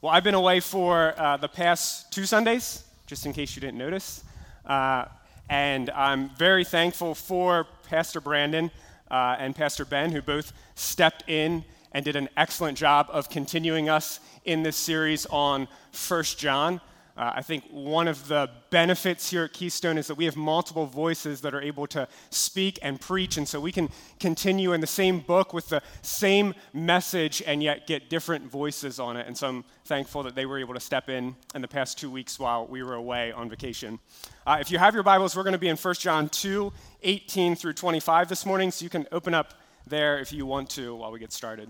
Well, 0.00 0.12
I've 0.12 0.22
been 0.22 0.34
away 0.34 0.60
for 0.60 1.12
uh, 1.18 1.38
the 1.38 1.48
past 1.48 2.12
two 2.12 2.24
Sundays, 2.24 2.84
just 3.08 3.26
in 3.26 3.32
case 3.32 3.56
you 3.56 3.60
didn't 3.60 3.78
notice. 3.78 4.22
Uh, 4.64 5.06
and 5.50 5.90
I'm 5.90 6.30
very 6.36 6.62
thankful 6.62 7.16
for 7.16 7.66
Pastor 7.88 8.20
Brandon 8.20 8.70
uh, 9.10 9.34
and 9.40 9.56
Pastor 9.56 9.84
Ben, 9.84 10.12
who 10.12 10.22
both 10.22 10.52
stepped 10.76 11.24
in 11.26 11.64
and 11.90 12.04
did 12.04 12.14
an 12.14 12.28
excellent 12.36 12.78
job 12.78 13.08
of 13.10 13.28
continuing 13.28 13.88
us 13.88 14.20
in 14.44 14.62
this 14.62 14.76
series 14.76 15.26
on 15.30 15.66
First 15.90 16.38
John. 16.38 16.80
Uh, 17.18 17.32
I 17.34 17.42
think 17.42 17.64
one 17.72 18.06
of 18.06 18.28
the 18.28 18.48
benefits 18.70 19.28
here 19.28 19.42
at 19.42 19.52
Keystone 19.52 19.98
is 19.98 20.06
that 20.06 20.14
we 20.14 20.24
have 20.26 20.36
multiple 20.36 20.86
voices 20.86 21.40
that 21.40 21.52
are 21.52 21.60
able 21.60 21.88
to 21.88 22.06
speak 22.30 22.78
and 22.80 23.00
preach, 23.00 23.36
and 23.36 23.48
so 23.48 23.58
we 23.58 23.72
can 23.72 23.88
continue 24.20 24.72
in 24.72 24.80
the 24.80 24.86
same 24.86 25.18
book 25.18 25.52
with 25.52 25.68
the 25.68 25.82
same 26.02 26.54
message 26.72 27.42
and 27.44 27.60
yet 27.60 27.88
get 27.88 28.08
different 28.08 28.48
voices 28.48 29.00
on 29.00 29.16
it. 29.16 29.26
And 29.26 29.36
so 29.36 29.48
I'm 29.48 29.64
thankful 29.84 30.22
that 30.22 30.36
they 30.36 30.46
were 30.46 30.58
able 30.58 30.74
to 30.74 30.80
step 30.80 31.08
in 31.08 31.34
in 31.56 31.60
the 31.60 31.66
past 31.66 31.98
two 31.98 32.08
weeks 32.08 32.38
while 32.38 32.68
we 32.68 32.84
were 32.84 32.94
away 32.94 33.32
on 33.32 33.50
vacation. 33.50 33.98
Uh, 34.46 34.58
if 34.60 34.70
you 34.70 34.78
have 34.78 34.94
your 34.94 35.02
Bibles, 35.02 35.36
we're 35.36 35.42
going 35.42 35.52
to 35.54 35.58
be 35.58 35.68
in 35.68 35.76
1 35.76 35.94
John 35.94 36.28
2 36.28 36.72
18 37.02 37.56
through 37.56 37.72
25 37.72 38.28
this 38.28 38.46
morning, 38.46 38.70
so 38.70 38.84
you 38.84 38.90
can 38.90 39.08
open 39.10 39.34
up 39.34 39.54
there 39.88 40.20
if 40.20 40.32
you 40.32 40.46
want 40.46 40.70
to 40.70 40.94
while 40.94 41.10
we 41.10 41.18
get 41.18 41.32
started. 41.32 41.68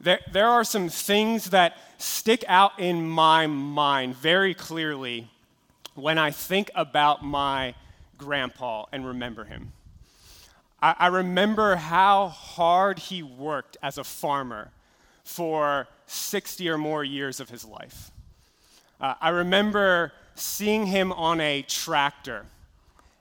There, 0.00 0.20
there 0.32 0.48
are 0.48 0.64
some 0.64 0.88
things 0.88 1.50
that 1.50 1.76
stick 1.98 2.42
out 2.48 2.78
in 2.78 3.06
my 3.06 3.46
mind 3.46 4.16
very 4.16 4.54
clearly 4.54 5.28
when 5.94 6.16
I 6.16 6.30
think 6.30 6.70
about 6.74 7.22
my 7.22 7.74
grandpa 8.16 8.86
and 8.92 9.06
remember 9.06 9.44
him. 9.44 9.72
I, 10.80 10.94
I 10.98 11.06
remember 11.08 11.76
how 11.76 12.28
hard 12.28 12.98
he 12.98 13.22
worked 13.22 13.76
as 13.82 13.98
a 13.98 14.04
farmer 14.04 14.70
for 15.22 15.86
60 16.06 16.68
or 16.70 16.78
more 16.78 17.04
years 17.04 17.38
of 17.38 17.50
his 17.50 17.66
life. 17.66 18.10
Uh, 19.00 19.14
I 19.20 19.28
remember 19.28 20.12
seeing 20.34 20.86
him 20.86 21.12
on 21.12 21.40
a 21.42 21.60
tractor 21.62 22.46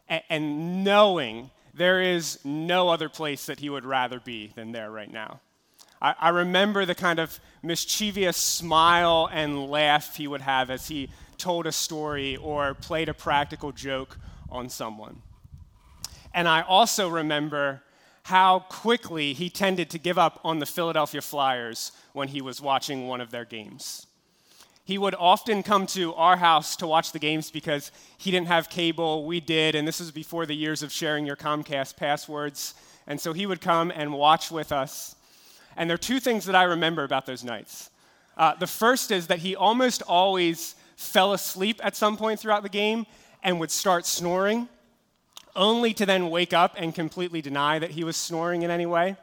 and, 0.07 0.23
and 0.29 0.83
knowing 0.85 1.51
there 1.73 2.01
is 2.01 2.39
no 2.45 2.87
other 2.87 3.09
place 3.09 3.45
that 3.47 3.59
he 3.59 3.69
would 3.69 3.85
rather 3.85 4.21
be 4.21 4.53
than 4.55 4.71
there 4.71 4.89
right 4.89 5.11
now. 5.11 5.41
I, 6.01 6.15
I 6.19 6.29
remember 6.29 6.85
the 6.85 6.95
kind 6.95 7.19
of 7.19 7.39
mischievous 7.61 8.37
smile 8.37 9.29
and 9.31 9.69
laugh 9.69 10.15
he 10.15 10.27
would 10.27 10.41
have 10.41 10.69
as 10.69 10.87
he 10.87 11.09
told 11.37 11.65
a 11.65 11.71
story 11.71 12.35
or 12.37 12.73
played 12.73 13.09
a 13.09 13.13
practical 13.13 13.71
joke 13.71 14.17
on 14.49 14.69
someone. 14.69 15.21
And 16.33 16.47
I 16.47 16.61
also 16.61 17.09
remember 17.09 17.81
how 18.23 18.59
quickly 18.59 19.33
he 19.33 19.49
tended 19.49 19.89
to 19.89 19.97
give 19.97 20.17
up 20.17 20.39
on 20.43 20.59
the 20.59 20.65
Philadelphia 20.65 21.21
Flyers 21.21 21.91
when 22.13 22.27
he 22.27 22.41
was 22.41 22.61
watching 22.61 23.07
one 23.07 23.21
of 23.21 23.31
their 23.31 23.45
games. 23.45 24.05
He 24.83 24.97
would 24.97 25.15
often 25.15 25.63
come 25.63 25.85
to 25.87 26.13
our 26.15 26.37
house 26.37 26.75
to 26.77 26.87
watch 26.87 27.11
the 27.11 27.19
games 27.19 27.51
because 27.51 27.91
he 28.17 28.31
didn't 28.31 28.47
have 28.47 28.69
cable, 28.69 29.25
we 29.25 29.39
did, 29.39 29.75
and 29.75 29.87
this 29.87 29.99
was 29.99 30.11
before 30.11 30.45
the 30.45 30.55
years 30.55 30.83
of 30.83 30.91
sharing 30.91 31.25
your 31.25 31.35
Comcast 31.35 31.95
passwords. 31.95 32.73
And 33.05 33.19
so 33.19 33.33
he 33.33 33.45
would 33.45 33.61
come 33.61 33.91
and 33.91 34.13
watch 34.13 34.51
with 34.51 34.71
us. 34.71 35.15
And 35.79 35.89
there 35.89 35.95
are 35.95 35.97
two 35.97 36.19
things 36.19 36.45
that 36.45 36.55
I 36.55 36.63
remember 36.63 37.05
about 37.05 37.25
those 37.25 37.41
nights. 37.41 37.89
Uh, 38.35 38.53
the 38.53 38.67
first 38.67 39.11
is 39.11 39.27
that 39.27 39.39
he 39.39 39.55
almost 39.55 40.01
always 40.01 40.75
fell 40.97 41.31
asleep 41.31 41.79
at 41.81 41.95
some 41.95 42.17
point 42.17 42.41
throughout 42.41 42.63
the 42.63 42.69
game 42.69 43.05
and 43.41 43.61
would 43.61 43.71
start 43.71 44.05
snoring, 44.05 44.67
only 45.55 45.93
to 45.93 46.05
then 46.05 46.29
wake 46.29 46.51
up 46.51 46.75
and 46.77 46.93
completely 46.93 47.41
deny 47.41 47.79
that 47.79 47.91
he 47.91 48.03
was 48.03 48.17
snoring 48.17 48.63
in 48.63 48.69
any 48.69 48.85
way. 48.85 49.15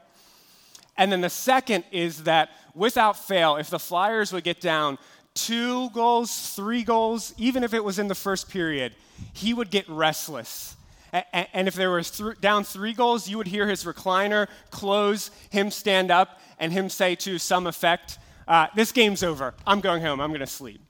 And 0.97 1.11
then 1.11 1.21
the 1.21 1.29
second 1.29 1.83
is 1.91 2.23
that 2.23 2.49
without 2.73 3.19
fail, 3.19 3.57
if 3.57 3.69
the 3.69 3.77
Flyers 3.77 4.33
would 4.33 4.43
get 4.43 4.59
down 4.59 4.97
two 5.35 5.91
goals, 5.91 6.55
three 6.55 6.81
goals, 6.81 7.35
even 7.37 7.63
if 7.63 7.75
it 7.75 7.83
was 7.83 7.99
in 7.99 8.07
the 8.07 8.15
first 8.15 8.49
period, 8.49 8.95
he 9.31 9.53
would 9.53 9.69
get 9.69 9.87
restless 9.87 10.75
and 11.11 11.67
if 11.67 11.75
there 11.75 11.91
was 11.91 12.11
th- 12.11 12.39
down 12.41 12.63
three 12.63 12.93
goals, 12.93 13.29
you 13.29 13.37
would 13.37 13.47
hear 13.47 13.67
his 13.67 13.83
recliner 13.83 14.47
close, 14.71 15.31
him 15.49 15.71
stand 15.71 16.11
up, 16.11 16.39
and 16.59 16.71
him 16.71 16.89
say 16.89 17.15
to 17.15 17.37
some 17.37 17.67
effect, 17.67 18.19
uh, 18.47 18.67
This 18.75 18.91
game's 18.91 19.23
over. 19.23 19.53
I'm 19.65 19.79
going 19.81 20.01
home. 20.01 20.19
I'm 20.19 20.29
going 20.29 20.39
to 20.41 20.47
sleep. 20.47 20.81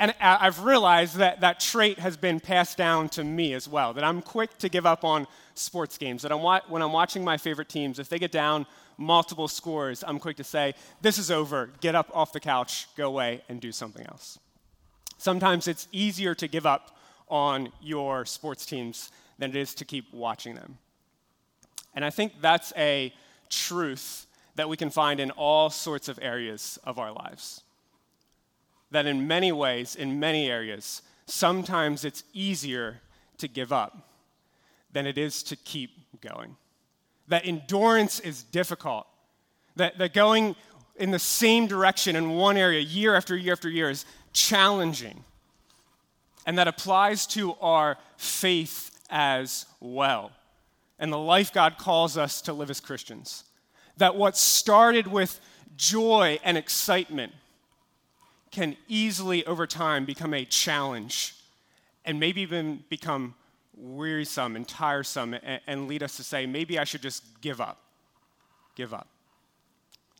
And 0.00 0.14
I've 0.20 0.62
realized 0.62 1.16
that 1.16 1.40
that 1.40 1.58
trait 1.58 1.98
has 1.98 2.16
been 2.16 2.38
passed 2.38 2.76
down 2.76 3.08
to 3.10 3.24
me 3.24 3.52
as 3.54 3.66
well, 3.66 3.92
that 3.94 4.04
I'm 4.04 4.22
quick 4.22 4.56
to 4.58 4.68
give 4.68 4.86
up 4.86 5.02
on 5.02 5.26
sports 5.54 5.98
games. 5.98 6.22
That 6.22 6.30
I'm 6.30 6.40
wa- 6.40 6.60
when 6.68 6.82
I'm 6.82 6.92
watching 6.92 7.24
my 7.24 7.36
favorite 7.36 7.68
teams, 7.68 7.98
if 7.98 8.08
they 8.08 8.20
get 8.20 8.30
down 8.30 8.64
multiple 8.96 9.48
scores, 9.48 10.04
I'm 10.06 10.20
quick 10.20 10.36
to 10.36 10.44
say, 10.44 10.74
This 11.00 11.18
is 11.18 11.32
over. 11.32 11.70
Get 11.80 11.96
up 11.96 12.10
off 12.14 12.32
the 12.32 12.38
couch, 12.38 12.86
go 12.96 13.08
away, 13.08 13.42
and 13.48 13.60
do 13.60 13.72
something 13.72 14.06
else. 14.06 14.38
Sometimes 15.16 15.66
it's 15.66 15.88
easier 15.90 16.32
to 16.36 16.46
give 16.46 16.64
up 16.64 16.96
on 17.28 17.72
your 17.82 18.24
sports 18.24 18.64
teams 18.64 19.10
than 19.38 19.50
it 19.50 19.56
is 19.56 19.74
to 19.74 19.84
keep 19.84 20.12
watching 20.14 20.54
them. 20.54 20.78
And 21.94 22.04
I 22.04 22.10
think 22.10 22.34
that's 22.40 22.72
a 22.76 23.12
truth 23.48 24.27
that 24.58 24.68
we 24.68 24.76
can 24.76 24.90
find 24.90 25.20
in 25.20 25.30
all 25.30 25.70
sorts 25.70 26.08
of 26.08 26.18
areas 26.20 26.80
of 26.82 26.98
our 26.98 27.12
lives. 27.12 27.62
That 28.90 29.06
in 29.06 29.28
many 29.28 29.52
ways, 29.52 29.94
in 29.94 30.18
many 30.18 30.50
areas, 30.50 31.02
sometimes 31.26 32.04
it's 32.04 32.24
easier 32.32 33.00
to 33.36 33.46
give 33.46 33.72
up 33.72 34.08
than 34.92 35.06
it 35.06 35.16
is 35.16 35.44
to 35.44 35.54
keep 35.54 35.90
going. 36.20 36.56
That 37.28 37.46
endurance 37.46 38.18
is 38.18 38.42
difficult. 38.42 39.06
That, 39.76 39.96
that 39.98 40.12
going 40.12 40.56
in 40.96 41.12
the 41.12 41.20
same 41.20 41.68
direction 41.68 42.16
in 42.16 42.30
one 42.30 42.56
area 42.56 42.80
year 42.80 43.14
after 43.14 43.36
year 43.36 43.52
after 43.52 43.70
year 43.70 43.88
is 43.88 44.06
challenging 44.32 45.22
and 46.46 46.58
that 46.58 46.66
applies 46.66 47.28
to 47.28 47.54
our 47.60 47.96
faith 48.16 49.00
as 49.08 49.66
well 49.78 50.32
and 50.98 51.12
the 51.12 51.18
life 51.18 51.52
God 51.52 51.78
calls 51.78 52.18
us 52.18 52.42
to 52.42 52.52
live 52.52 52.70
as 52.70 52.80
Christians. 52.80 53.44
That 53.98 54.16
what 54.16 54.36
started 54.36 55.06
with 55.06 55.40
joy 55.76 56.38
and 56.42 56.56
excitement 56.56 57.32
can 58.50 58.76
easily 58.88 59.44
over 59.46 59.66
time 59.66 60.04
become 60.04 60.34
a 60.34 60.44
challenge 60.44 61.34
and 62.04 62.18
maybe 62.18 62.40
even 62.40 62.82
become 62.88 63.34
wearisome 63.76 64.56
and 64.56 64.66
tiresome 64.66 65.34
and, 65.34 65.60
and 65.66 65.88
lead 65.88 66.02
us 66.02 66.16
to 66.16 66.24
say, 66.24 66.46
maybe 66.46 66.78
I 66.78 66.84
should 66.84 67.02
just 67.02 67.22
give 67.40 67.60
up. 67.60 67.80
Give 68.74 68.94
up. 68.94 69.08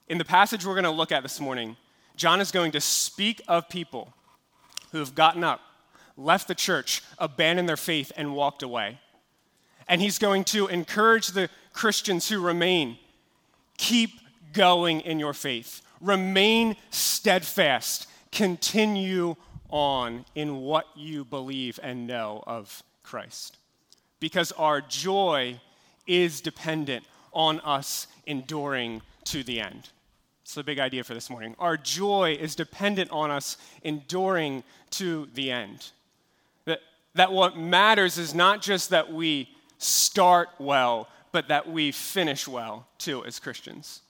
In 0.09 0.19
the 0.19 0.25
passage 0.25 0.65
we're 0.65 0.75
going 0.75 0.85
to 0.85 0.91
look 0.91 1.13
at 1.13 1.23
this 1.23 1.41
morning, 1.41 1.77
John 2.17 2.41
is 2.41 2.51
going 2.51 2.73
to 2.73 2.81
speak 2.81 3.41
of 3.49 3.69
people 3.69 4.13
who 4.93 4.99
have 4.99 5.15
gotten 5.15 5.45
up 5.45 5.61
left 6.17 6.49
the 6.49 6.55
church, 6.55 7.03
abandoned 7.19 7.69
their 7.69 7.77
faith, 7.77 8.11
and 8.17 8.35
walked 8.35 8.63
away. 8.63 8.99
And 9.87 10.01
he's 10.01 10.19
going 10.19 10.45
to 10.45 10.67
encourage 10.67 11.29
the 11.29 11.49
Christians 11.73 12.29
who 12.29 12.41
remain 12.41 12.99
keep 13.79 14.11
going 14.53 15.01
in 15.01 15.19
your 15.19 15.33
faith, 15.33 15.81
remain 16.01 16.77
steadfast, 16.91 18.07
continue 18.31 19.37
on 19.71 20.27
in 20.35 20.57
what 20.59 20.87
you 20.95 21.25
believe 21.25 21.81
and 21.83 22.07
know 22.07 22.45
of 22.47 22.83
Christ. 23.03 23.57
Because 24.21 24.53
our 24.53 24.83
joy 24.83 25.59
is 26.07 26.43
dependent 26.43 27.07
on 27.33 27.61
us 27.61 28.07
enduring 28.27 29.01
to 29.25 29.43
the 29.43 29.61
end. 29.61 29.89
It's 30.43 30.55
the 30.55 30.63
big 30.63 30.79
idea 30.79 31.05
for 31.05 31.15
this 31.15 31.31
morning. 31.31 31.55
Our 31.59 31.77
joy 31.77 32.37
is 32.39 32.55
dependent 32.55 33.11
on 33.11 33.31
us 33.31 33.57
enduring 33.83 34.65
to 34.91 35.29
the 35.33 35.51
end 35.51 35.91
that 37.19 37.33
what 37.33 37.59
matters 37.59 38.17
is 38.17 38.33
not 38.33 38.63
just 38.63 38.91
that 38.91 39.13
we 39.13 39.49
start 39.79 40.49
well, 40.59 41.09
but 41.33 41.49
that 41.49 41.69
we 41.69 41.93
finish 41.93 42.49
well 42.49 42.87
too 42.99 43.25
as 43.25 43.39
Christians. 43.39 44.03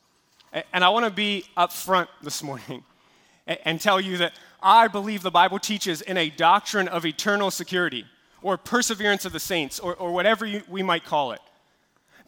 And 0.73 0.83
I 0.85 0.89
want 0.89 1.05
to 1.05 1.11
be 1.11 1.45
upfront 1.57 2.09
this 2.23 2.43
morning 2.43 2.85
and 3.47 3.81
tell 3.81 4.01
you 4.01 4.19
that 4.19 4.33
I 4.63 4.89
believe 4.89 5.23
the 5.23 5.31
Bible 5.31 5.59
teaches 5.59 6.01
in 6.01 6.17
a 6.17 6.31
doctrine 6.31 6.89
of 6.89 7.05
eternal 7.05 7.51
security 7.51 8.05
or 8.43 8.57
perseverance 8.57 9.25
of 9.25 9.33
the 9.33 9.41
saints 9.41 9.79
or, 9.79 9.95
or 9.95 10.13
whatever 10.13 10.47
you, 10.47 10.63
we 10.69 10.83
might 10.83 11.05
call 11.05 11.33
it. 11.33 11.41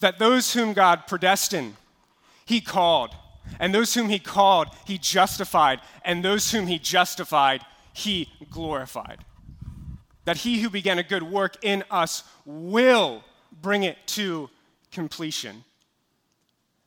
That 0.01 0.19
those 0.19 0.53
whom 0.53 0.73
God 0.73 1.07
predestined, 1.07 1.77
He 2.45 2.61
called. 2.61 3.15
And 3.59 3.75
those 3.75 3.95
whom 3.95 4.09
He 4.09 4.19
called, 4.19 4.69
He 4.87 4.99
justified. 4.99 5.81
And 6.05 6.25
those 6.25 6.51
whom 6.51 6.67
He 6.67 6.79
justified, 6.79 7.63
He 7.93 8.29
glorified 8.51 9.25
that 10.25 10.37
he 10.37 10.61
who 10.61 10.71
began 10.71 10.99
a 10.99 11.03
good 11.03 11.23
work 11.23 11.57
in 11.63 11.85
us 11.91 12.23
will 12.45 13.25
bring 13.63 13.83
it 13.83 13.97
to 14.07 14.49
completion. 14.91 15.65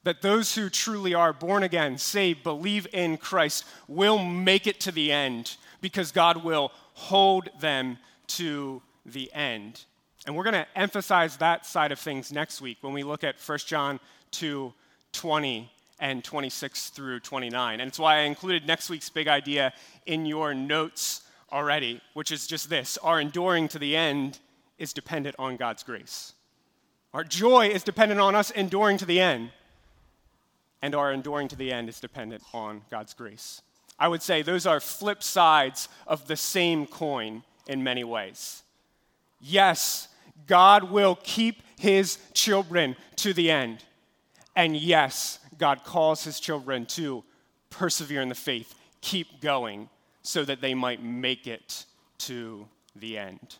That 0.03 0.21
those 0.21 0.55
who 0.55 0.69
truly 0.69 1.13
are 1.13 1.31
born 1.31 1.63
again, 1.63 1.97
saved, 1.97 2.43
believe 2.43 2.87
in 2.91 3.17
Christ, 3.17 3.63
will 3.87 4.17
make 4.17 4.67
it 4.67 4.79
to 4.81 4.91
the 4.91 5.11
end 5.11 5.55
because 5.81 6.11
God 6.11 6.43
will 6.43 6.71
hold 6.93 7.49
them 7.59 7.97
to 8.27 8.81
the 9.05 9.31
end. 9.33 9.85
And 10.25 10.35
we're 10.35 10.43
going 10.43 10.53
to 10.53 10.67
emphasize 10.75 11.37
that 11.37 11.65
side 11.65 11.91
of 11.91 11.99
things 11.99 12.31
next 12.31 12.61
week 12.61 12.77
when 12.81 12.93
we 12.93 13.03
look 13.03 13.23
at 13.23 13.35
1 13.39 13.57
John 13.65 13.99
2 14.31 14.73
20 15.11 15.71
and 15.99 16.23
26 16.23 16.89
through 16.89 17.19
29. 17.19 17.79
And 17.79 17.87
it's 17.87 17.99
why 17.99 18.17
I 18.17 18.21
included 18.21 18.65
next 18.67 18.89
week's 18.89 19.09
big 19.09 19.27
idea 19.27 19.73
in 20.05 20.25
your 20.25 20.53
notes 20.53 21.21
already, 21.51 22.01
which 22.13 22.31
is 22.31 22.47
just 22.47 22.69
this 22.69 22.97
our 22.97 23.21
enduring 23.21 23.67
to 23.69 23.79
the 23.79 23.95
end 23.95 24.39
is 24.77 24.91
dependent 24.91 25.35
on 25.37 25.55
God's 25.55 25.83
grace. 25.83 26.32
Our 27.13 27.23
joy 27.23 27.67
is 27.67 27.83
dependent 27.83 28.19
on 28.19 28.33
us 28.33 28.49
enduring 28.49 28.97
to 28.97 29.05
the 29.05 29.19
end, 29.19 29.51
and 30.81 30.95
our 30.95 31.13
enduring 31.13 31.47
to 31.49 31.55
the 31.55 31.71
end 31.71 31.87
is 31.87 31.99
dependent 31.99 32.43
on 32.53 32.81
God's 32.89 33.13
grace. 33.13 33.61
I 33.99 34.07
would 34.07 34.23
say 34.23 34.41
those 34.41 34.65
are 34.65 34.79
flip 34.79 35.21
sides 35.21 35.87
of 36.07 36.27
the 36.27 36.35
same 36.35 36.87
coin 36.87 37.43
in 37.67 37.83
many 37.83 38.03
ways. 38.03 38.63
Yes, 39.39 40.07
God 40.47 40.91
will 40.91 41.17
keep 41.23 41.61
his 41.77 42.17
children 42.33 42.95
to 43.17 43.33
the 43.33 43.51
end. 43.51 43.83
And 44.55 44.75
yes, 44.75 45.39
God 45.57 45.83
calls 45.83 46.23
his 46.23 46.39
children 46.39 46.85
to 46.87 47.23
persevere 47.69 48.21
in 48.21 48.29
the 48.29 48.35
faith, 48.35 48.73
keep 49.01 49.41
going, 49.41 49.89
so 50.23 50.43
that 50.45 50.61
they 50.61 50.73
might 50.73 51.03
make 51.03 51.45
it 51.45 51.85
to 52.19 52.67
the 52.95 53.17
end. 53.17 53.57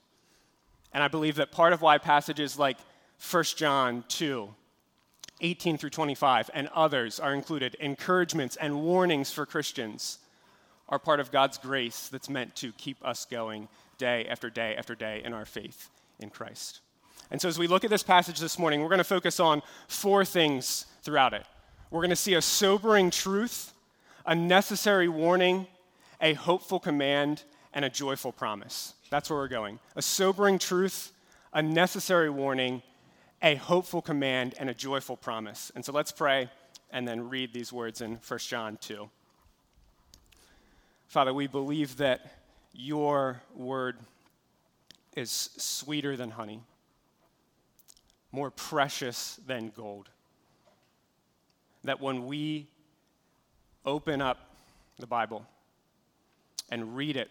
And 0.93 1.03
I 1.03 1.07
believe 1.07 1.35
that 1.35 1.51
part 1.51 1.73
of 1.73 1.81
why 1.81 1.97
passages 1.97 2.57
like 2.57 2.77
1 3.31 3.43
John 3.55 4.03
2, 4.09 4.49
18 5.39 5.77
through 5.77 5.89
25, 5.89 6.49
and 6.53 6.67
others 6.73 7.19
are 7.19 7.33
included, 7.33 7.75
encouragements 7.79 8.57
and 8.57 8.83
warnings 8.83 9.31
for 9.31 9.45
Christians, 9.45 10.19
are 10.89 10.99
part 10.99 11.19
of 11.19 11.31
God's 11.31 11.57
grace 11.57 12.09
that's 12.09 12.29
meant 12.29 12.55
to 12.57 12.73
keep 12.73 12.97
us 13.03 13.25
going 13.25 13.69
day 13.97 14.25
after 14.27 14.49
day 14.49 14.75
after 14.75 14.93
day 14.93 15.21
in 15.23 15.33
our 15.33 15.45
faith 15.45 15.89
in 16.19 16.29
Christ. 16.29 16.81
And 17.31 17.41
so, 17.41 17.47
as 17.47 17.57
we 17.57 17.67
look 17.67 17.83
at 17.83 17.89
this 17.89 18.03
passage 18.03 18.39
this 18.39 18.59
morning, 18.59 18.81
we're 18.81 18.89
going 18.89 18.97
to 18.97 19.05
focus 19.05 19.39
on 19.39 19.61
four 19.87 20.25
things 20.25 20.85
throughout 21.01 21.33
it. 21.33 21.45
We're 21.89 22.01
going 22.01 22.09
to 22.09 22.15
see 22.15 22.33
a 22.33 22.41
sobering 22.41 23.09
truth, 23.09 23.71
a 24.25 24.35
necessary 24.35 25.07
warning, 25.07 25.67
a 26.19 26.33
hopeful 26.33 26.79
command, 26.79 27.43
and 27.73 27.85
a 27.85 27.89
joyful 27.89 28.33
promise. 28.33 28.93
That's 29.09 29.29
where 29.29 29.39
we're 29.39 29.47
going. 29.47 29.79
A 29.95 30.01
sobering 30.01 30.59
truth, 30.59 31.11
a 31.53 31.61
necessary 31.61 32.29
warning, 32.29 32.83
a 33.43 33.55
hopeful 33.55 34.01
command, 34.01 34.55
and 34.57 34.69
a 34.69 34.73
joyful 34.73 35.17
promise. 35.17 35.69
And 35.75 35.83
so 35.83 35.91
let's 35.91 36.13
pray 36.13 36.49
and 36.91 37.05
then 37.05 37.29
read 37.29 37.53
these 37.53 37.73
words 37.73 37.99
in 37.99 38.17
1 38.25 38.39
John 38.39 38.77
2. 38.79 39.09
Father, 41.09 41.33
we 41.33 41.47
believe 41.47 41.97
that 41.97 42.37
your 42.71 43.41
word 43.53 43.97
is 45.17 45.29
sweeter 45.29 46.15
than 46.15 46.31
honey, 46.31 46.61
more 48.31 48.49
precious 48.49 49.39
than 49.45 49.73
gold. 49.75 50.07
That 51.83 51.99
when 51.99 52.25
we 52.25 52.67
open 53.85 54.21
up 54.21 54.39
the 54.97 55.05
Bible 55.05 55.45
and 56.71 56.95
read 56.95 57.17
it 57.17 57.29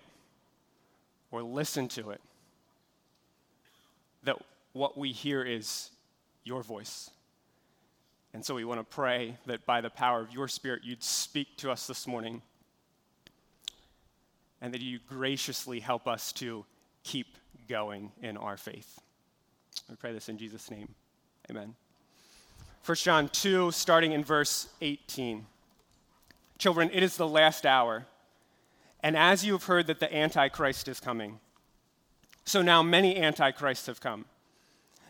or 1.30 1.42
listen 1.42 1.88
to 1.88 2.10
it, 2.10 2.20
that 4.24 4.36
what 4.74 4.98
we 4.98 5.10
hear 5.10 5.42
is 5.42 5.91
your 6.44 6.62
voice. 6.62 7.10
And 8.34 8.44
so 8.44 8.54
we 8.54 8.64
want 8.64 8.80
to 8.80 8.84
pray 8.84 9.36
that 9.46 9.66
by 9.66 9.80
the 9.80 9.90
power 9.90 10.20
of 10.20 10.32
your 10.32 10.48
Spirit, 10.48 10.82
you'd 10.84 11.02
speak 11.02 11.56
to 11.58 11.70
us 11.70 11.86
this 11.86 12.06
morning 12.06 12.42
and 14.60 14.72
that 14.72 14.80
you 14.80 14.98
graciously 15.08 15.80
help 15.80 16.06
us 16.06 16.32
to 16.32 16.64
keep 17.02 17.36
going 17.68 18.12
in 18.22 18.36
our 18.36 18.56
faith. 18.56 19.00
We 19.90 19.96
pray 19.96 20.12
this 20.12 20.28
in 20.28 20.38
Jesus' 20.38 20.70
name. 20.70 20.94
Amen. 21.50 21.74
1 22.84 22.96
John 22.96 23.28
2, 23.28 23.70
starting 23.70 24.12
in 24.12 24.24
verse 24.24 24.68
18. 24.80 25.46
Children, 26.58 26.90
it 26.92 27.02
is 27.02 27.16
the 27.16 27.28
last 27.28 27.66
hour. 27.66 28.06
And 29.02 29.16
as 29.16 29.44
you 29.44 29.52
have 29.52 29.64
heard 29.64 29.88
that 29.88 30.00
the 30.00 30.14
Antichrist 30.14 30.88
is 30.88 31.00
coming, 31.00 31.40
so 32.44 32.62
now 32.62 32.82
many 32.82 33.16
Antichrists 33.16 33.86
have 33.86 34.00
come. 34.00 34.24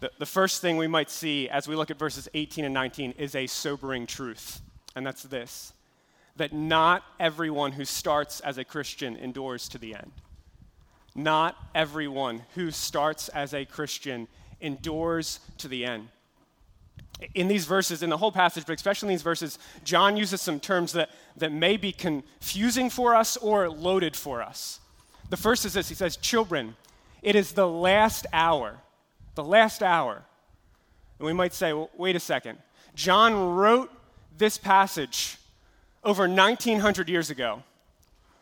The, 0.00 0.10
the 0.18 0.26
first 0.26 0.62
thing 0.62 0.76
we 0.76 0.86
might 0.86 1.10
see 1.10 1.48
as 1.48 1.68
we 1.68 1.76
look 1.76 1.90
at 1.90 1.98
verses 1.98 2.28
18 2.34 2.64
and 2.64 2.74
19 2.74 3.12
is 3.12 3.34
a 3.34 3.46
sobering 3.46 4.06
truth, 4.06 4.60
and 4.96 5.06
that's 5.06 5.22
this 5.22 5.72
that 6.36 6.52
not 6.54 7.02
everyone 7.18 7.72
who 7.72 7.84
starts 7.84 8.40
as 8.40 8.56
a 8.56 8.64
Christian 8.64 9.14
endures 9.16 9.68
to 9.68 9.76
the 9.76 9.94
end. 9.94 10.12
Not 11.14 11.54
everyone 11.74 12.44
who 12.54 12.70
starts 12.70 13.28
as 13.28 13.52
a 13.52 13.66
Christian 13.66 14.26
endures 14.58 15.40
to 15.58 15.68
the 15.68 15.84
end. 15.84 16.08
In 17.34 17.48
these 17.48 17.66
verses, 17.66 18.02
in 18.02 18.08
the 18.08 18.16
whole 18.16 18.32
passage, 18.32 18.64
but 18.64 18.72
especially 18.74 19.08
in 19.08 19.14
these 19.14 19.22
verses, 19.22 19.58
John 19.84 20.16
uses 20.16 20.40
some 20.40 20.60
terms 20.60 20.92
that, 20.92 21.10
that 21.36 21.52
may 21.52 21.76
be 21.76 21.92
confusing 21.92 22.88
for 22.88 23.14
us 23.14 23.36
or 23.36 23.68
loaded 23.68 24.16
for 24.16 24.40
us. 24.40 24.80
The 25.28 25.36
first 25.36 25.66
is 25.66 25.74
this 25.74 25.90
He 25.90 25.94
says, 25.94 26.16
Children, 26.16 26.76
it 27.22 27.34
is 27.34 27.52
the 27.52 27.68
last 27.68 28.26
hour. 28.32 28.78
The 29.40 29.48
last 29.48 29.82
hour. 29.82 30.22
And 31.18 31.26
we 31.26 31.32
might 31.32 31.54
say, 31.54 31.72
well, 31.72 31.88
wait 31.96 32.14
a 32.14 32.20
second. 32.20 32.58
John 32.94 33.54
wrote 33.54 33.90
this 34.36 34.58
passage 34.58 35.38
over 36.04 36.28
1900 36.28 37.08
years 37.08 37.30
ago, 37.30 37.62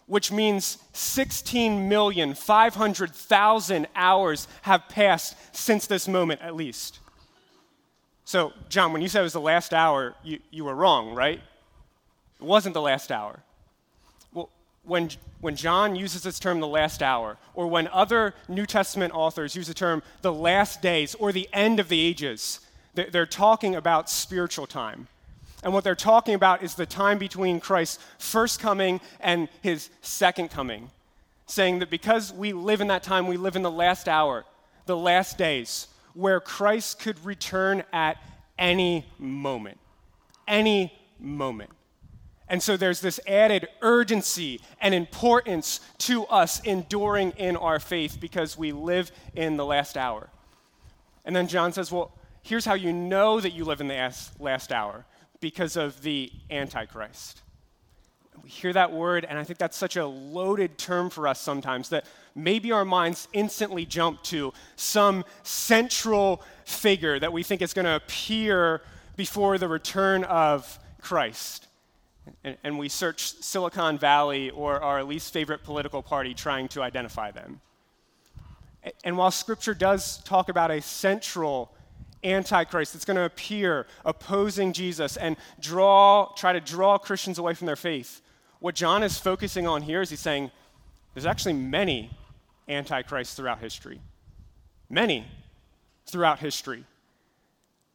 which 0.09 0.33
means 0.33 0.79
16,500,000 0.95 3.87
hours 3.95 4.49
have 4.63 4.89
passed 4.89 5.37
since 5.55 5.87
this 5.87 6.09
moment 6.09 6.43
at 6.43 6.57
least. 6.57 6.99
So, 8.25 8.53
John, 8.69 8.93
when 8.93 9.01
you 9.01 9.07
said 9.07 9.21
it 9.21 9.23
was 9.23 9.35
the 9.35 9.41
last 9.41 9.73
hour, 9.73 10.17
you, 10.25 10.41
you 10.51 10.65
were 10.65 10.75
wrong, 10.75 11.15
right? 11.15 11.41
It 12.41 12.45
wasn't 12.45 12.75
the 12.75 12.83
last 12.83 13.13
hour. 13.13 13.39
When, 14.89 15.11
when 15.41 15.55
John 15.55 15.95
uses 15.95 16.23
this 16.23 16.39
term, 16.39 16.61
the 16.61 16.67
last 16.67 17.03
hour, 17.03 17.37
or 17.55 17.67
when 17.67 17.89
other 17.89 18.35
New 18.49 18.67
Testament 18.67 19.15
authors 19.15 19.55
use 19.55 19.69
the 19.69 19.75
term 19.75 20.03
the 20.23 20.33
last 20.33 20.83
days 20.83 21.15
or 21.15 21.31
the 21.31 21.49
end 21.53 21.79
of 21.79 21.89
the 21.89 22.01
ages, 22.01 22.61
they're 22.95 23.27
talking 23.27 23.77
about 23.77 24.11
spiritual 24.11 24.67
time. 24.67 25.07
And 25.63 25.73
what 25.73 25.85
they're 25.85 25.95
talking 25.95 26.35
about 26.35 26.63
is 26.63 26.75
the 26.75 26.87
time 26.87 27.19
between 27.19 27.61
Christ's 27.61 28.03
first 28.19 28.61
coming 28.61 29.01
and 29.21 29.49
his 29.61 29.91
second 30.03 30.51
coming, 30.51 30.91
saying 31.47 31.81
that 31.81 31.91
because 31.91 32.33
we 32.33 32.53
live 32.53 32.81
in 32.81 32.89
that 32.89 33.03
time, 33.03 33.27
we 33.27 33.37
live 33.37 33.57
in 33.57 33.63
the 33.63 33.71
last 33.71 34.09
hour, 34.09 34.45
the 34.87 34.97
last 34.97 35.37
days, 35.37 35.89
where 36.15 36.41
Christ 36.41 37.01
could 37.01 37.25
return 37.25 37.83
at 37.93 38.17
any 38.59 39.07
moment. 39.19 39.79
Any 40.47 40.93
moment. 41.21 41.71
And 42.49 42.63
so 42.63 42.77
there's 42.77 43.01
this 43.01 43.21
added 43.27 43.69
urgency 43.83 44.61
and 44.81 44.95
importance 44.95 45.81
to 45.99 46.25
us 46.27 46.61
enduring 46.61 47.33
in 47.33 47.57
our 47.57 47.79
faith 47.79 48.19
because 48.21 48.57
we 48.57 48.73
live 48.73 49.13
in 49.35 49.57
the 49.57 49.67
last 49.67 49.97
hour. 49.97 50.31
And 51.25 51.37
then 51.37 51.47
John 51.47 51.73
says, 51.73 51.93
Well, 51.93 52.13
here's 52.43 52.65
how 52.65 52.75
you 52.75 52.93
know 52.93 53.39
that 53.41 53.53
you 53.53 53.65
live 53.65 53.81
in 53.81 53.89
the 53.89 54.15
last 54.39 54.73
hour 54.73 55.05
because 55.41 55.77
of 55.77 56.03
the 56.03 56.33
Antichrist. 56.51 57.43
We 58.43 58.49
hear 58.49 58.73
that 58.73 58.93
word, 58.93 59.27
and 59.29 59.39
I 59.39 59.45
think 59.45 59.59
that's 59.59 59.77
such 59.77 59.97
a 59.97 60.07
loaded 60.07 60.79
term 60.79 61.11
for 61.11 61.29
us 61.29 61.41
sometimes 61.41 61.91
that 61.91 62.07
maybe 62.35 62.73
our 62.73 62.85
minds 62.85 63.29
instantly 63.33 63.85
jump 63.85 64.23
to 64.25 64.53
some 64.77 65.25
central 65.43 66.43
figure 66.65 67.19
that 67.19 67.33
we 67.33 67.43
think 67.43 67.63
is 67.63 67.75
going 67.75 67.85
to 67.85 67.97
appear 67.97 68.83
before 69.17 69.59
the 69.59 69.69
return 69.69 70.25
of 70.25 70.79
Christ. 71.03 71.68
And, 72.45 72.57
and 72.65 72.79
we 72.79 72.89
search 72.89 73.35
Silicon 73.43 73.99
Valley 73.99 74.51
or 74.51 74.83
our 74.83 75.05
least 75.05 75.33
favorite 75.33 75.63
political 75.63 76.03
party 76.03 76.35
trying 76.35 76.69
to 76.69 76.83
identify 76.83 77.31
them. 77.31 77.61
And 79.05 79.17
while 79.17 79.31
Scripture 79.31 79.75
does 79.75 80.19
talk 80.25 80.49
about 80.49 80.71
a 80.71 80.81
central 80.81 81.73
antichrist 82.25 82.93
that's 82.93 83.05
going 83.05 83.17
to 83.17 83.25
appear 83.25 83.87
opposing 84.05 84.73
Jesus 84.73 85.17
and 85.17 85.37
draw, 85.61 86.33
try 86.37 86.53
to 86.53 86.61
draw 86.61 86.99
Christians 86.99 87.39
away 87.39 87.55
from 87.55 87.67
their 87.67 87.77
faith, 87.77 88.21
what 88.61 88.75
John 88.75 89.03
is 89.03 89.19
focusing 89.19 89.67
on 89.67 89.83
here 89.83 90.03
is 90.03 90.11
he's 90.11 90.21
saying 90.21 90.51
there's 91.15 91.27
actually 91.27 91.53
many 91.55 92.11
antichrists 92.69 93.35
throughout 93.35 93.61
history. 93.61 94.01
Many 94.91 95.27
throughout 96.07 96.39
history. 96.39 96.85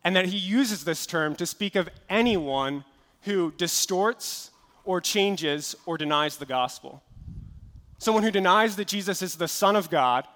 And 0.04 0.16
that 0.16 0.26
he 0.26 0.38
uses 0.38 0.84
this 0.84 1.06
term 1.06 1.36
to 1.36 1.46
speak 1.46 1.76
of 1.76 1.90
anyone 2.10 2.86
who 3.24 3.52
distorts 3.58 4.52
or 4.86 5.02
changes 5.02 5.76
or 5.86 5.98
denies 5.98 6.38
the 6.38 6.46
gospel. 6.46 7.02
Someone 7.98 8.24
who 8.24 8.32
denies 8.32 8.76
that 8.76 8.88
Jesus 8.88 9.22
is 9.22 9.36
the 9.36 9.48
Son 9.48 9.76
of 9.76 9.90
God, 9.90 10.28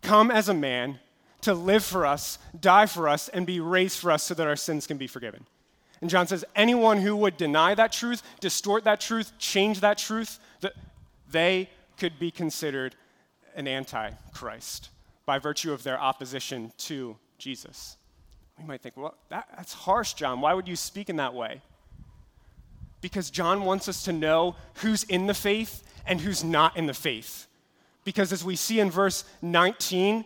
come 0.00 0.30
as 0.30 0.48
a 0.48 0.54
man 0.54 0.98
to 1.42 1.54
live 1.54 1.84
for 1.84 2.06
us, 2.06 2.38
die 2.58 2.86
for 2.86 3.08
us, 3.08 3.28
and 3.28 3.46
be 3.46 3.60
raised 3.60 3.98
for 3.98 4.10
us 4.10 4.22
so 4.22 4.34
that 4.34 4.46
our 4.46 4.56
sins 4.56 4.86
can 4.86 4.96
be 4.96 5.06
forgiven. 5.06 5.44
And 6.00 6.08
John 6.08 6.26
says 6.26 6.44
anyone 6.56 6.98
who 6.98 7.14
would 7.16 7.36
deny 7.36 7.74
that 7.74 7.92
truth, 7.92 8.22
distort 8.40 8.84
that 8.84 9.00
truth, 9.00 9.32
change 9.38 9.80
that 9.80 9.98
truth, 9.98 10.38
that 10.60 10.72
they 11.30 11.68
could 11.98 12.18
be 12.18 12.30
considered 12.30 12.96
an 13.54 13.68
antichrist 13.68 14.88
by 15.26 15.38
virtue 15.38 15.72
of 15.72 15.82
their 15.82 16.00
opposition 16.00 16.72
to 16.78 17.16
Jesus. 17.38 17.96
We 18.58 18.64
might 18.64 18.80
think, 18.80 18.96
well, 18.96 19.14
that, 19.28 19.48
that's 19.56 19.72
harsh, 19.72 20.14
John. 20.14 20.40
Why 20.40 20.54
would 20.54 20.68
you 20.68 20.76
speak 20.76 21.10
in 21.10 21.16
that 21.16 21.34
way? 21.34 21.60
Because 23.02 23.30
John 23.30 23.64
wants 23.64 23.88
us 23.88 24.04
to 24.04 24.12
know 24.12 24.56
who's 24.76 25.02
in 25.02 25.26
the 25.26 25.34
faith 25.34 25.82
and 26.06 26.20
who's 26.20 26.42
not 26.42 26.76
in 26.76 26.86
the 26.86 26.94
faith. 26.94 27.46
Because 28.04 28.32
as 28.32 28.44
we 28.44 28.56
see 28.56 28.80
in 28.80 28.90
verse 28.90 29.24
19, 29.42 30.24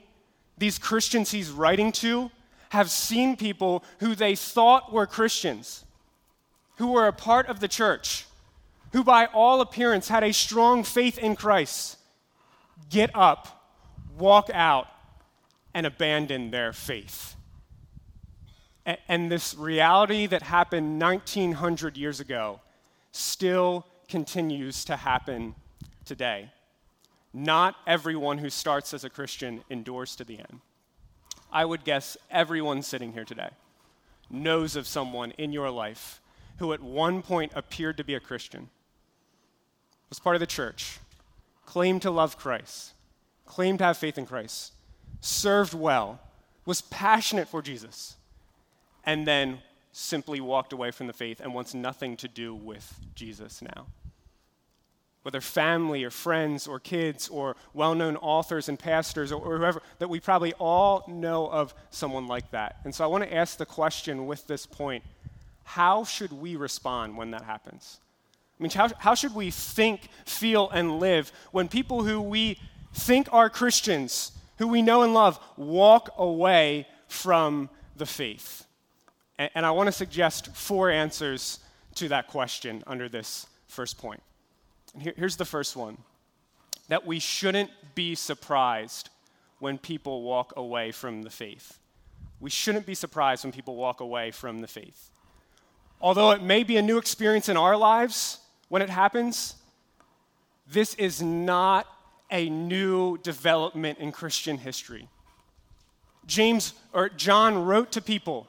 these 0.56 0.78
Christians 0.78 1.32
he's 1.32 1.50
writing 1.50 1.90
to 1.92 2.30
have 2.68 2.90
seen 2.90 3.36
people 3.36 3.82
who 3.98 4.14
they 4.14 4.36
thought 4.36 4.92
were 4.92 5.06
Christians, 5.06 5.84
who 6.76 6.92
were 6.92 7.06
a 7.06 7.12
part 7.12 7.48
of 7.48 7.60
the 7.60 7.68
church, 7.68 8.26
who 8.92 9.02
by 9.02 9.26
all 9.26 9.60
appearance 9.60 10.08
had 10.08 10.22
a 10.22 10.32
strong 10.32 10.84
faith 10.84 11.18
in 11.18 11.34
Christ, 11.34 11.98
get 12.90 13.10
up, 13.14 13.72
walk 14.18 14.50
out, 14.52 14.88
and 15.74 15.86
abandon 15.86 16.50
their 16.50 16.72
faith. 16.72 17.36
And 19.08 19.30
this 19.30 19.54
reality 19.54 20.26
that 20.26 20.42
happened 20.42 21.00
1900 21.00 21.96
years 21.96 22.20
ago 22.20 22.60
still 23.16 23.86
continues 24.08 24.84
to 24.84 24.96
happen 24.96 25.54
today. 26.04 26.50
Not 27.32 27.76
everyone 27.86 28.38
who 28.38 28.50
starts 28.50 28.94
as 28.94 29.04
a 29.04 29.10
Christian 29.10 29.62
endures 29.68 30.16
to 30.16 30.24
the 30.24 30.38
end. 30.38 30.60
I 31.52 31.64
would 31.64 31.84
guess 31.84 32.16
everyone 32.30 32.82
sitting 32.82 33.12
here 33.12 33.24
today 33.24 33.50
knows 34.30 34.76
of 34.76 34.86
someone 34.86 35.30
in 35.32 35.52
your 35.52 35.70
life 35.70 36.20
who 36.58 36.72
at 36.72 36.82
one 36.82 37.22
point 37.22 37.52
appeared 37.54 37.96
to 37.96 38.04
be 38.04 38.14
a 38.14 38.20
Christian, 38.20 38.68
was 40.08 40.18
part 40.18 40.36
of 40.36 40.40
the 40.40 40.46
church, 40.46 40.98
claimed 41.64 42.02
to 42.02 42.10
love 42.10 42.38
Christ, 42.38 42.92
claimed 43.44 43.78
to 43.78 43.84
have 43.84 43.98
faith 43.98 44.18
in 44.18 44.26
Christ, 44.26 44.72
served 45.20 45.74
well, 45.74 46.20
was 46.64 46.80
passionate 46.80 47.48
for 47.48 47.62
Jesus, 47.62 48.16
and 49.04 49.26
then 49.26 49.58
simply 49.96 50.40
walked 50.40 50.74
away 50.74 50.90
from 50.90 51.06
the 51.06 51.12
faith 51.12 51.40
and 51.40 51.54
wants 51.54 51.72
nothing 51.72 52.18
to 52.18 52.28
do 52.28 52.54
with 52.54 53.00
Jesus 53.14 53.62
now. 53.62 53.86
Whether 55.22 55.40
family 55.40 56.04
or 56.04 56.10
friends 56.10 56.68
or 56.68 56.78
kids 56.78 57.28
or 57.28 57.56
well 57.72 57.94
known 57.94 58.16
authors 58.16 58.68
and 58.68 58.78
pastors 58.78 59.32
or, 59.32 59.42
or 59.42 59.58
whoever, 59.58 59.82
that 59.98 60.08
we 60.08 60.20
probably 60.20 60.52
all 60.54 61.02
know 61.08 61.48
of 61.48 61.74
someone 61.90 62.28
like 62.28 62.50
that. 62.50 62.76
And 62.84 62.94
so 62.94 63.04
I 63.04 63.06
want 63.08 63.24
to 63.24 63.34
ask 63.34 63.56
the 63.56 63.66
question 63.66 64.26
with 64.26 64.46
this 64.46 64.66
point 64.66 65.02
how 65.64 66.04
should 66.04 66.30
we 66.30 66.54
respond 66.54 67.16
when 67.16 67.32
that 67.32 67.42
happens? 67.42 67.98
I 68.60 68.62
mean, 68.62 68.70
how, 68.70 68.90
how 68.98 69.14
should 69.14 69.34
we 69.34 69.50
think, 69.50 70.08
feel, 70.24 70.70
and 70.70 71.00
live 71.00 71.32
when 71.50 71.68
people 71.68 72.04
who 72.04 72.20
we 72.20 72.60
think 72.92 73.32
are 73.32 73.50
Christians, 73.50 74.30
who 74.58 74.68
we 74.68 74.80
know 74.80 75.02
and 75.02 75.12
love, 75.12 75.40
walk 75.56 76.10
away 76.18 76.86
from 77.08 77.68
the 77.96 78.06
faith? 78.06 78.65
And, 79.38 79.50
and 79.54 79.66
I 79.66 79.70
want 79.70 79.86
to 79.88 79.92
suggest 79.92 80.54
four 80.54 80.90
answers 80.90 81.60
to 81.96 82.08
that 82.08 82.28
question 82.28 82.82
under 82.86 83.08
this 83.08 83.46
first 83.68 83.98
point. 83.98 84.22
And 84.94 85.02
here, 85.02 85.14
here's 85.16 85.36
the 85.36 85.44
first 85.44 85.76
one 85.76 85.98
that 86.88 87.04
we 87.04 87.18
shouldn't 87.18 87.70
be 87.94 88.14
surprised 88.14 89.10
when 89.58 89.76
people 89.76 90.22
walk 90.22 90.52
away 90.56 90.92
from 90.92 91.22
the 91.22 91.30
faith. 91.30 91.78
We 92.38 92.50
shouldn't 92.50 92.86
be 92.86 92.94
surprised 92.94 93.44
when 93.44 93.52
people 93.52 93.76
walk 93.76 94.00
away 94.00 94.30
from 94.30 94.60
the 94.60 94.68
faith. 94.68 95.10
Although 96.00 96.30
it 96.32 96.42
may 96.42 96.62
be 96.62 96.76
a 96.76 96.82
new 96.82 96.98
experience 96.98 97.48
in 97.48 97.56
our 97.56 97.76
lives 97.76 98.38
when 98.68 98.82
it 98.82 98.90
happens, 98.90 99.54
this 100.68 100.94
is 100.94 101.22
not 101.22 101.86
a 102.30 102.50
new 102.50 103.18
development 103.18 103.98
in 103.98 104.12
Christian 104.12 104.58
history. 104.58 105.08
James 106.26 106.74
or 106.92 107.08
John 107.08 107.64
wrote 107.64 107.92
to 107.92 108.02
people 108.02 108.48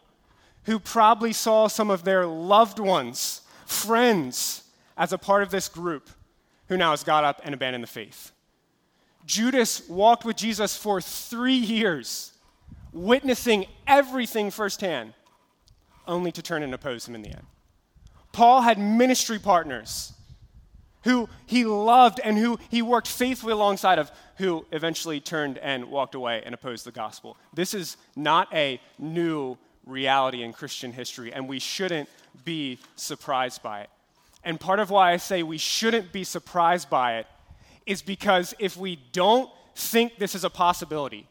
who 0.67 0.79
probably 0.79 1.31
saw 1.31 1.67
some 1.67 1.89
of 1.89 2.03
their 2.03 2.27
loved 2.27 2.77
ones, 2.77 3.41
friends, 3.65 4.63
as 4.97 5.13
a 5.13 5.17
part 5.17 5.41
of 5.41 5.49
this 5.49 5.69
group 5.69 6.09
who 6.67 6.75
now 6.75 6.91
has 6.91 7.03
got 7.03 7.23
up 7.23 7.39
and 7.45 7.55
abandoned 7.55 7.83
the 7.83 7.87
faith. 7.87 8.33
Judas 9.25 9.87
walked 9.87 10.25
with 10.25 10.35
Jesus 10.35 10.75
for 10.75 10.99
three 10.99 11.55
years, 11.55 12.33
witnessing 12.91 13.65
everything 13.87 14.51
firsthand, 14.51 15.13
only 16.05 16.33
to 16.33 16.41
turn 16.41 16.63
and 16.63 16.73
oppose 16.73 17.07
him 17.07 17.15
in 17.15 17.21
the 17.21 17.29
end. 17.29 17.45
Paul 18.33 18.61
had 18.61 18.77
ministry 18.77 19.39
partners 19.39 20.13
who 21.03 21.29
he 21.45 21.63
loved 21.63 22.19
and 22.21 22.37
who 22.37 22.59
he 22.69 22.81
worked 22.81 23.07
faithfully 23.07 23.53
alongside 23.53 23.99
of, 23.99 24.11
who 24.35 24.65
eventually 24.73 25.21
turned 25.21 25.57
and 25.59 25.85
walked 25.85 26.15
away 26.15 26.41
and 26.45 26.53
opposed 26.53 26.85
the 26.85 26.91
gospel. 26.91 27.37
This 27.53 27.73
is 27.73 27.95
not 28.17 28.53
a 28.53 28.81
new 28.99 29.57
reality 29.87 30.43
in 30.43 30.53
Christian 30.53 30.91
history, 30.91 31.33
and 31.33 31.47
we 31.47 31.59
shouldn't 31.59 32.09
be 32.45 32.79
surprised 32.95 33.63
by 33.63 33.81
it. 33.81 33.89
And 34.43 34.59
part 34.59 34.79
of 34.79 34.89
why 34.89 35.11
I 35.11 35.17
say 35.17 35.43
we 35.43 35.57
shouldn't 35.57 36.11
be 36.11 36.23
surprised 36.23 36.89
by 36.89 37.17
it 37.17 37.27
is 37.85 38.01
because 38.01 38.53
if 38.59 38.77
we 38.77 38.97
don't 39.11 39.49
think 39.75 40.17
this 40.17 40.35
is 40.35 40.43
a 40.43 40.49
possibility, 40.49 41.27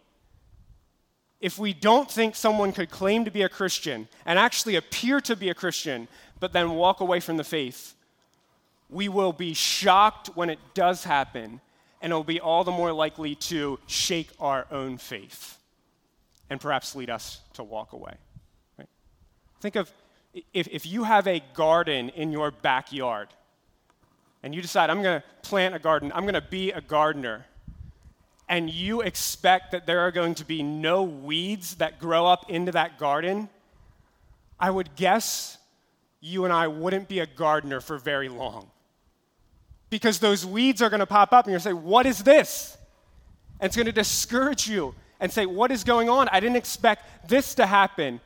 if 1.40 1.58
we 1.58 1.72
don't 1.72 2.10
think 2.10 2.34
someone 2.34 2.72
could 2.72 2.90
claim 2.90 3.24
to 3.24 3.30
be 3.30 3.42
a 3.42 3.48
Christian 3.48 4.08
and 4.24 4.38
actually 4.38 4.76
appear 4.76 5.20
to 5.22 5.36
be 5.36 5.50
a 5.50 5.54
Christian, 5.54 6.08
but 6.40 6.52
then 6.52 6.72
walk 6.72 7.00
away 7.00 7.20
from 7.20 7.36
the 7.36 7.44
faith, 7.44 7.94
we 8.88 9.08
will 9.08 9.32
be 9.32 9.52
shocked 9.52 10.28
when 10.34 10.48
it 10.48 10.58
does 10.74 11.04
happen, 11.04 11.60
and 12.00 12.12
it 12.12 12.16
will 12.16 12.24
be 12.24 12.40
all 12.40 12.64
the 12.64 12.70
more 12.70 12.92
likely 12.92 13.34
to 13.34 13.78
shake 13.86 14.30
our 14.40 14.66
own 14.70 14.96
faith 14.96 15.58
and 16.48 16.60
perhaps 16.60 16.94
lead 16.94 17.10
us 17.10 17.40
to 17.54 17.64
walk 17.64 17.92
away. 17.92 18.14
Think 19.60 19.76
of 19.76 19.92
if, 20.52 20.68
if 20.68 20.86
you 20.86 21.04
have 21.04 21.26
a 21.26 21.42
garden 21.54 22.10
in 22.10 22.30
your 22.32 22.50
backyard 22.50 23.28
and 24.42 24.54
you 24.54 24.62
decide, 24.62 24.90
I'm 24.90 25.02
going 25.02 25.20
to 25.20 25.48
plant 25.48 25.74
a 25.74 25.78
garden, 25.78 26.12
I'm 26.14 26.24
going 26.24 26.34
to 26.34 26.40
be 26.40 26.70
a 26.72 26.80
gardener, 26.80 27.46
and 28.48 28.70
you 28.70 29.00
expect 29.00 29.72
that 29.72 29.86
there 29.86 30.00
are 30.00 30.10
going 30.10 30.34
to 30.36 30.44
be 30.44 30.62
no 30.62 31.02
weeds 31.02 31.76
that 31.76 31.98
grow 31.98 32.26
up 32.26 32.50
into 32.50 32.72
that 32.72 32.98
garden, 32.98 33.48
I 34.60 34.70
would 34.70 34.94
guess 34.94 35.58
you 36.20 36.44
and 36.44 36.52
I 36.52 36.68
wouldn't 36.68 37.08
be 37.08 37.20
a 37.20 37.26
gardener 37.26 37.80
for 37.80 37.98
very 37.98 38.28
long. 38.28 38.70
Because 39.90 40.18
those 40.18 40.44
weeds 40.44 40.82
are 40.82 40.90
going 40.90 41.00
to 41.00 41.06
pop 41.06 41.32
up 41.32 41.46
and 41.46 41.52
you're 41.52 41.60
going 41.60 41.76
to 41.76 41.80
say, 41.80 41.88
What 41.88 42.06
is 42.06 42.22
this? 42.22 42.76
And 43.60 43.68
it's 43.68 43.76
going 43.76 43.86
to 43.86 43.92
discourage 43.92 44.68
you 44.68 44.94
and 45.20 45.32
say, 45.32 45.46
What 45.46 45.70
is 45.70 45.84
going 45.84 46.08
on? 46.08 46.28
I 46.30 46.40
didn't 46.40 46.56
expect 46.56 47.28
this 47.28 47.54
to 47.56 47.66
happen 47.66 48.20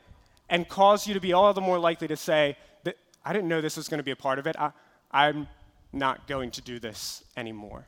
and 0.51 0.67
cause 0.67 1.07
you 1.07 1.15
to 1.15 1.19
be 1.19 1.33
all 1.33 1.51
the 1.53 1.61
more 1.61 1.79
likely 1.79 2.07
to 2.09 2.17
say, 2.17 2.57
that 2.83 2.97
I 3.25 3.33
didn't 3.33 3.47
know 3.47 3.61
this 3.61 3.77
was 3.77 3.87
going 3.87 3.99
to 3.99 4.03
be 4.03 4.11
a 4.11 4.15
part 4.17 4.37
of 4.37 4.45
it. 4.45 4.55
I, 4.59 4.71
I'm 5.09 5.47
not 5.93 6.27
going 6.27 6.51
to 6.51 6.61
do 6.61 6.77
this 6.77 7.23
anymore. 7.35 7.87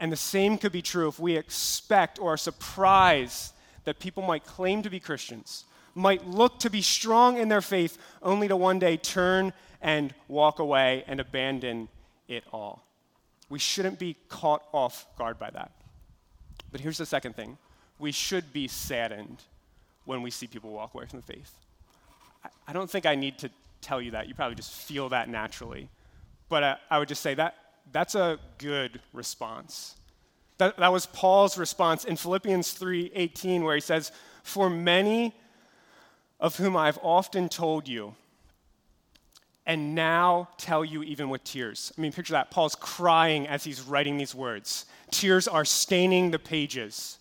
And 0.00 0.10
the 0.10 0.16
same 0.16 0.56
could 0.56 0.72
be 0.72 0.80
true 0.80 1.08
if 1.08 1.20
we 1.20 1.36
expect 1.36 2.18
or 2.18 2.32
are 2.32 2.38
surprised 2.38 3.52
that 3.84 4.00
people 4.00 4.22
might 4.22 4.44
claim 4.44 4.82
to 4.82 4.90
be 4.90 4.98
Christians, 4.98 5.66
might 5.94 6.26
look 6.26 6.58
to 6.60 6.70
be 6.70 6.80
strong 6.80 7.36
in 7.36 7.50
their 7.50 7.60
faith, 7.60 7.98
only 8.22 8.48
to 8.48 8.56
one 8.56 8.78
day 8.78 8.96
turn 8.96 9.52
and 9.82 10.14
walk 10.26 10.58
away 10.58 11.04
and 11.06 11.20
abandon 11.20 11.88
it 12.28 12.44
all. 12.50 12.86
We 13.50 13.58
shouldn't 13.58 13.98
be 13.98 14.16
caught 14.28 14.62
off 14.72 15.06
guard 15.18 15.38
by 15.38 15.50
that. 15.50 15.72
But 16.72 16.80
here's 16.80 16.98
the 16.98 17.06
second 17.06 17.36
thing 17.36 17.58
we 17.98 18.12
should 18.12 18.54
be 18.54 18.68
saddened 18.68 19.42
when 20.06 20.22
we 20.22 20.30
see 20.30 20.46
people 20.46 20.70
walk 20.70 20.94
away 20.94 21.04
from 21.04 21.20
the 21.20 21.26
faith. 21.26 21.52
I 22.66 22.72
don't 22.72 22.90
think 22.90 23.06
I 23.06 23.14
need 23.14 23.38
to 23.38 23.50
tell 23.80 24.00
you 24.00 24.12
that. 24.12 24.28
You 24.28 24.34
probably 24.34 24.54
just 24.54 24.72
feel 24.72 25.08
that 25.10 25.28
naturally. 25.28 25.88
but 26.48 26.62
uh, 26.62 26.76
I 26.90 26.98
would 26.98 27.08
just 27.08 27.22
say 27.22 27.34
that 27.34 27.54
that's 27.92 28.14
a 28.14 28.38
good 28.58 29.00
response. 29.12 29.96
That, 30.58 30.76
that 30.76 30.92
was 30.92 31.06
Paul's 31.06 31.56
response 31.58 32.04
in 32.04 32.16
Philippians 32.16 32.72
3:18 32.74 33.62
where 33.62 33.74
he 33.74 33.80
says, 33.80 34.12
"For 34.42 34.68
many 34.70 35.34
of 36.38 36.56
whom 36.56 36.76
I've 36.76 36.98
often 37.02 37.48
told 37.48 37.88
you, 37.88 38.14
and 39.66 39.94
now 39.94 40.48
tell 40.58 40.84
you 40.84 41.02
even 41.02 41.30
with 41.30 41.44
tears." 41.44 41.92
I 41.96 42.00
mean, 42.00 42.12
picture 42.12 42.32
that. 42.32 42.50
Paul's 42.50 42.74
crying 42.74 43.46
as 43.48 43.64
he's 43.64 43.80
writing 43.80 44.18
these 44.18 44.34
words. 44.34 44.84
Tears 45.10 45.48
are 45.48 45.64
staining 45.64 46.30
the 46.30 46.38
pages. 46.38 47.18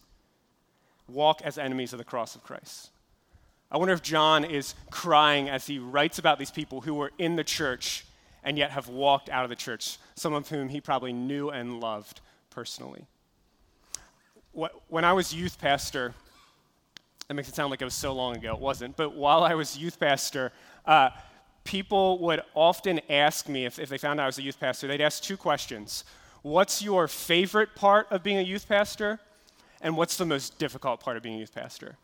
Walk 1.08 1.42
as 1.44 1.58
enemies 1.58 1.94
of 1.94 1.98
the 1.98 2.06
cross 2.06 2.36
of 2.36 2.44
Christ. 2.44 2.90
I 3.72 3.78
wonder 3.78 3.94
if 3.94 4.02
John 4.02 4.46
is 4.46 4.74
crying 4.90 5.50
as 5.50 5.68
he 5.68 5.78
writes 5.78 6.18
about 6.18 6.40
these 6.40 6.52
people 6.52 6.82
who 6.82 6.96
were 6.96 7.12
in 7.20 7.36
the 7.36 7.44
church 7.44 8.06
and 8.44 8.58
yet 8.58 8.72
have 8.72 8.88
walked 8.88 9.30
out 9.30 9.44
of 9.44 9.50
the 9.50 9.56
church, 9.56 9.98
some 10.16 10.34
of 10.34 10.50
whom 10.50 10.70
he 10.70 10.82
probably 10.82 11.14
knew 11.14 11.50
and 11.50 11.80
loved 11.80 12.22
personally. 12.50 13.06
When 14.88 15.06
I 15.06 15.14
was 15.14 15.34
youth 15.34 15.60
pastor, 15.60 16.14
that 17.28 17.34
makes 17.36 17.48
it 17.48 17.56
sound 17.56 17.70
like 17.70 17.82
it 17.82 17.86
was 17.86 17.94
so 17.94 18.12
long 18.12 18.36
ago. 18.36 18.54
It 18.54 18.60
wasn't. 18.60 18.98
But 18.98 19.16
while 19.16 19.44
I 19.44 19.54
was 19.54 19.78
youth 19.78 20.00
pastor, 20.00 20.52
uh, 20.86 21.12
people 21.64 22.18
would 22.20 22.42
often 22.56 23.00
ask 23.08 23.48
me, 23.48 23.66
if, 23.66 23.78
if 23.78 23.90
they 23.90 24.00
found 24.00 24.20
out 24.20 24.24
I 24.24 24.26
was 24.26 24.40
a 24.40 24.42
youth 24.42 24.60
pastor, 24.60 24.88
they'd 24.88 25.02
ask 25.02 25.22
two 25.22 25.38
questions 25.38 26.04
What's 26.42 26.82
your 26.82 27.08
favorite 27.08 27.76
part 27.76 28.08
of 28.12 28.24
being 28.24 28.38
a 28.38 28.42
youth 28.42 28.68
pastor? 28.68 29.20
And 29.82 29.96
what's 29.96 30.18
the 30.18 30.26
most 30.26 30.58
difficult 30.58 31.02
part 31.02 31.18
of 31.18 31.24
being 31.24 31.36
a 31.36 31.40
youth 31.40 31.54
pastor? 31.54 31.98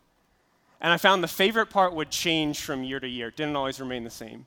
And 0.80 0.92
I 0.92 0.96
found 0.98 1.22
the 1.22 1.28
favorite 1.28 1.70
part 1.70 1.94
would 1.94 2.10
change 2.10 2.60
from 2.60 2.84
year 2.84 3.00
to 3.00 3.08
year, 3.08 3.28
it 3.28 3.36
didn't 3.36 3.56
always 3.56 3.80
remain 3.80 4.04
the 4.04 4.10
same. 4.10 4.46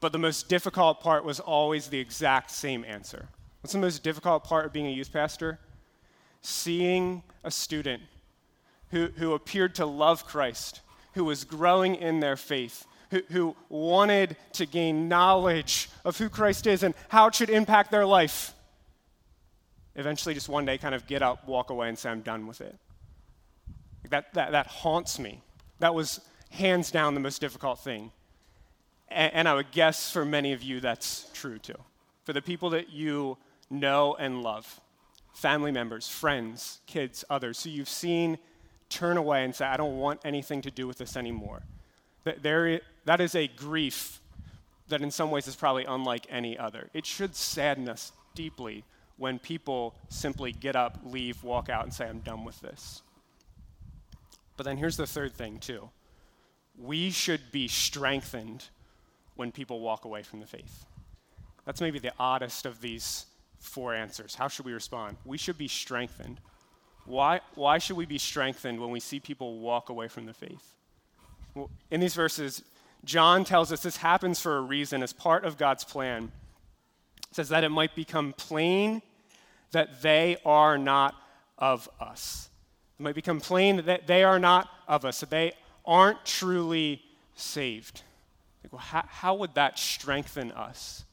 But 0.00 0.12
the 0.12 0.18
most 0.18 0.48
difficult 0.48 1.00
part 1.00 1.24
was 1.24 1.40
always 1.40 1.88
the 1.88 1.98
exact 1.98 2.50
same 2.50 2.84
answer. 2.84 3.28
What's 3.60 3.72
the 3.72 3.78
most 3.78 4.02
difficult 4.02 4.44
part 4.44 4.64
of 4.64 4.72
being 4.72 4.86
a 4.86 4.90
youth 4.90 5.12
pastor? 5.12 5.58
Seeing 6.40 7.22
a 7.44 7.50
student 7.50 8.02
who, 8.90 9.08
who 9.16 9.34
appeared 9.34 9.74
to 9.74 9.84
love 9.84 10.26
Christ, 10.26 10.80
who 11.12 11.24
was 11.24 11.44
growing 11.44 11.96
in 11.96 12.20
their 12.20 12.36
faith, 12.36 12.86
who, 13.10 13.22
who 13.30 13.56
wanted 13.68 14.36
to 14.54 14.64
gain 14.64 15.08
knowledge 15.08 15.90
of 16.04 16.16
who 16.16 16.30
Christ 16.30 16.66
is 16.66 16.82
and 16.82 16.94
how 17.08 17.26
it 17.26 17.34
should 17.34 17.50
impact 17.50 17.90
their 17.90 18.06
life. 18.06 18.54
Eventually, 19.96 20.34
just 20.34 20.48
one 20.48 20.64
day, 20.64 20.78
kind 20.78 20.94
of 20.94 21.06
get 21.06 21.20
up, 21.20 21.46
walk 21.46 21.70
away, 21.70 21.88
and 21.88 21.98
say, 21.98 22.08
I'm 22.08 22.22
done 22.22 22.46
with 22.46 22.60
it. 22.60 22.76
That, 24.08 24.32
that, 24.34 24.52
that 24.52 24.66
haunts 24.66 25.18
me. 25.18 25.42
That 25.78 25.94
was 25.94 26.20
hands 26.50 26.90
down 26.90 27.14
the 27.14 27.20
most 27.20 27.40
difficult 27.40 27.78
thing. 27.78 28.12
And, 29.08 29.32
and 29.34 29.48
I 29.48 29.54
would 29.54 29.70
guess 29.70 30.10
for 30.10 30.24
many 30.24 30.52
of 30.52 30.62
you 30.62 30.80
that's 30.80 31.30
true 31.32 31.58
too. 31.58 31.78
For 32.24 32.32
the 32.32 32.42
people 32.42 32.70
that 32.70 32.90
you 32.90 33.36
know 33.70 34.14
and 34.18 34.42
love, 34.42 34.80
family 35.32 35.72
members, 35.72 36.08
friends, 36.08 36.80
kids, 36.86 37.24
others, 37.30 37.62
who 37.62 37.70
you've 37.70 37.88
seen 37.88 38.38
turn 38.88 39.16
away 39.16 39.44
and 39.44 39.54
say, 39.54 39.64
I 39.64 39.76
don't 39.76 39.98
want 39.98 40.20
anything 40.24 40.62
to 40.62 40.70
do 40.70 40.86
with 40.86 40.98
this 40.98 41.16
anymore. 41.16 41.62
That, 42.24 42.42
there, 42.42 42.80
that 43.04 43.20
is 43.20 43.34
a 43.34 43.46
grief 43.48 44.20
that 44.88 45.00
in 45.00 45.10
some 45.10 45.30
ways 45.30 45.46
is 45.46 45.56
probably 45.56 45.84
unlike 45.84 46.26
any 46.28 46.58
other. 46.58 46.90
It 46.92 47.06
should 47.06 47.34
sadden 47.34 47.88
us 47.88 48.12
deeply 48.34 48.84
when 49.16 49.38
people 49.38 49.94
simply 50.08 50.52
get 50.52 50.76
up, 50.76 50.98
leave, 51.04 51.42
walk 51.44 51.68
out, 51.68 51.84
and 51.84 51.94
say, 51.94 52.08
I'm 52.08 52.20
done 52.20 52.44
with 52.44 52.60
this. 52.60 53.02
But 54.60 54.66
then 54.66 54.76
here's 54.76 54.98
the 54.98 55.06
third 55.06 55.32
thing, 55.32 55.58
too. 55.58 55.88
We 56.78 57.10
should 57.12 57.40
be 57.50 57.66
strengthened 57.66 58.68
when 59.34 59.52
people 59.52 59.80
walk 59.80 60.04
away 60.04 60.22
from 60.22 60.40
the 60.40 60.46
faith. 60.46 60.84
That's 61.64 61.80
maybe 61.80 61.98
the 61.98 62.12
oddest 62.18 62.66
of 62.66 62.82
these 62.82 63.24
four 63.58 63.94
answers. 63.94 64.34
How 64.34 64.48
should 64.48 64.66
we 64.66 64.74
respond? 64.74 65.16
We 65.24 65.38
should 65.38 65.56
be 65.56 65.66
strengthened. 65.66 66.42
Why, 67.06 67.40
why 67.54 67.78
should 67.78 67.96
we 67.96 68.04
be 68.04 68.18
strengthened 68.18 68.78
when 68.78 68.90
we 68.90 69.00
see 69.00 69.18
people 69.18 69.60
walk 69.60 69.88
away 69.88 70.08
from 70.08 70.26
the 70.26 70.34
faith? 70.34 70.74
Well, 71.54 71.70
in 71.90 72.00
these 72.00 72.14
verses, 72.14 72.62
John 73.02 73.46
tells 73.46 73.72
us 73.72 73.82
this 73.82 73.96
happens 73.96 74.40
for 74.40 74.58
a 74.58 74.60
reason 74.60 75.02
as 75.02 75.14
part 75.14 75.46
of 75.46 75.56
God's 75.56 75.84
plan. 75.84 76.32
It 77.30 77.34
says 77.34 77.48
that 77.48 77.64
it 77.64 77.70
might 77.70 77.94
become 77.94 78.34
plain 78.34 79.00
that 79.70 80.02
they 80.02 80.36
are 80.44 80.76
not 80.76 81.14
of 81.56 81.88
us. 81.98 82.49
Might 83.00 83.14
become 83.14 83.40
plain 83.40 83.84
that 83.86 84.06
they 84.06 84.22
are 84.24 84.38
not 84.38 84.68
of 84.86 85.06
us, 85.06 85.20
that 85.20 85.30
they 85.30 85.52
aren't 85.86 86.24
truly 86.26 87.02
saved. 87.34 88.02
Like, 88.62 88.74
well, 88.74 88.82
how, 88.82 89.04
how 89.08 89.34
would 89.36 89.54
that 89.54 89.78
strengthen 89.78 90.52
us? 90.52 91.04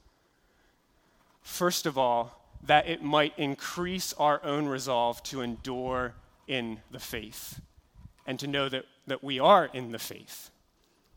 First 1.42 1.86
of 1.86 1.98
all, 1.98 2.44
that 2.64 2.90
it 2.90 3.02
might 3.02 3.34
increase 3.38 4.14
our 4.20 4.44
own 4.44 4.68
resolve 4.68 5.24
to 5.24 5.40
endure 5.40 6.14
in 6.46 6.80
the 6.92 7.00
faith 7.00 7.62
and 8.26 8.38
to 8.40 8.48
know 8.48 8.68
that, 8.68 8.84
that 9.08 9.24
we 9.24 9.40
are 9.40 9.70
in 9.74 9.94
the 9.94 10.00
faith. 10.00 10.50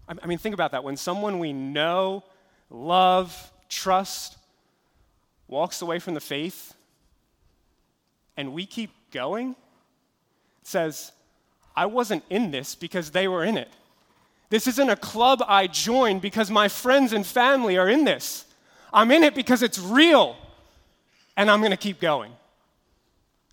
I, 0.09 0.15
I 0.23 0.27
mean, 0.27 0.39
think 0.39 0.55
about 0.55 0.71
that. 0.71 0.85
When 0.85 0.97
someone 0.97 1.41
we 1.41 1.53
know, 1.53 2.23
love, 2.71 3.53
trust 3.69 4.37
walks 5.49 5.83
away 5.83 5.99
from 5.99 6.15
the 6.15 6.21
faith 6.21 6.75
and 8.37 8.53
we 8.53 8.67
keep 8.67 8.91
going, 9.11 9.57
says, 10.71 11.13
I 11.77 11.87
wasn't 11.87 12.25
in 12.31 12.51
this 12.51 12.75
because 12.75 13.11
they 13.11 13.29
were 13.29 13.45
in 13.45 13.57
it. 13.57 13.69
This 14.49 14.67
isn't 14.67 14.91
a 14.91 14.97
club 14.97 15.43
I 15.47 15.67
joined 15.67 16.23
because 16.23 16.51
my 16.51 16.69
friends 16.69 17.13
and 17.13 17.27
family 17.27 17.77
are 17.77 17.89
in 17.89 18.05
this. 18.05 18.45
I'm 18.93 19.11
in 19.11 19.23
it 19.23 19.35
because 19.35 19.63
it's 19.63 19.79
real, 19.79 20.37
and 21.37 21.51
I'm 21.51 21.61
going 21.61 21.71
to 21.71 21.77
keep 21.77 22.01
going. 22.01 22.33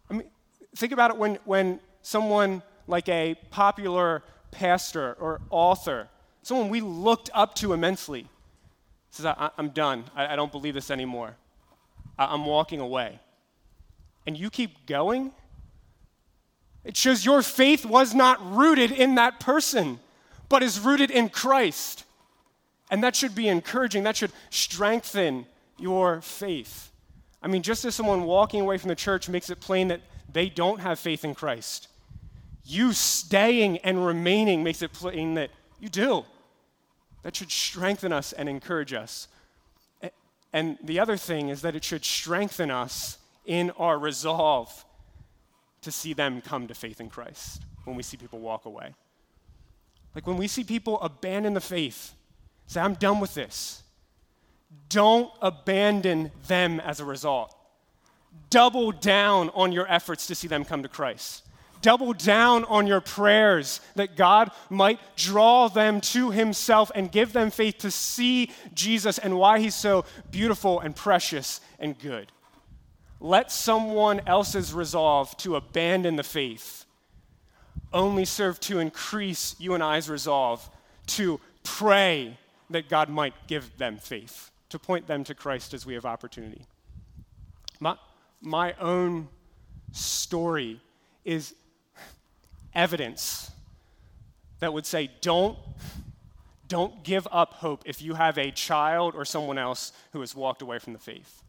I 0.09 0.13
mean, 0.13 0.27
think 0.75 0.91
about 0.93 1.11
it 1.11 1.17
when, 1.17 1.35
when 1.45 1.79
someone 2.01 2.63
like 2.87 3.07
a 3.09 3.35
popular 3.51 4.23
pastor 4.49 5.15
or 5.19 5.41
author, 5.51 6.07
someone 6.41 6.69
we 6.69 6.81
looked 6.81 7.29
up 7.33 7.53
to 7.55 7.73
immensely, 7.73 8.27
says, 9.11 9.27
I, 9.27 9.51
am 9.57 9.69
done. 9.69 10.05
I, 10.15 10.33
I, 10.33 10.35
don't 10.35 10.51
believe 10.51 10.73
this 10.73 10.89
anymore. 10.89 11.35
I, 12.17 12.33
I'm 12.33 12.45
walking 12.45 12.79
away. 12.79 13.19
And 14.25 14.37
you 14.37 14.49
keep 14.49 14.87
going? 14.87 15.31
It 16.87 16.95
shows 16.95 17.25
your 17.25 17.41
faith 17.41 17.85
was 17.85 18.15
not 18.15 18.39
rooted 18.55 18.93
in 18.93 19.15
that 19.15 19.41
person, 19.41 19.99
but 20.47 20.63
is 20.63 20.79
rooted 20.79 21.11
in 21.11 21.27
Christ. 21.27 22.05
And 22.89 23.03
that 23.03 23.13
should 23.13 23.35
be 23.35 23.49
encouraging, 23.49 24.03
that 24.03 24.15
should 24.15 24.31
strengthen 24.51 25.45
your 25.77 26.21
faith. 26.21 26.89
I 27.43 27.47
mean, 27.49 27.61
just 27.61 27.83
as 27.83 27.93
someone 27.93 28.23
walking 28.23 28.61
away 28.61 28.77
from 28.77 28.87
the 28.87 28.95
church 28.95 29.27
makes 29.27 29.49
it 29.49 29.59
plain 29.59 29.89
that 29.89 29.99
they 30.31 30.47
don't 30.47 30.79
have 30.79 30.97
faith 30.97 31.25
in 31.25 31.35
Christ, 31.35 31.89
you 32.63 32.93
staying 32.93 33.79
and 33.79 34.05
remaining 34.05 34.63
makes 34.63 34.81
it 34.81 34.93
plain 34.93 35.33
that 35.33 35.51
you 35.81 35.89
do. 35.89 36.23
That 37.23 37.35
should 37.35 37.51
strengthen 37.51 38.13
us 38.13 38.31
and 38.31 38.47
encourage 38.47 38.93
us. 38.93 39.27
And 40.53 40.77
the 40.81 41.01
other 41.01 41.17
thing 41.17 41.49
is 41.49 41.63
that 41.63 41.75
it 41.75 41.83
should 41.83 42.05
strengthen 42.05 42.71
us 42.71 43.17
in 43.45 43.71
our 43.71 43.99
resolve 43.99 44.85
to 45.81 45.91
see 45.91 46.13
them 46.13 46.41
come 46.41 46.67
to 46.67 46.73
faith 46.73 46.99
in 46.99 47.09
Christ 47.09 47.61
when 47.85 47.95
we 47.95 48.03
see 48.03 48.17
people 48.17 48.39
walk 48.39 48.65
away. 48.65 48.93
Like 50.15 50.27
when 50.27 50.37
we 50.37 50.47
see 50.47 50.63
people 50.63 50.99
abandon 51.01 51.53
the 51.53 51.61
faith, 51.61 52.13
say, 52.65 52.81
I'm 52.81 52.95
done 52.95 53.19
with 53.19 53.33
this. 53.33 53.83
Don't 54.89 55.31
abandon 55.41 56.31
them 56.47 56.79
as 56.79 56.99
a 56.99 57.05
result. 57.05 57.55
Double 58.49 58.91
down 58.91 59.49
on 59.53 59.71
your 59.71 59.89
efforts 59.91 60.27
to 60.27 60.35
see 60.35 60.47
them 60.47 60.65
come 60.65 60.83
to 60.83 60.89
Christ. 60.89 61.43
Double 61.81 62.13
down 62.13 62.63
on 62.65 62.87
your 62.87 63.01
prayers 63.01 63.79
that 63.95 64.17
God 64.17 64.51
might 64.69 64.99
draw 65.15 65.67
them 65.67 66.01
to 66.01 66.31
Himself 66.31 66.91
and 66.95 67.11
give 67.11 67.33
them 67.33 67.51
faith 67.51 67.77
to 67.79 67.91
see 67.91 68.51
Jesus 68.73 69.19
and 69.19 69.37
why 69.37 69.59
He's 69.59 69.75
so 69.75 70.03
beautiful 70.31 70.79
and 70.79 70.95
precious 70.95 71.61
and 71.79 71.97
good 71.97 72.31
let 73.19 73.51
someone 73.51 74.21
else's 74.27 74.73
resolve 74.73 75.35
to 75.37 75.55
abandon 75.55 76.15
the 76.15 76.23
faith 76.23 76.85
only 77.93 78.25
serve 78.25 78.59
to 78.59 78.79
increase 78.79 79.55
you 79.59 79.73
and 79.73 79.83
I's 79.83 80.09
resolve 80.09 80.69
to 81.07 81.39
pray 81.63 82.37
that 82.69 82.89
God 82.89 83.09
might 83.09 83.33
give 83.47 83.77
them 83.77 83.97
faith, 83.97 84.51
to 84.69 84.77
point 84.77 85.07
them 85.07 85.23
to 85.23 85.33
Christ 85.33 85.73
as 85.73 85.85
we 85.85 85.93
have 85.93 86.05
opportunity. 86.05 86.65
My, 87.79 87.95
my 88.41 88.73
own 88.73 89.29
story 89.93 90.81
is 91.23 91.55
evidence 92.75 93.51
that 94.59 94.73
would 94.73 94.85
say 94.85 95.09
don't 95.21 95.57
don't 96.67 97.01
give 97.01 97.25
up 97.31 97.53
hope 97.53 97.83
if 97.85 98.01
you 98.01 98.15
have 98.15 98.37
a 98.37 98.51
child 98.51 99.15
or 99.15 99.23
someone 99.23 99.57
else 99.57 99.93
who 100.11 100.19
has 100.19 100.35
walked 100.35 100.61
away 100.61 100.79
from 100.79 100.91
the 100.91 100.99
faith 100.99 101.41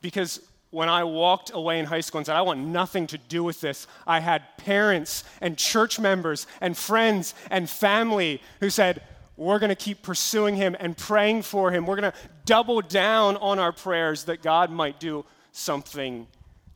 because 0.00 0.40
when 0.70 0.88
I 0.88 1.04
walked 1.04 1.50
away 1.54 1.78
in 1.78 1.86
high 1.86 2.00
school 2.00 2.18
and 2.18 2.26
said, 2.26 2.36
I 2.36 2.42
want 2.42 2.60
nothing 2.60 3.06
to 3.08 3.18
do 3.18 3.42
with 3.42 3.60
this, 3.60 3.86
I 4.06 4.20
had 4.20 4.42
parents 4.58 5.24
and 5.40 5.56
church 5.56 5.98
members 5.98 6.46
and 6.60 6.76
friends 6.76 7.34
and 7.50 7.68
family 7.68 8.42
who 8.60 8.68
said, 8.68 9.02
we're 9.36 9.58
going 9.60 9.70
to 9.70 9.76
keep 9.76 10.02
pursuing 10.02 10.56
him 10.56 10.76
and 10.80 10.96
praying 10.96 11.42
for 11.42 11.70
him. 11.70 11.86
We're 11.86 11.96
going 11.96 12.12
to 12.12 12.18
double 12.44 12.80
down 12.80 13.36
on 13.36 13.58
our 13.58 13.72
prayers 13.72 14.24
that 14.24 14.42
God 14.42 14.70
might 14.70 14.98
do 15.00 15.24
something 15.52 16.26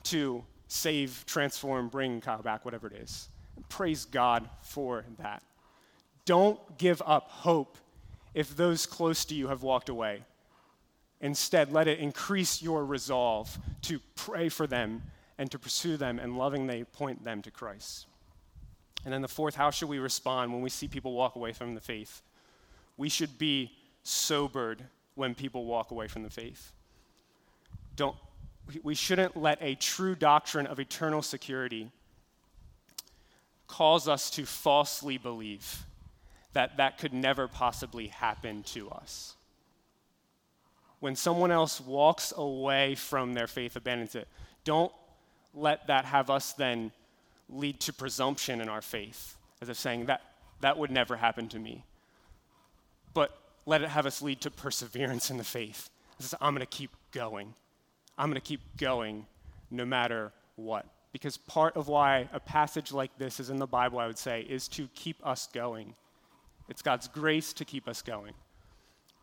to 0.05 0.45
save, 0.69 1.25
transform, 1.27 1.89
bring 1.89 2.21
Kyle 2.21 2.41
back, 2.41 2.65
whatever 2.65 2.87
it 2.87 2.95
is. 2.95 3.29
praise 3.69 4.05
God 4.05 4.49
for 4.63 5.05
that. 5.19 5.43
Don't 6.25 6.79
give 6.79 7.03
up 7.05 7.29
hope 7.29 7.77
if 8.33 8.57
those 8.57 8.87
close 8.87 9.25
to 9.27 9.35
you 9.35 9.49
have 9.49 9.63
walked 9.63 9.89
away. 9.89 10.23
Instead, 11.23 11.73
let 11.73 11.87
it 11.87 12.01
increase 12.01 12.61
your 12.61 12.85
resolve 12.85 13.57
to 13.83 14.01
pray 14.17 14.49
for 14.49 14.67
them 14.67 15.03
and 15.39 15.51
to 15.53 15.59
pursue 15.59 15.97
them 15.97 16.19
and 16.19 16.37
lovingly 16.37 16.85
point 16.85 17.25
them 17.25 17.41
to 17.41 17.51
Christ. 17.51 18.07
And 19.05 19.15
then 19.15 19.23
the 19.23 19.29
fourth, 19.29 19.55
how 19.55 19.71
should 19.71 19.89
we 19.89 20.01
respond 20.01 20.53
when 20.53 20.63
we 20.63 20.69
see 20.69 20.89
people 20.89 21.13
walk 21.13 21.37
away 21.37 21.53
from 21.53 21.75
the 21.75 21.81
faith? 21.81 22.23
We 22.97 23.09
should 23.09 23.39
be 23.39 23.73
sobered 24.03 24.85
when 25.15 25.35
people 25.35 25.65
walk 25.65 25.93
away 25.93 26.09
from 26.09 26.25
the 26.25 26.31
faith. 26.31 26.73
Don't, 27.95 28.17
we 28.83 28.95
shouldn't 28.95 29.37
let 29.37 29.59
a 29.61 29.77
true 29.77 30.15
doctrine 30.15 30.67
of 30.67 30.81
eternal 30.81 31.23
security 31.23 31.91
cause 33.69 34.09
us 34.09 34.29
to 34.31 34.45
falsely 34.45 35.19
believe 35.19 35.85
that 36.53 36.77
that 36.77 36.99
could 36.99 37.13
never 37.13 37.49
possibly 37.49 38.09
happen 38.09 38.63
to 38.65 38.91
us. 38.91 39.37
When 41.03 41.17
someone 41.17 41.51
else 41.51 41.81
walks 41.81 42.33
away 42.37 42.95
from 42.95 43.35
their 43.35 43.49
faith, 43.49 43.75
abandons 43.75 44.15
it, 44.15 44.29
don't 44.63 44.93
let 45.53 45.89
that 45.89 46.05
have 46.05 46.31
us 46.31 46.53
then 46.53 46.93
lead 47.49 47.81
to 47.81 47.93
presumption 47.93 48.61
in 48.61 48.69
our 48.69 48.81
faith, 48.81 49.37
as 49.61 49.69
if 49.69 49.77
saying 49.77 50.07
that 50.07 50.23
that 50.61 50.79
would 50.79 50.93
never 50.93 51.17
happen 51.17 51.49
to 51.49 51.59
me. 51.59 51.85
But 53.15 53.37
let 53.67 53.83
it 53.83 53.89
have 53.89 54.07
us 54.07 54.23
lead 54.23 54.43
to 54.43 54.51
perseverance 54.53 55.29
in 55.29 55.39
the 55.39 55.45
faith. 55.45 55.91
Says, 56.21 56.37
I'm 56.41 56.55
going 56.55 56.65
to 56.65 56.67
keep 56.67 56.95
going. 57.11 57.53
I'm 58.17 58.29
going 58.29 58.41
to 58.41 58.41
keep 58.41 58.61
going 58.77 59.27
no 59.73 59.85
matter 59.85 60.31
what. 60.55 60.87
Because 61.11 61.37
part 61.37 61.77
of 61.77 61.89
why 61.89 62.29
a 62.33 62.39
passage 62.39 62.93
like 62.93 63.11
this 63.19 63.41
is 63.41 63.51
in 63.51 63.57
the 63.57 63.67
Bible, 63.67 63.99
I 63.99 64.07
would 64.07 64.19
say, 64.19 64.43
is 64.43 64.69
to 64.69 64.87
keep 64.95 65.17
us 65.27 65.49
going. 65.53 65.97
It's 66.69 66.81
God's 66.81 67.09
grace 67.09 67.53
to 67.55 67.65
keep 67.65 67.89
us 67.89 68.03
going, 68.03 68.35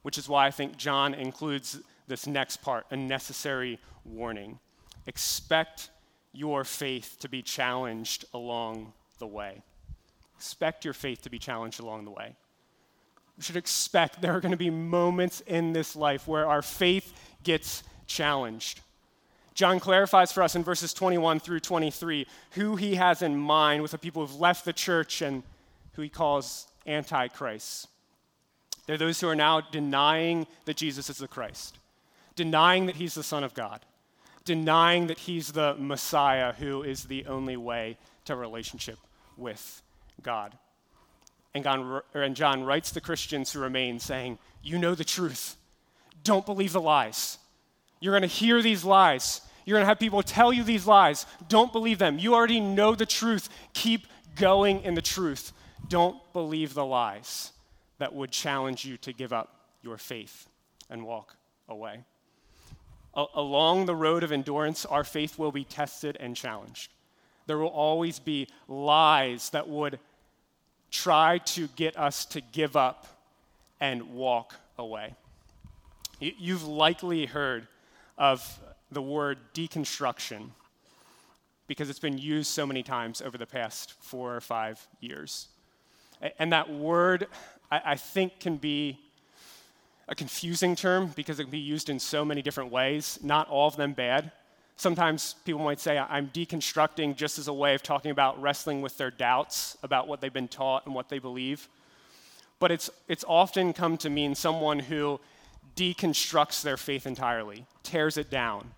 which 0.02 0.18
is 0.18 0.30
why 0.30 0.48
I 0.48 0.52
think 0.52 0.78
John 0.78 1.14
includes 1.14 1.80
this 2.08 2.28
next 2.28 2.58
part 2.58 2.86
a 2.92 2.98
necessary 2.98 3.80
warning. 4.06 4.60
Expect 5.08 5.90
your 6.34 6.64
faith 6.64 7.18
to 7.22 7.30
be 7.30 7.42
challenged 7.42 8.26
along 8.34 8.94
the 9.20 9.28
way. 9.28 9.62
Expect 10.38 10.86
your 10.86 10.94
faith 10.94 11.22
to 11.24 11.30
be 11.30 11.40
challenged 11.40 11.80
along 11.80 12.06
the 12.06 12.12
way. 12.12 12.36
We 13.38 13.44
should 13.44 13.58
expect 13.58 14.22
there 14.22 14.36
are 14.36 14.42
going 14.42 14.52
to 14.52 14.58
be 14.58 14.70
moments 14.70 15.42
in 15.42 15.74
this 15.74 15.96
life 15.96 16.28
where 16.28 16.48
our 16.48 16.62
faith 16.62 17.14
gets 17.44 17.84
challenged. 18.06 18.82
John 19.54 19.80
clarifies 19.80 20.32
for 20.32 20.42
us 20.44 20.56
in 20.56 20.64
verses 20.64 20.94
21 20.94 21.40
through 21.40 21.60
23 21.60 22.26
who 22.52 22.76
he 22.76 22.96
has 22.96 23.22
in 23.22 23.36
mind 23.36 23.82
with 23.82 23.92
the 23.92 23.98
people 23.98 24.26
who've 24.26 24.40
left 24.40 24.66
the 24.66 24.74
church 24.74 25.22
and 25.22 25.44
who 25.94 26.02
he 26.02 26.10
calls 26.10 26.68
antichrists. 26.86 27.88
They're 28.90 28.98
those 28.98 29.22
who 29.22 29.28
are 29.28 29.36
now 29.36 29.62
denying 29.62 30.48
that 30.66 30.76
Jesus 30.76 31.12
is 31.12 31.20
the 31.20 31.28
Christ, 31.28 31.78
denying 32.36 32.88
that 32.88 32.96
he's 32.96 33.14
the 33.14 33.22
Son 33.22 33.44
of 33.44 33.54
God, 33.54 33.86
denying 34.46 35.06
that 35.06 35.20
he's 35.20 35.52
the 35.52 35.76
Messiah 35.76 36.54
who 36.54 36.82
is 36.82 37.04
the 37.04 37.28
only 37.28 37.56
way 37.56 38.00
to 38.26 38.36
relationship 38.36 38.98
with 39.38 39.84
God. 40.24 40.58
And, 41.54 41.64
God, 41.64 42.02
and 42.16 42.36
John 42.36 42.64
writes 42.64 42.90
the 42.90 43.00
Christians 43.00 43.54
who 43.54 43.60
remain 43.60 44.00
saying, 44.00 44.40
You 44.64 44.80
know 44.80 44.96
the 44.96 45.04
truth. 45.04 45.56
Don't 46.24 46.48
believe 46.48 46.74
the 46.74 46.82
lies. 46.82 47.38
You're 48.00 48.14
going 48.14 48.28
to 48.28 48.28
hear 48.28 48.60
these 48.64 48.84
lies. 48.84 49.42
You're 49.66 49.76
going 49.76 49.84
to 49.84 49.90
have 49.90 50.00
people 50.00 50.24
tell 50.24 50.52
you 50.52 50.64
these 50.64 50.88
lies. 50.88 51.28
Don't 51.48 51.72
believe 51.72 52.00
them. 52.00 52.18
You 52.18 52.34
already 52.34 52.60
know 52.60 52.96
the 52.96 53.06
truth. 53.06 53.50
Keep 53.74 54.08
going 54.36 54.82
in 54.82 54.96
the 54.96 55.04
truth. 55.04 55.54
Don't 55.90 56.18
believe 56.34 56.74
the 56.74 56.86
lies 56.86 57.52
that 58.00 58.14
would 58.14 58.32
challenge 58.32 58.86
you 58.86 58.98
to 58.98 59.14
give 59.14 59.32
up 59.32 59.56
your 59.82 59.98
faith 59.98 60.50
and 60.90 61.06
walk 61.06 61.36
away. 61.68 62.04
A- 63.14 63.26
along 63.36 63.86
the 63.86 63.96
road 63.96 64.24
of 64.24 64.32
endurance, 64.32 64.86
our 64.86 65.04
faith 65.04 65.38
will 65.38 65.52
be 65.52 65.64
tested 65.64 66.18
and 66.20 66.36
challenged. 66.36 66.92
There 67.46 67.58
will 67.58 67.68
always 67.68 68.20
be 68.20 68.48
lies 68.68 69.50
that 69.52 69.68
would 69.68 70.00
try 70.92 71.38
to 71.40 71.68
get 71.76 71.98
us 71.98 72.26
to 72.26 72.42
give 72.42 72.76
up 72.76 73.08
and 73.80 74.14
walk 74.14 74.56
away. 74.78 75.16
You've 76.20 76.68
likely 76.68 77.26
heard 77.26 77.68
of 78.18 78.60
the 78.92 79.02
word 79.02 79.38
deconstruction 79.54 80.50
because 81.68 81.90
it's 81.90 82.00
been 82.00 82.18
used 82.18 82.52
so 82.52 82.66
many 82.66 82.84
times 82.84 83.22
over 83.22 83.38
the 83.38 83.46
past 83.46 83.94
four 84.02 84.36
or 84.36 84.42
five 84.42 84.86
years. 85.00 85.48
And 86.38 86.52
that 86.52 86.70
word, 86.70 87.28
I, 87.72 87.96
think, 87.96 88.40
can 88.40 88.58
be 88.58 89.00
a 90.08 90.16
confusing 90.16 90.76
term 90.76 91.12
because 91.16 91.40
it 91.40 91.44
can 91.44 91.52
be 91.52 91.60
used 91.60 91.90
in 91.90 92.00
so 92.00 92.26
many 92.26 92.42
different 92.42 92.72
ways, 92.72 93.20
not 93.22 93.48
all 93.48 93.68
of 93.68 93.76
them 93.76 93.94
bad. 93.94 94.32
Sometimes 94.76 95.36
people 95.46 95.62
might 95.62 95.80
say, 95.80 95.98
I'm 95.98 96.30
deconstructing 96.30 97.16
just 97.16 97.38
as 97.38 97.48
a 97.48 97.54
way 97.54 97.76
of 97.76 97.84
talking 97.84 98.12
about 98.12 98.42
wrestling 98.42 98.82
with 98.82 98.98
their 98.98 99.12
doubts 99.12 99.78
about 99.84 100.08
what 100.08 100.22
they've 100.22 100.34
been 100.34 100.48
taught 100.48 100.86
and 100.86 100.96
what 100.96 101.10
they 101.10 101.20
believe. 101.20 101.68
But 102.60 102.72
it's, 102.72 102.90
it's 103.08 103.26
often 103.28 103.74
come 103.74 103.98
to 103.98 104.10
mean 104.10 104.36
someone 104.36 104.80
who 104.80 105.20
deconstructs 105.76 106.62
their 106.62 106.78
faith 106.78 107.06
entirely, 107.06 107.66
tears 107.84 108.18
it 108.18 108.30
down, 108.30 108.72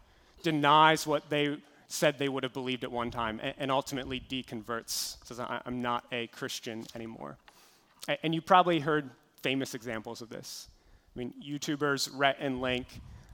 denies 0.43 1.07
what 1.07 1.29
they 1.29 1.57
said 1.87 2.17
they 2.17 2.29
would 2.29 2.43
have 2.43 2.53
believed 2.53 2.83
at 2.83 2.91
one 2.91 3.11
time, 3.11 3.39
and, 3.41 3.53
and 3.57 3.71
ultimately 3.71 4.19
deconverts, 4.19 5.17
says, 5.25 5.39
I'm 5.39 5.81
not 5.81 6.05
a 6.11 6.27
Christian 6.27 6.85
anymore. 6.95 7.37
And 8.23 8.33
you 8.33 8.41
probably 8.41 8.79
heard 8.79 9.09
famous 9.41 9.73
examples 9.73 10.21
of 10.21 10.29
this. 10.29 10.67
I 11.15 11.19
mean, 11.19 11.33
YouTubers 11.43 12.09
Rhett 12.13 12.37
and 12.39 12.61
Link, 12.61 12.87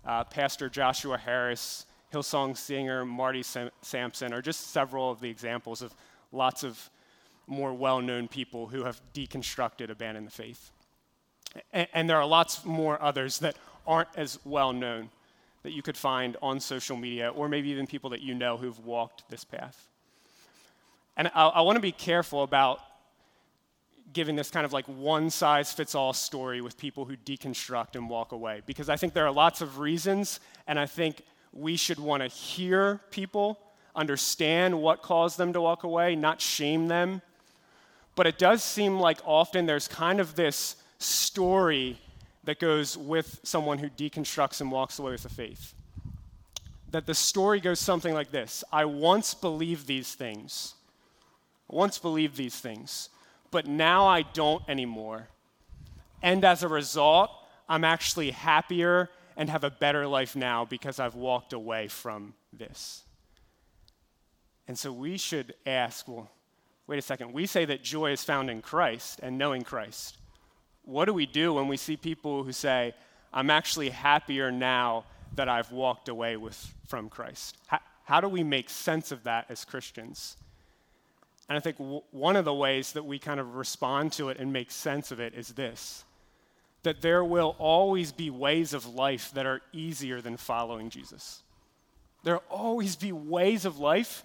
uh, 0.06 0.23
Pastor 0.23 0.69
Joshua 0.69 1.17
Harris, 1.17 1.86
Hillsong 2.13 2.56
singer 2.58 3.06
Marty 3.06 3.43
Sam- 3.43 3.71
Sampson 3.82 4.34
are 4.34 4.41
just 4.41 4.71
several 4.71 5.12
of 5.12 5.19
the 5.19 5.30
examples 5.30 5.82
of 5.82 5.93
lots 6.32 6.63
of 6.63 6.89
more 7.47 7.73
well 7.73 8.01
known 8.01 8.27
people 8.27 8.67
who 8.67 8.84
have 8.84 9.01
deconstructed, 9.13 9.89
abandoned 9.89 10.27
the 10.27 10.32
faith. 10.32 10.71
And, 11.71 11.88
and 11.93 12.10
there 12.10 12.17
are 12.17 12.25
lots 12.25 12.65
more 12.65 13.01
others 13.01 13.39
that 13.39 13.58
aren't 13.86 14.10
as 14.15 14.39
well 14.45 14.73
known 14.73 15.10
that 15.63 15.71
you 15.71 15.82
could 15.82 15.97
find 15.97 16.38
on 16.41 16.60
social 16.60 16.95
media, 16.95 17.30
or 17.30 17.49
maybe 17.49 17.69
even 17.69 17.88
people 17.88 18.10
that 18.12 18.21
you 18.21 18.34
know 18.34 18.58
who've 18.58 18.80
walked 18.86 19.30
this 19.30 19.43
path. 19.43 19.88
And 21.17 21.30
I, 21.34 21.47
I 21.47 21.62
want 21.62 21.75
to 21.77 21.82
be 21.82 21.91
careful 21.91 22.43
about 22.43 22.80
giving 24.13 24.35
this 24.35 24.49
kind 24.49 24.65
of 24.65 24.73
like 24.73 24.85
one 24.85 25.29
size 25.29 25.71
fits 25.71 25.95
all 25.95 26.13
story 26.13 26.61
with 26.61 26.77
people 26.77 27.05
who 27.05 27.17
deconstruct 27.17 27.95
and 27.95 28.09
walk 28.09 28.31
away, 28.31 28.61
because 28.65 28.89
I 28.89 28.95
think 28.95 29.13
there 29.13 29.25
are 29.25 29.31
lots 29.31 29.61
of 29.61 29.79
reasons, 29.79 30.39
and 30.67 30.79
I 30.79 30.85
think 30.85 31.23
we 31.51 31.75
should 31.75 31.99
want 31.99 32.23
to 32.23 32.29
hear 32.29 33.01
people, 33.11 33.59
understand 33.95 34.79
what 34.79 35.01
caused 35.01 35.37
them 35.37 35.53
to 35.53 35.61
walk 35.61 35.83
away, 35.83 36.15
not 36.15 36.39
shame 36.39 36.87
them. 36.87 37.21
But 38.15 38.27
it 38.27 38.37
does 38.37 38.63
seem 38.63 38.99
like 38.99 39.19
often 39.25 39.65
there's 39.65 39.87
kind 39.87 40.19
of 40.19 40.35
this 40.35 40.75
story 40.99 41.99
that 42.45 42.59
goes 42.59 42.97
with 42.97 43.39
someone 43.43 43.77
who 43.77 43.89
deconstructs 43.89 44.61
and 44.61 44.71
walks 44.71 44.99
away 44.99 45.11
with 45.11 45.23
the 45.23 45.29
faith. 45.29 45.73
That 46.91 47.05
the 47.05 47.13
story 47.13 47.59
goes 47.59 47.79
something 47.79 48.13
like 48.13 48.31
this 48.31 48.63
I 48.71 48.85
once 48.85 49.33
believed 49.33 49.87
these 49.87 50.15
things. 50.15 50.73
I 51.69 51.75
once 51.75 51.99
believed 51.99 52.37
these 52.37 52.55
things, 52.55 53.09
but 53.51 53.67
now 53.67 54.07
I 54.07 54.21
don't 54.21 54.63
anymore. 54.67 55.27
And 56.21 56.43
as 56.43 56.63
a 56.63 56.67
result, 56.67 57.31
I'm 57.69 57.83
actually 57.83 58.31
happier 58.31 59.10
and 59.36 59.49
have 59.49 59.63
a 59.63 59.69
better 59.69 60.07
life 60.07 60.36
now 60.36 60.65
because 60.65 60.99
I've 60.99 61.15
walked 61.15 61.53
away 61.53 61.88
from 61.88 62.33
this. 62.51 63.03
And 64.67 64.77
so 64.77 64.91
we 64.91 65.17
should 65.17 65.53
ask 65.65 66.07
well, 66.07 66.29
wait 66.88 66.99
a 66.99 67.01
second. 67.01 67.33
We 67.33 67.45
say 67.45 67.65
that 67.65 67.83
joy 67.83 68.12
is 68.12 68.23
found 68.23 68.49
in 68.49 68.62
Christ 68.62 69.19
and 69.21 69.38
knowing 69.38 69.63
Christ. 69.63 70.17
What 70.83 71.05
do 71.05 71.13
we 71.13 71.25
do 71.25 71.53
when 71.53 71.67
we 71.67 71.77
see 71.77 71.97
people 71.97 72.43
who 72.43 72.51
say, 72.51 72.95
I'm 73.33 73.49
actually 73.49 73.89
happier 73.89 74.51
now 74.51 75.03
that 75.36 75.49
I've 75.49 75.71
walked 75.71 76.10
away 76.10 76.38
with, 76.38 76.73
from 76.88 77.10
Christ? 77.10 77.57
How, 77.67 77.79
how 78.05 78.21
do 78.21 78.29
we 78.29 78.43
make 78.43 78.69
sense 78.69 79.12
of 79.12 79.23
that 79.23 79.45
as 79.49 79.65
Christians? 79.65 80.38
And 81.49 81.57
I 81.57 81.60
think 81.60 81.77
w- 81.77 82.01
one 82.12 82.36
of 82.36 82.45
the 82.45 82.53
ways 82.53 82.93
that 82.93 83.05
we 83.05 83.19
kind 83.19 83.39
of 83.39 83.55
respond 83.55 84.12
to 84.13 84.29
it 84.29 84.38
and 84.38 84.51
make 84.51 84.71
sense 84.71 85.12
of 85.12 85.19
it 85.19 85.33
is 85.33 85.49
this 85.49 86.03
that 86.83 87.01
there 87.01 87.23
will 87.23 87.55
always 87.57 88.12
be 88.13 88.29
ways 88.29 88.73
of 88.73 88.86
life 88.86 89.31
that 89.33 89.45
are 89.45 89.62
easier 89.73 90.21
than 90.21 90.38
following 90.38 90.89
Jesus. 90.89 91.43
There 92.23 92.36
will 92.36 92.43
always 92.49 92.95
be 92.95 93.12
ways 93.12 93.65
of 93.65 93.79
life 93.79 94.23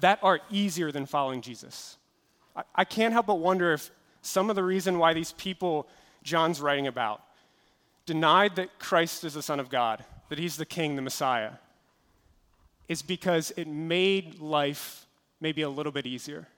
that 0.00 0.18
are 0.22 0.40
easier 0.50 0.92
than 0.92 1.06
following 1.06 1.40
Jesus. 1.40 1.96
I, 2.54 2.62
I 2.74 2.84
can't 2.84 3.12
help 3.12 3.26
but 3.26 3.36
wonder 3.36 3.72
if 3.72 3.90
some 4.20 4.50
of 4.50 4.56
the 4.56 4.64
reason 4.64 4.98
why 4.98 5.14
these 5.14 5.32
people 5.32 5.86
John's 6.22 6.60
writing 6.60 6.86
about 6.86 7.22
denied 8.04 8.56
that 8.56 8.78
Christ 8.78 9.24
is 9.24 9.34
the 9.34 9.42
Son 9.42 9.60
of 9.60 9.70
God, 9.70 10.04
that 10.28 10.38
he's 10.38 10.56
the 10.56 10.66
King, 10.66 10.96
the 10.96 11.02
Messiah, 11.02 11.52
is 12.88 13.00
because 13.00 13.52
it 13.56 13.68
made 13.68 14.38
life 14.38 15.05
maybe 15.40 15.62
a 15.62 15.68
little 15.68 15.92
bit 15.92 16.06
easier. 16.06 16.48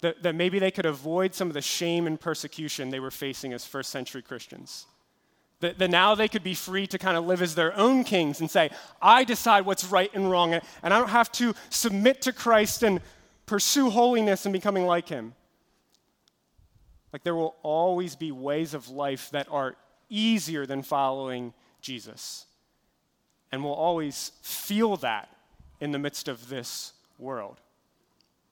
That, 0.00 0.22
that 0.22 0.34
maybe 0.34 0.58
they 0.58 0.70
could 0.70 0.86
avoid 0.86 1.34
some 1.34 1.48
of 1.48 1.54
the 1.54 1.60
shame 1.60 2.06
and 2.06 2.18
persecution 2.18 2.90
they 2.90 3.00
were 3.00 3.10
facing 3.10 3.52
as 3.52 3.66
first 3.66 3.90
century 3.90 4.22
Christians. 4.22 4.86
That, 5.60 5.78
that 5.78 5.90
now 5.90 6.14
they 6.14 6.26
could 6.26 6.42
be 6.42 6.54
free 6.54 6.86
to 6.86 6.98
kind 6.98 7.18
of 7.18 7.26
live 7.26 7.42
as 7.42 7.54
their 7.54 7.76
own 7.76 8.04
kings 8.04 8.40
and 8.40 8.50
say, 8.50 8.70
I 9.02 9.24
decide 9.24 9.66
what's 9.66 9.84
right 9.84 10.10
and 10.14 10.30
wrong, 10.30 10.54
and 10.54 10.62
I 10.82 10.88
don't 10.88 11.10
have 11.10 11.30
to 11.32 11.54
submit 11.68 12.22
to 12.22 12.32
Christ 12.32 12.82
and 12.82 13.00
pursue 13.44 13.90
holiness 13.90 14.46
and 14.46 14.52
becoming 14.54 14.86
like 14.86 15.08
him. 15.08 15.34
Like 17.12 17.24
there 17.24 17.34
will 17.34 17.56
always 17.62 18.16
be 18.16 18.32
ways 18.32 18.72
of 18.72 18.88
life 18.88 19.30
that 19.32 19.48
are 19.50 19.76
easier 20.08 20.64
than 20.64 20.82
following 20.82 21.52
Jesus. 21.82 22.46
And 23.52 23.64
we'll 23.64 23.74
always 23.74 24.32
feel 24.42 24.96
that 24.98 25.28
in 25.80 25.92
the 25.92 25.98
midst 25.98 26.28
of 26.28 26.48
this 26.48 26.92
world. 27.18 27.60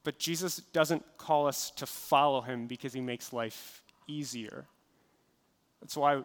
But 0.05 0.19
Jesus 0.19 0.59
doesn't 0.73 1.05
call 1.19 1.47
us 1.47 1.71
to 1.73 1.87
follow 1.87 2.41
him 2.41 2.67
because 2.67 2.93
he 2.93 3.01
makes 3.01 3.33
life 3.33 3.83
easier. 4.07 4.67
That's 5.81 5.97
why 5.97 6.25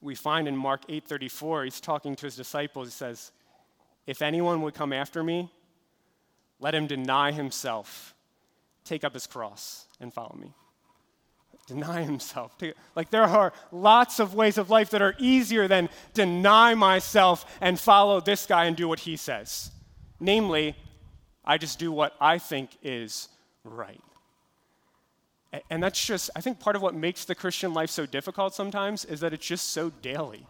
we 0.00 0.14
find 0.14 0.48
in 0.48 0.56
Mark 0.56 0.84
8:34 0.88 1.64
he's 1.64 1.80
talking 1.80 2.16
to 2.16 2.26
his 2.26 2.36
disciples 2.36 2.88
he 2.88 2.92
says, 2.92 3.32
"If 4.06 4.22
anyone 4.22 4.62
would 4.62 4.74
come 4.74 4.92
after 4.92 5.22
me, 5.22 5.52
let 6.58 6.74
him 6.74 6.86
deny 6.86 7.32
himself, 7.32 8.14
take 8.84 9.04
up 9.04 9.14
his 9.14 9.26
cross 9.26 9.86
and 10.00 10.12
follow 10.12 10.36
me." 10.36 10.54
Deny 11.66 12.02
himself. 12.02 12.56
Like 12.96 13.10
there 13.10 13.22
are 13.24 13.52
lots 13.70 14.18
of 14.18 14.34
ways 14.34 14.58
of 14.58 14.70
life 14.70 14.90
that 14.90 15.00
are 15.00 15.14
easier 15.18 15.68
than 15.68 15.90
deny 16.12 16.74
myself 16.74 17.46
and 17.60 17.78
follow 17.78 18.20
this 18.20 18.46
guy 18.46 18.64
and 18.64 18.76
do 18.76 18.88
what 18.88 19.00
he 19.00 19.16
says. 19.16 19.70
Namely, 20.18 20.76
I 21.44 21.58
just 21.58 21.78
do 21.78 21.90
what 21.90 22.14
I 22.20 22.38
think 22.38 22.70
is 22.82 23.28
right. 23.64 24.00
And 25.68 25.82
that's 25.82 26.02
just, 26.04 26.30
I 26.34 26.40
think 26.40 26.60
part 26.60 26.76
of 26.76 26.82
what 26.82 26.94
makes 26.94 27.24
the 27.24 27.34
Christian 27.34 27.74
life 27.74 27.90
so 27.90 28.06
difficult 28.06 28.54
sometimes 28.54 29.04
is 29.04 29.20
that 29.20 29.34
it's 29.34 29.46
just 29.46 29.70
so 29.70 29.90
daily. 29.90 30.46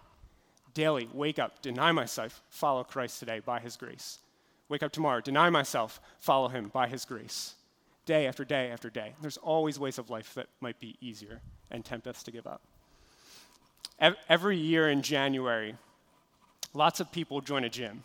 Daily, 0.74 1.09
wake 1.12 1.38
up, 1.38 1.61
deny 1.61 1.92
myself, 1.92 2.42
follow 2.48 2.85
Christ 2.85 3.18
today 3.18 3.40
by 3.40 3.59
his 3.59 3.76
grace. 3.76 4.18
Wake 4.68 4.83
up 4.83 4.92
tomorrow, 4.92 5.20
deny 5.20 5.50
myself, 5.50 6.00
follow 6.18 6.48
him 6.48 6.70
by 6.72 6.87
his 6.87 7.05
grace. 7.05 7.55
Day 8.07 8.26
after 8.26 8.44
day 8.44 8.70
after 8.70 8.90
day. 8.90 9.14
There's 9.20 9.37
always 9.38 9.78
ways 9.78 9.98
of 9.98 10.09
life 10.09 10.35
that 10.35 10.46
might 10.61 10.78
be 10.78 10.96
easier 11.00 11.40
and 11.70 11.85
tempt 11.85 12.07
us 12.07 12.22
to 12.22 12.31
give 12.31 12.46
up. 12.46 12.62
Every 14.28 14.57
year 14.57 14.88
in 14.88 15.02
January, 15.02 15.76
lots 16.74 17.00
of 17.00 17.12
people 17.12 17.40
join 17.40 17.64
a 17.64 17.68
gym. 17.68 18.05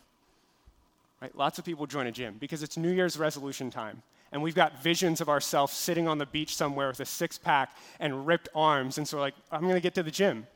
Right? 1.22 1.36
Lots 1.36 1.58
of 1.58 1.66
people 1.66 1.88
join 1.88 2.08
a 2.08 2.12
gym 2.12 2.36
because 2.40 2.62
it's 2.62 2.78
New 2.78 2.92
Year's 2.92 3.18
resolution 3.18 3.70
time. 3.70 4.04
And 4.32 4.44
we've 4.44 4.56
got 4.56 4.84
visions 4.84 5.22
of 5.22 5.30
ourselves 5.30 5.74
sitting 5.74 6.08
on 6.08 6.18
the 6.18 6.26
beach 6.26 6.56
somewhere 6.56 6.90
with 6.90 7.00
a 7.00 7.06
six 7.06 7.38
pack 7.38 7.76
and 8.00 8.28
ripped 8.28 8.50
arms. 8.54 8.98
And 8.98 9.08
so 9.08 9.18
we're 9.18 9.22
like, 9.22 9.36
I'm 9.52 9.62
going 9.62 9.76
to 9.76 9.80
get 9.80 9.96
to 9.96 10.04
the 10.04 10.12
gym. 10.12 10.48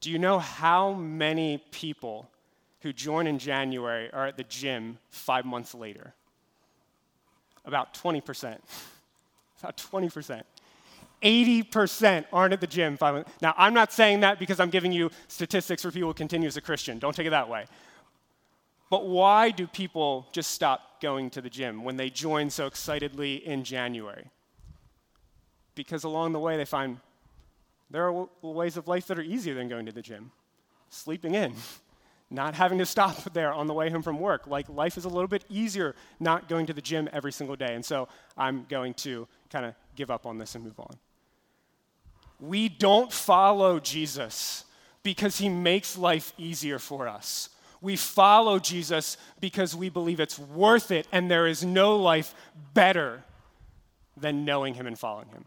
Do 0.00 0.10
you 0.10 0.18
know 0.18 0.38
how 0.38 0.92
many 0.92 1.58
people 1.70 2.28
who 2.80 2.92
join 2.92 3.26
in 3.26 3.38
January 3.38 4.10
are 4.12 4.26
at 4.26 4.36
the 4.36 4.44
gym 4.44 4.98
five 5.10 5.44
months 5.44 5.74
later? 5.74 6.12
About 7.64 7.94
20%. 7.94 8.58
About 9.60 9.76
20%. 9.76 10.42
80% 11.22 12.24
aren't 12.32 12.52
at 12.52 12.60
the 12.60 12.66
gym. 12.66 12.96
Now, 13.42 13.54
I'm 13.56 13.74
not 13.74 13.92
saying 13.92 14.20
that 14.20 14.38
because 14.38 14.60
I'm 14.60 14.70
giving 14.70 14.92
you 14.92 15.10
statistics 15.26 15.82
for 15.82 15.90
people 15.90 16.10
who 16.10 16.14
continue 16.14 16.46
as 16.46 16.56
a 16.56 16.60
Christian. 16.60 16.98
Don't 17.00 17.14
take 17.14 17.26
it 17.26 17.30
that 17.30 17.48
way. 17.48 17.66
But 18.90 19.06
why 19.06 19.50
do 19.50 19.66
people 19.66 20.26
just 20.32 20.50
stop 20.50 21.00
going 21.00 21.30
to 21.30 21.42
the 21.42 21.50
gym 21.50 21.84
when 21.84 21.96
they 21.96 22.10
join 22.10 22.50
so 22.50 22.66
excitedly 22.66 23.46
in 23.46 23.64
January? 23.64 24.30
Because 25.74 26.04
along 26.04 26.32
the 26.32 26.38
way 26.38 26.56
they 26.56 26.64
find 26.64 26.98
there 27.90 28.06
are 28.08 28.28
ways 28.42 28.76
of 28.76 28.88
life 28.88 29.06
that 29.06 29.18
are 29.18 29.22
easier 29.22 29.54
than 29.54 29.68
going 29.68 29.86
to 29.86 29.92
the 29.92 30.02
gym. 30.02 30.30
Sleeping 30.90 31.34
in, 31.34 31.54
not 32.30 32.54
having 32.54 32.78
to 32.78 32.86
stop 32.86 33.16
there 33.32 33.52
on 33.52 33.66
the 33.66 33.74
way 33.74 33.90
home 33.90 34.02
from 34.02 34.20
work. 34.20 34.46
Like 34.46 34.68
life 34.68 34.96
is 34.96 35.04
a 35.04 35.08
little 35.08 35.28
bit 35.28 35.44
easier 35.48 35.94
not 36.20 36.48
going 36.48 36.66
to 36.66 36.72
the 36.72 36.82
gym 36.82 37.08
every 37.12 37.32
single 37.32 37.56
day. 37.56 37.74
And 37.74 37.84
so 37.84 38.08
I'm 38.36 38.66
going 38.68 38.94
to 38.94 39.26
kind 39.50 39.64
of 39.64 39.74
give 39.96 40.10
up 40.10 40.26
on 40.26 40.38
this 40.38 40.54
and 40.54 40.64
move 40.64 40.78
on. 40.78 40.96
We 42.40 42.68
don't 42.68 43.12
follow 43.12 43.80
Jesus 43.80 44.64
because 45.02 45.38
he 45.38 45.48
makes 45.48 45.96
life 45.96 46.32
easier 46.38 46.78
for 46.78 47.08
us. 47.08 47.48
We 47.80 47.96
follow 47.96 48.58
Jesus 48.58 49.16
because 49.40 49.74
we 49.74 49.88
believe 49.88 50.20
it's 50.20 50.38
worth 50.38 50.90
it 50.90 51.06
and 51.12 51.30
there 51.30 51.46
is 51.46 51.64
no 51.64 51.96
life 51.96 52.34
better 52.74 53.22
than 54.16 54.44
knowing 54.44 54.74
him 54.74 54.86
and 54.86 54.98
following 54.98 55.28
him. 55.28 55.44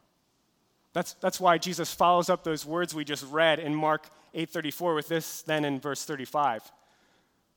That's, 0.93 1.13
that's 1.15 1.39
why 1.39 1.57
Jesus 1.57 1.93
follows 1.93 2.29
up 2.29 2.43
those 2.43 2.65
words 2.65 2.93
we 2.93 3.03
just 3.03 3.25
read 3.29 3.59
in 3.59 3.75
Mark 3.75 4.09
8:34 4.33 4.95
with 4.95 5.07
this 5.07 5.41
then 5.41 5.65
in 5.65 5.79
verse 5.79 6.03
35. 6.03 6.71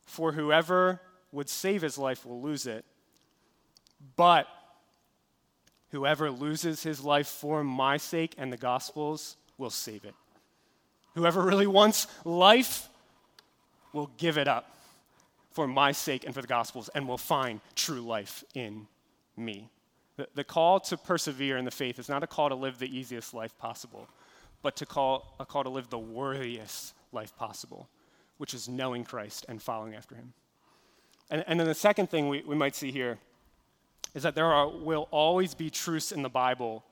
For 0.07 0.33
whoever 0.33 1.01
would 1.33 1.49
save 1.49 1.83
his 1.83 1.99
life 1.99 2.25
will 2.27 2.41
lose 2.41 2.67
it, 2.67 2.85
but 4.17 4.47
whoever 5.91 6.31
loses 6.31 6.83
his 6.83 7.03
life 7.03 7.29
for 7.29 7.65
my 7.65 7.97
sake 7.97 8.35
and 8.39 8.53
the 8.53 8.57
gospel's 8.57 9.37
will 9.59 9.71
save 9.71 10.05
it. 10.05 10.15
Whoever 11.15 11.43
really 11.43 11.67
wants 11.67 12.07
life 12.25 12.89
will 13.95 14.11
give 14.19 14.37
it 14.37 14.49
up 14.49 14.77
for 15.53 15.67
my 15.67 15.93
sake 15.93 16.25
and 16.25 16.35
for 16.35 16.43
the 16.43 16.49
gospel's 16.49 16.89
and 16.91 17.09
will 17.09 17.17
find 17.17 17.61
true 17.77 18.01
life 18.01 18.45
in 18.55 18.87
me. 19.37 19.71
The, 20.17 20.29
the 20.35 20.45
call 20.45 20.81
to 20.81 20.97
persevere 20.97 21.57
in 21.57 21.65
the 21.65 21.71
faith 21.71 21.99
is 21.99 22.09
not 22.09 22.23
a 22.23 22.27
call 22.27 22.49
to 22.49 22.55
live 22.55 22.79
the 22.79 22.97
easiest 22.97 23.33
life 23.33 23.57
possible, 23.57 24.09
but 24.63 24.77
to 24.77 24.87
call, 24.87 25.37
a 25.41 25.47
call 25.47 25.63
to 25.63 25.71
live 25.71 25.91
the 25.91 25.99
worthiest 25.99 26.95
life 27.13 27.37
possible, 27.37 27.89
which 28.39 28.53
is 28.53 28.69
knowing 28.69 29.05
Christ 29.05 29.47
and 29.49 29.63
following 29.63 29.95
after 29.95 30.15
him. 30.15 30.33
And, 31.31 31.45
and 31.47 31.59
then 31.59 31.67
the 31.67 31.75
second 31.75 32.11
thing 32.11 32.29
we, 32.29 32.43
we 32.43 32.55
might 32.55 32.75
see 32.75 32.91
here 32.91 33.19
is 34.15 34.23
that 34.25 34.35
there 34.35 34.47
are, 34.47 34.69
will 34.69 35.09
always 35.11 35.55
be 35.55 35.71
truths 35.71 36.13
in 36.13 36.23
the 36.23 36.29
Bible 36.29 36.85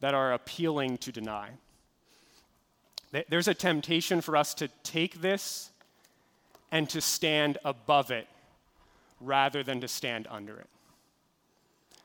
that 0.00 0.14
are 0.14 0.32
appealing 0.32 0.98
to 0.98 1.12
deny. 1.12 1.50
There's 3.28 3.48
a 3.48 3.54
temptation 3.54 4.20
for 4.20 4.36
us 4.36 4.54
to 4.54 4.68
take 4.82 5.20
this 5.20 5.70
and 6.74 6.90
to 6.90 7.00
stand 7.00 7.56
above 7.64 8.10
it 8.10 8.26
rather 9.20 9.62
than 9.62 9.80
to 9.80 9.86
stand 9.86 10.26
under 10.28 10.58
it. 10.58 10.66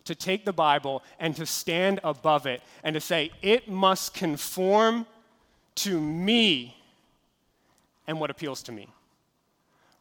To 0.06 0.14
take 0.14 0.46
the 0.46 0.54
Bible 0.54 1.02
and 1.20 1.36
to 1.38 1.46
stand 1.48 2.00
above 2.04 2.46
it 2.46 2.62
and 2.84 2.94
to 2.94 3.02
say, 3.02 3.32
it 3.42 3.68
must 3.68 4.14
conform 4.14 5.08
to 5.74 6.00
me 6.00 6.78
and 8.06 8.20
what 8.20 8.30
appeals 8.30 8.62
to 8.64 8.72
me, 8.72 8.88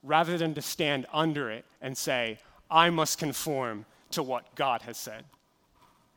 rather 0.02 0.36
than 0.36 0.52
to 0.52 0.60
stand 0.60 1.06
under 1.14 1.50
it 1.50 1.64
and 1.80 1.96
say, 1.96 2.38
I 2.70 2.90
must 2.90 3.18
conform 3.18 3.86
to 4.10 4.22
what 4.22 4.54
God 4.54 4.82
has 4.82 4.98
said, 4.98 5.24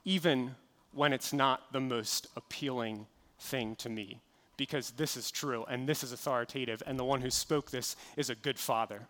even 0.04 0.56
when 0.92 1.14
it's 1.14 1.32
not 1.32 1.72
the 1.72 1.80
most 1.80 2.28
appealing 2.36 3.08
thing 3.40 3.78
to 3.78 3.90
me 3.90 4.20
because 4.62 4.92
this 4.92 5.18
is 5.18 5.32
true 5.32 5.66
and 5.68 5.90
this 5.90 6.04
is 6.04 6.12
authoritative, 6.12 6.84
and 6.86 7.00
the 7.00 7.04
one 7.04 7.20
who 7.20 7.32
spoke 7.32 7.72
this 7.72 7.96
is 8.16 8.30
a 8.30 8.36
good 8.36 8.60
father. 8.60 9.08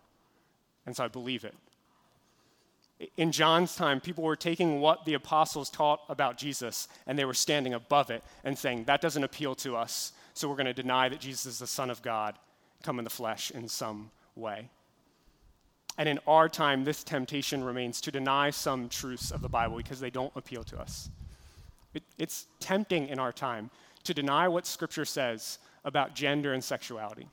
And 0.86 0.96
so 0.96 1.04
I 1.04 1.08
believe 1.08 1.44
it. 1.44 1.54
In 3.18 3.32
John's 3.32 3.76
time, 3.76 4.00
people 4.00 4.24
were 4.24 4.34
taking 4.34 4.80
what 4.80 5.04
the 5.04 5.12
apostles 5.12 5.68
taught 5.68 6.00
about 6.08 6.38
Jesus 6.38 6.88
and 7.06 7.18
they 7.18 7.26
were 7.26 7.34
standing 7.34 7.74
above 7.74 8.10
it 8.10 8.24
and 8.44 8.56
saying, 8.56 8.84
that 8.84 9.02
doesn't 9.02 9.24
appeal 9.24 9.54
to 9.56 9.76
us, 9.76 10.14
so 10.32 10.48
we're 10.48 10.56
going 10.56 10.64
to 10.64 10.72
deny 10.72 11.10
that 11.10 11.20
Jesus 11.20 11.44
is 11.44 11.58
the 11.58 11.66
Son 11.66 11.90
of 11.90 12.00
God, 12.00 12.34
come 12.82 12.98
in 12.98 13.04
the 13.04 13.10
flesh 13.10 13.50
in 13.50 13.68
some 13.68 14.10
way. 14.34 14.70
And 15.98 16.08
in 16.08 16.18
our 16.26 16.48
time, 16.48 16.84
this 16.84 17.04
temptation 17.04 17.62
remains 17.62 18.00
to 18.00 18.10
deny 18.10 18.48
some 18.48 18.88
truths 18.88 19.30
of 19.30 19.42
the 19.42 19.50
Bible 19.50 19.76
because 19.76 20.00
they 20.00 20.08
don't 20.08 20.32
appeal 20.34 20.64
to 20.64 20.80
us. 20.80 21.10
It, 21.92 22.04
it's 22.16 22.46
tempting 22.58 23.08
in 23.08 23.18
our 23.18 23.32
time 23.32 23.68
to 24.04 24.14
deny 24.14 24.48
what 24.48 24.66
Scripture 24.66 25.04
says 25.04 25.58
about 25.84 26.14
gender 26.14 26.52
and 26.52 26.62
sexuality. 26.62 27.28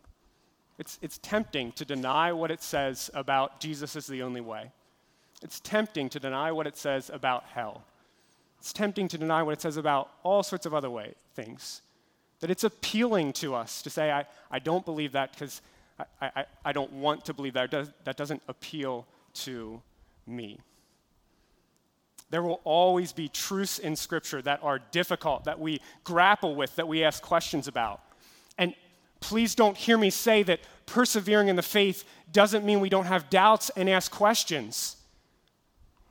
It's, 0.77 0.97
it's 1.01 1.17
tempting 1.17 1.73
to 1.73 1.86
deny 1.86 2.32
what 2.32 2.51
it 2.51 2.62
says 2.62 3.10
about 3.13 3.60
Jesus 3.60 3.95
is 3.95 4.08
the 4.08 4.23
only 4.23 4.41
way. 4.41 4.71
It's 5.41 5.60
tempting 5.60 6.10
to 6.10 6.19
deny 6.19 6.51
what 6.51 6.67
it 6.67 6.77
says 6.77 7.10
about 7.13 7.43
hell. 7.53 7.84
It's 8.60 8.73
tempting 8.73 9.08
to 9.10 9.17
deny 9.17 9.43
what 9.43 9.53
it 9.53 9.62
says 9.62 9.77
about 9.77 10.10
all 10.23 10.43
sorts 10.43 10.65
of 10.65 10.73
other 10.73 10.89
way, 10.89 11.13
things. 11.34 11.82
That 12.39 12.49
it's 12.49 12.63
appealing 12.63 13.34
to 13.34 13.55
us 13.55 13.82
to 13.82 13.89
say, 13.89 14.12
I, 14.12 14.25
I 14.49 14.60
don't 14.60 14.86
believe 14.86 15.13
that 15.13 15.32
because 15.32 15.62
I, 16.21 16.32
I, 16.36 16.45
I 16.65 16.71
don't 16.71 16.91
want 16.93 17.25
to 17.25 17.34
believe 17.34 17.53
that. 17.53 17.71
That 17.71 18.17
doesn't 18.17 18.41
appeal 18.47 19.05
to 19.36 19.82
me. 20.25 20.60
There 22.29 22.43
will 22.43 22.61
always 22.63 23.11
be 23.11 23.27
truths 23.27 23.79
in 23.79 23.95
Scripture 23.95 24.41
that 24.43 24.59
are 24.61 24.79
difficult, 24.79 25.45
that 25.45 25.59
we 25.59 25.81
grapple 26.03 26.55
with, 26.55 26.75
that 26.75 26.87
we 26.87 27.03
ask 27.03 27.23
questions 27.23 27.67
about. 27.67 28.01
And 28.57 28.75
please 29.19 29.55
don't 29.55 29.75
hear 29.75 29.97
me 29.97 30.09
say 30.09 30.43
that 30.43 30.59
persevering 30.85 31.47
in 31.47 31.55
the 31.55 31.61
faith 31.61 32.03
doesn't 32.31 32.65
mean 32.65 32.79
we 32.79 32.89
don't 32.89 33.05
have 33.05 33.29
doubts 33.29 33.71
and 33.75 33.89
ask 33.89 34.11
questions. 34.11 34.95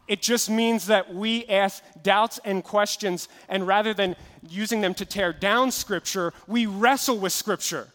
It 0.08 0.22
just 0.22 0.48
means 0.48 0.86
that 0.86 1.14
we 1.14 1.44
ask 1.46 1.82
doubts 2.02 2.40
and 2.44 2.64
questions, 2.64 3.28
and 3.48 3.66
rather 3.66 3.92
than 3.92 4.16
using 4.48 4.80
them 4.80 4.94
to 4.94 5.04
tear 5.04 5.32
down 5.32 5.70
Scripture, 5.70 6.32
we 6.46 6.64
wrestle 6.66 7.18
with 7.18 7.32
Scripture. 7.32 7.88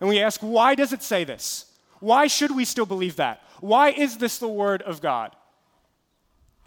And 0.00 0.08
we 0.08 0.20
ask, 0.20 0.40
why 0.40 0.74
does 0.74 0.92
it 0.92 1.02
say 1.02 1.24
this? 1.24 1.64
Why 2.00 2.28
should 2.28 2.54
we 2.54 2.64
still 2.64 2.86
believe 2.86 3.16
that? 3.16 3.42
Why 3.60 3.90
is 3.90 4.18
this 4.18 4.38
the 4.38 4.48
Word 4.48 4.82
of 4.82 5.00
God? 5.00 5.34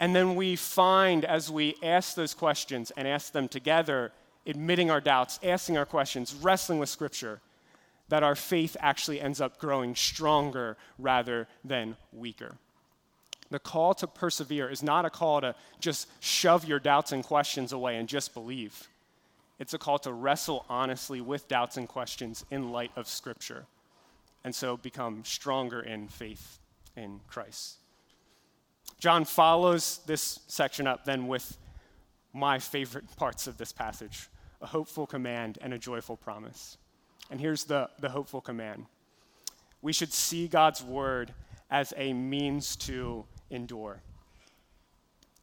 And 0.00 0.16
then 0.16 0.34
we 0.34 0.56
find 0.56 1.26
as 1.26 1.50
we 1.50 1.76
ask 1.82 2.14
those 2.14 2.32
questions 2.32 2.90
and 2.96 3.06
ask 3.06 3.32
them 3.32 3.48
together, 3.48 4.12
admitting 4.46 4.90
our 4.90 5.00
doubts, 5.00 5.38
asking 5.42 5.76
our 5.76 5.84
questions, 5.84 6.34
wrestling 6.34 6.78
with 6.78 6.88
Scripture, 6.88 7.40
that 8.08 8.22
our 8.22 8.34
faith 8.34 8.78
actually 8.80 9.20
ends 9.20 9.40
up 9.40 9.58
growing 9.58 9.94
stronger 9.94 10.78
rather 10.98 11.46
than 11.62 11.96
weaker. 12.12 12.56
The 13.50 13.58
call 13.58 13.94
to 13.94 14.06
persevere 14.06 14.70
is 14.70 14.82
not 14.82 15.04
a 15.04 15.10
call 15.10 15.42
to 15.42 15.54
just 15.80 16.08
shove 16.20 16.64
your 16.64 16.78
doubts 16.78 17.12
and 17.12 17.22
questions 17.22 17.72
away 17.72 17.96
and 17.96 18.08
just 18.08 18.32
believe. 18.32 18.88
It's 19.58 19.74
a 19.74 19.78
call 19.78 19.98
to 20.00 20.12
wrestle 20.12 20.64
honestly 20.70 21.20
with 21.20 21.46
doubts 21.46 21.76
and 21.76 21.86
questions 21.86 22.44
in 22.50 22.72
light 22.72 22.92
of 22.96 23.06
Scripture, 23.06 23.66
and 24.44 24.54
so 24.54 24.78
become 24.78 25.24
stronger 25.24 25.80
in 25.80 26.08
faith 26.08 26.58
in 26.96 27.20
Christ. 27.28 27.79
John 29.00 29.24
follows 29.24 30.00
this 30.06 30.40
section 30.46 30.86
up 30.86 31.06
then 31.06 31.26
with 31.26 31.56
my 32.34 32.58
favorite 32.58 33.16
parts 33.16 33.46
of 33.46 33.56
this 33.56 33.72
passage 33.72 34.28
a 34.60 34.66
hopeful 34.66 35.06
command 35.06 35.58
and 35.62 35.72
a 35.72 35.78
joyful 35.78 36.18
promise. 36.18 36.76
And 37.30 37.40
here's 37.40 37.64
the, 37.64 37.88
the 37.98 38.10
hopeful 38.10 38.42
command 38.42 38.86
we 39.82 39.94
should 39.94 40.12
see 40.12 40.46
God's 40.46 40.84
word 40.84 41.32
as 41.70 41.94
a 41.96 42.12
means 42.12 42.76
to 42.76 43.24
endure. 43.48 44.02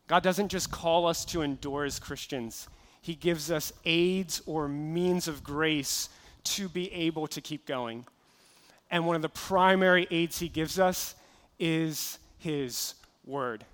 God 0.06 0.22
doesn't 0.22 0.50
just 0.50 0.70
call 0.70 1.08
us 1.08 1.26
to 1.26 1.41
endure 1.41 1.86
as 1.86 1.98
Christians, 1.98 2.67
He 3.02 3.15
gives 3.15 3.50
us 3.50 3.74
aids 3.86 4.43
or 4.46 4.67
means 4.67 5.28
of 5.28 5.43
grace 5.43 6.10
to 6.43 6.70
be 6.70 6.93
able 6.93 7.26
to 7.28 7.41
keep 7.41 7.65
going. 7.65 8.06
And 8.91 9.08
one 9.08 9.15
of 9.15 9.24
the 9.24 9.30
primary 9.30 10.08
aids 10.12 10.38
He 10.38 10.48
gives 10.48 10.78
us 10.78 11.15
is 11.58 12.20
His 12.38 12.93
word. 13.28 13.66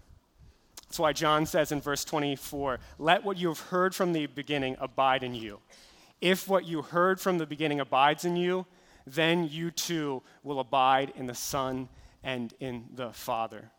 That's 0.88 1.00
why 1.00 1.14
John 1.14 1.46
says 1.46 1.72
in 1.72 1.82
verse 1.82 2.06
24, 2.06 2.80
Let 3.00 3.24
what 3.24 3.38
you 3.38 3.48
have 3.48 3.60
heard 3.60 3.96
from 3.96 4.14
the 4.14 4.28
beginning 4.28 4.76
abide 4.80 5.24
in 5.24 5.34
you. 5.34 5.60
If 6.22 6.48
what 6.48 6.66
you 6.66 6.82
heard 6.82 7.20
from 7.20 7.38
the 7.38 7.46
beginning 7.46 7.80
abides 7.80 8.26
in 8.26 8.36
you, 8.36 8.66
then 9.06 9.50
you 9.50 9.72
too 9.72 10.22
will 10.44 10.60
abide 10.60 11.12
in 11.16 11.26
the 11.26 11.36
Son 11.36 11.90
and 12.24 12.54
in 12.60 12.86
the 12.96 13.12
Father. 13.12 13.72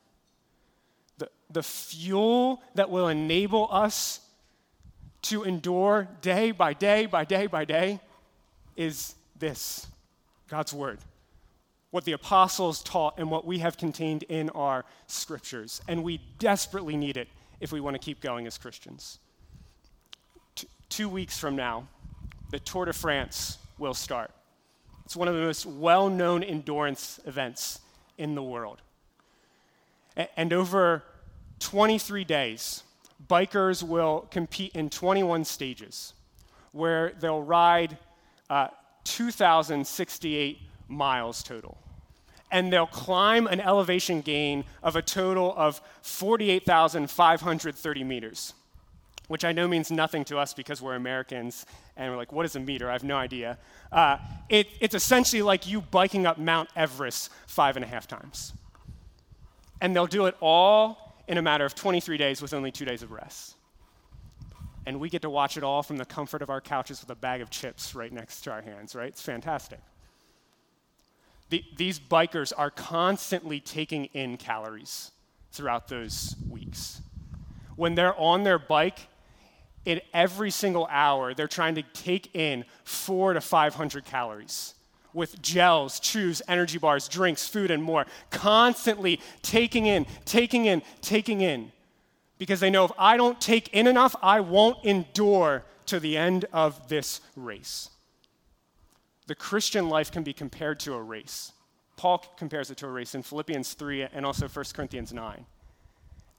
The, 1.19 1.31
the 1.51 1.63
fuel 1.63 2.63
that 2.75 2.91
will 2.91 3.09
enable 3.09 3.69
us 3.71 4.21
to 5.23 5.45
endure 5.45 6.09
day 6.21 6.51
by 6.51 6.75
day 6.75 7.07
by 7.07 7.25
day 7.25 7.47
by 7.47 7.65
day 7.65 8.01
is 8.77 9.15
this 9.39 9.87
God's 10.49 10.75
Word 10.75 10.99
what 11.95 12.05
the 12.05 12.11
apostles 12.11 12.83
taught 12.83 13.15
and 13.19 13.31
what 13.31 13.45
we 13.45 13.61
have 13.61 13.79
contained 13.79 14.25
in 14.25 14.51
our 14.51 14.85
scriptures. 15.07 15.81
And 15.87 16.03
we 16.03 16.21
desperately 16.41 16.97
need 16.97 17.17
it 17.17 17.29
if 17.61 17.71
we 17.71 17.79
want 17.79 17.95
to 17.95 18.01
keep 18.01 18.21
going 18.21 18.49
as 18.49 18.59
Christians. 18.59 19.21
T- 20.57 20.67
two 20.89 21.09
weeks 21.09 21.39
from 21.39 21.55
now, 21.55 21.87
the 22.51 22.59
Tour 22.59 22.87
de 22.87 22.93
France 22.93 23.59
will 23.79 23.95
start. 23.95 24.33
It's 25.05 25.15
one 25.15 25.29
of 25.29 25.37
the 25.37 25.43
most 25.43 25.67
well 25.67 26.11
known 26.11 26.43
endurance 26.43 27.21
events 27.27 27.79
in 28.19 28.35
the 28.35 28.43
world. 28.43 28.83
A- 30.17 30.37
and 30.37 30.53
over 30.53 31.05
23 31.61 32.25
days, 32.25 32.83
bikers 33.31 33.85
will 33.85 34.27
compete 34.33 34.75
in 34.75 34.91
21 34.91 35.45
stages 35.45 36.13
where 36.73 37.13
they'll 37.21 37.45
ride 37.45 37.97
uh, 38.51 38.67
2,068 39.05 40.59
miles 40.89 41.45
total 41.45 41.79
and 42.55 42.73
they'll 42.73 42.87
climb 42.87 43.47
an 43.49 43.61
elevation 43.61 44.21
gain 44.21 44.65
of 44.81 44.95
a 44.95 45.03
total 45.03 45.53
of 45.57 45.81
48,530 46.03 48.05
meters, 48.05 48.55
which 49.27 49.45
I 49.45 49.51
know 49.51 49.67
means 49.67 49.91
nothing 49.91 50.25
to 50.27 50.39
us 50.39 50.55
because 50.55 50.81
we're 50.81 50.95
Americans 50.95 51.67
and 51.97 52.13
we're 52.13 52.17
like, 52.17 52.33
what 52.33 52.47
is 52.47 52.55
a 52.55 52.61
meter? 52.61 52.89
I 52.89 52.93
have 52.93 53.03
no 53.03 53.17
idea. 53.17 53.59
Uh, 53.91 54.19
it, 54.49 54.69
it's 54.79 54.95
essentially 54.95 55.43
like 55.43 55.67
you 55.67 55.81
biking 55.81 56.27
up 56.27 56.39
Mount 56.39 56.69
Everest 56.77 57.33
five 57.49 57.75
and 57.75 57.85
a 57.85 57.89
half 57.89 58.07
times. 58.07 58.53
And 59.81 59.95
they'll 59.95 60.07
do 60.07 60.27
it 60.27 60.37
all 60.41 61.17
in 61.27 61.39
a 61.39 61.43
matter 61.43 61.65
of 61.65 61.75
23 61.75 62.17
days 62.17 62.41
with 62.41 62.55
only 62.55 62.71
two 62.71 62.85
days 62.85 63.03
of 63.03 63.11
rest. 63.11 63.57
And 64.87 65.01
we 65.01 65.11
get 65.11 65.23
to 65.23 65.31
watch 65.31 65.57
it 65.57 65.65
all 65.65 65.83
from 65.83 65.97
the 65.97 66.05
comfort 66.05 66.41
of 66.41 66.51
our 66.51 66.61
couches 66.61 67.01
with 67.01 67.11
a 67.11 67.17
bag 67.17 67.41
of 67.41 67.51
chips 67.51 67.97
right 67.97 68.13
next 68.13 68.43
to 68.43 68.53
our 68.53 68.63
hands, 68.63 68.95
right? 68.95 69.09
It's 69.09 69.23
fantastic 69.23 69.81
the, 71.55 71.65
these 71.77 72.01
bikers 72.01 72.53
are 72.57 72.71
constantly 72.71 73.61
taking 73.61 74.07
in 74.07 74.37
calories 74.37 75.13
throughout 75.53 75.87
those 75.87 76.35
weeks. 76.51 77.01
When 77.77 77.95
they're 77.95 78.19
on 78.19 78.43
their 78.43 78.59
bike, 78.59 79.07
in 79.85 80.01
every 80.13 80.51
single 80.51 80.89
hour, 80.91 81.33
they're 81.33 81.47
trying 81.47 81.77
to 81.77 81.83
take 81.93 82.35
in 82.35 82.65
four 82.83 83.35
to 83.35 83.41
500 83.41 84.05
calories 84.05 84.75
with 85.13 85.41
gels, 85.41 86.01
chews, 86.01 86.43
energy 86.49 86.79
bars, 86.79 87.07
drinks, 87.07 87.47
food, 87.47 87.71
and 87.71 87.81
more. 87.81 88.05
Constantly 88.31 89.21
taking 89.43 89.87
in, 89.87 90.07
taking 90.25 90.65
in, 90.65 90.83
taking 91.03 91.41
in. 91.41 91.71
Because 92.37 92.59
they 92.59 92.71
know 92.71 92.85
if 92.85 92.93
I 92.99 93.17
don't 93.17 93.41
take 93.41 93.69
in 93.69 93.87
enough, 93.87 94.17
I 94.21 94.41
won't 94.41 94.85
endure 94.85 95.63
to 95.87 96.01
the 96.01 96.17
end 96.17 96.47
of 96.53 96.89
this 96.89 97.21
race 97.37 97.91
the 99.27 99.35
Christian 99.35 99.89
life 99.89 100.11
can 100.11 100.23
be 100.23 100.33
compared 100.33 100.81
to 100.81 100.95
a 100.95 101.03
race. 101.03 101.53
Paul 101.97 102.19
compares 102.37 102.71
it 102.71 102.77
to 102.79 102.87
a 102.87 102.91
race 102.91 103.15
in 103.15 103.23
Philippians 103.23 103.75
3 103.75 104.03
and 104.13 104.27
also 104.27 104.49
1 104.49 104.65
Corinthians 104.75 105.13
9. 105.13 105.47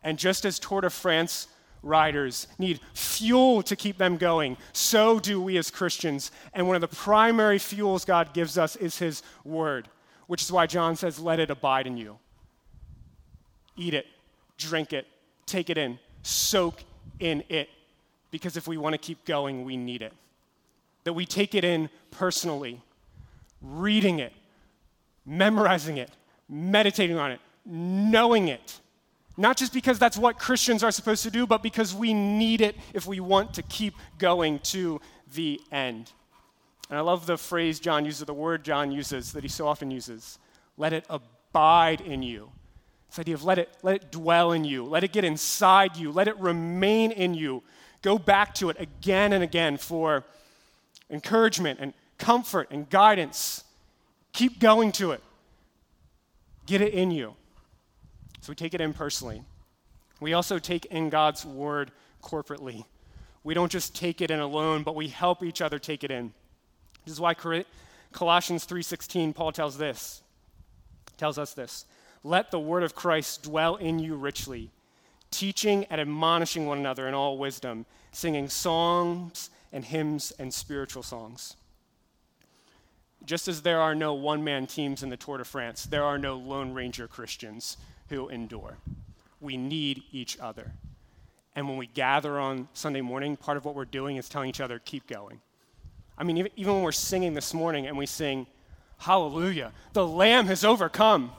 And 0.03 0.19
just 0.19 0.45
as 0.45 0.59
Tour 0.59 0.81
de 0.81 0.89
France 0.89 1.47
riders 1.81 2.47
need 2.59 2.79
fuel 2.93 3.63
to 3.63 3.75
keep 3.75 3.97
them 3.97 4.17
going, 4.17 4.57
so 4.73 5.19
do 5.19 5.41
we 5.41 5.57
as 5.57 5.71
Christians. 5.71 6.31
And 6.53 6.67
one 6.67 6.75
of 6.75 6.81
the 6.81 6.87
primary 6.87 7.57
fuels 7.57 8.05
God 8.05 8.33
gives 8.33 8.57
us 8.57 8.75
is 8.75 8.97
His 8.97 9.23
Word, 9.43 9.87
which 10.27 10.41
is 10.41 10.51
why 10.51 10.67
John 10.67 10.95
says, 10.95 11.19
Let 11.19 11.39
it 11.39 11.49
abide 11.49 11.87
in 11.87 11.97
you. 11.97 12.19
Eat 13.77 13.93
it, 13.93 14.05
drink 14.57 14.93
it, 14.93 15.07
take 15.45 15.69
it 15.69 15.77
in, 15.77 15.99
soak 16.21 16.83
in 17.19 17.43
it. 17.49 17.69
Because 18.29 18.57
if 18.57 18.67
we 18.67 18.77
want 18.77 18.93
to 18.93 18.99
keep 18.99 19.25
going, 19.25 19.63
we 19.63 19.77
need 19.77 20.01
it 20.01 20.13
that 21.05 21.13
we 21.13 21.25
take 21.25 21.55
it 21.55 21.63
in 21.63 21.89
personally, 22.11 22.81
reading 23.61 24.19
it, 24.19 24.33
memorizing 25.25 25.97
it, 25.97 26.11
meditating 26.49 27.17
on 27.17 27.31
it, 27.31 27.39
knowing 27.65 28.49
it. 28.49 28.79
Not 29.37 29.57
just 29.57 29.73
because 29.73 29.99
that's 29.99 30.17
what 30.17 30.37
Christians 30.37 30.83
are 30.83 30.91
supposed 30.91 31.23
to 31.23 31.31
do, 31.31 31.45
but 31.45 31.61
because 31.61 31.93
we 31.93 32.13
need 32.13 32.61
it 32.61 32.75
if 32.93 33.05
we 33.05 33.19
want 33.19 33.53
to 33.55 33.63
keep 33.63 33.95
going 34.17 34.59
to 34.59 34.99
the 35.33 35.61
end. 35.71 36.11
And 36.89 36.97
I 36.97 37.01
love 37.01 37.25
the 37.25 37.37
phrase 37.37 37.79
John 37.79 38.05
uses, 38.05 38.25
the 38.25 38.33
word 38.33 38.63
John 38.63 38.91
uses 38.91 39.33
that 39.33 39.43
he 39.43 39.49
so 39.49 39.67
often 39.67 39.91
uses 39.91 40.39
let 40.77 40.91
it 40.91 41.05
abide 41.09 42.01
in 42.01 42.21
you. 42.21 42.51
This 43.09 43.19
idea 43.19 43.35
of 43.35 43.45
let 43.45 43.57
it, 43.57 43.69
let 43.81 43.95
it 43.95 44.11
dwell 44.11 44.51
in 44.51 44.65
you, 44.65 44.83
let 44.83 45.05
it 45.05 45.13
get 45.13 45.23
inside 45.23 45.95
you, 45.95 46.11
let 46.11 46.27
it 46.27 46.37
remain 46.37 47.11
in 47.11 47.33
you. 47.33 47.63
Go 48.01 48.19
back 48.19 48.53
to 48.55 48.69
it 48.69 48.77
again 48.79 49.31
and 49.31 49.41
again 49.41 49.77
for 49.77 50.25
encouragement 51.09 51.79
and 51.79 51.93
comfort 52.17 52.69
and 52.71 52.89
guidance. 52.89 53.63
Keep 54.33 54.59
going 54.59 54.91
to 54.93 55.11
it. 55.11 55.23
Get 56.65 56.81
it 56.81 56.93
in 56.93 57.11
you. 57.11 57.35
So 58.41 58.51
we 58.51 58.55
take 58.55 58.73
it 58.73 58.81
in 58.81 58.93
personally. 58.93 59.43
We 60.19 60.33
also 60.33 60.59
take 60.59 60.85
in 60.85 61.09
God's 61.09 61.45
word 61.45 61.91
corporately. 62.23 62.85
We 63.43 63.53
don't 63.53 63.71
just 63.71 63.95
take 63.95 64.21
it 64.21 64.31
in 64.31 64.39
alone, 64.39 64.83
but 64.83 64.95
we 64.95 65.07
help 65.07 65.43
each 65.43 65.61
other 65.61 65.77
take 65.77 66.03
it 66.03 66.11
in. 66.11 66.33
This 67.05 67.13
is 67.13 67.19
why 67.19 67.35
Colossians 68.11 68.65
3:16 68.65 69.33
Paul 69.33 69.51
tells 69.51 69.77
this. 69.77 70.21
Tells 71.17 71.37
us 71.37 71.53
this. 71.53 71.85
Let 72.23 72.49
the 72.49 72.59
word 72.59 72.83
of 72.83 72.95
Christ 72.95 73.43
dwell 73.43 73.75
in 73.75 73.99
you 73.99 74.15
richly, 74.15 74.71
teaching 75.29 75.85
and 75.85 76.01
admonishing 76.01 76.65
one 76.65 76.79
another 76.79 77.07
in 77.07 77.13
all 77.13 77.37
wisdom, 77.37 77.85
singing 78.11 78.49
songs 78.49 79.51
and 79.71 79.85
hymns 79.85 80.31
and 80.39 80.53
spiritual 80.53 81.03
songs. 81.03 81.55
Just 83.25 83.47
as 83.47 83.61
there 83.61 83.81
are 83.81 83.95
no 83.95 84.13
one 84.13 84.43
man 84.43 84.67
teams 84.67 85.01
in 85.01 85.09
the 85.09 85.17
Tour 85.17 85.39
de 85.39 85.45
France, 85.45 85.85
there 85.85 86.03
are 86.03 86.17
no 86.17 86.37
Lone 86.37 86.73
Ranger 86.73 87.07
Christians 87.07 87.77
who 88.09 88.29
endure. 88.29 88.77
We 89.41 89.57
need 89.57 90.03
each 90.11 90.39
other. 90.39 90.71
And 91.55 91.67
when 91.67 91.77
we 91.77 91.87
gather 91.87 92.39
on 92.39 92.67
Sunday 92.73 93.01
morning, 93.01 93.35
part 93.35 93.57
of 93.57 93.65
what 93.65 93.75
we're 93.75 93.85
doing 93.85 94.17
is 94.17 94.29
telling 94.29 94.49
each 94.49 94.61
other, 94.61 94.79
keep 94.79 95.07
going. 95.07 95.41
I 96.17 96.23
mean, 96.23 96.37
even, 96.37 96.51
even 96.55 96.73
when 96.75 96.83
we're 96.83 96.91
singing 96.91 97.33
this 97.33 97.53
morning 97.53 97.87
and 97.87 97.97
we 97.97 98.05
sing, 98.05 98.45
Hallelujah, 98.97 99.71
the 99.93 100.07
Lamb 100.07 100.45
has 100.47 100.63
overcome. 100.63 101.31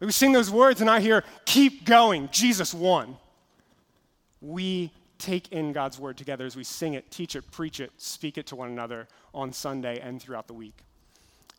We 0.00 0.12
sing 0.12 0.32
those 0.32 0.50
words 0.50 0.80
and 0.80 0.88
I 0.88 1.00
hear, 1.00 1.24
keep 1.44 1.84
going, 1.84 2.28
Jesus 2.32 2.72
won. 2.72 3.16
We 4.40 4.90
take 5.20 5.52
in 5.52 5.72
God's 5.72 5.98
word 5.98 6.16
together 6.16 6.46
as 6.46 6.56
we 6.56 6.64
sing 6.64 6.94
it, 6.94 7.10
teach 7.10 7.36
it, 7.36 7.50
preach 7.50 7.78
it, 7.78 7.92
speak 7.98 8.38
it 8.38 8.46
to 8.46 8.56
one 8.56 8.70
another 8.70 9.06
on 9.34 9.52
Sunday 9.52 10.00
and 10.00 10.20
throughout 10.20 10.46
the 10.46 10.54
week. 10.54 10.78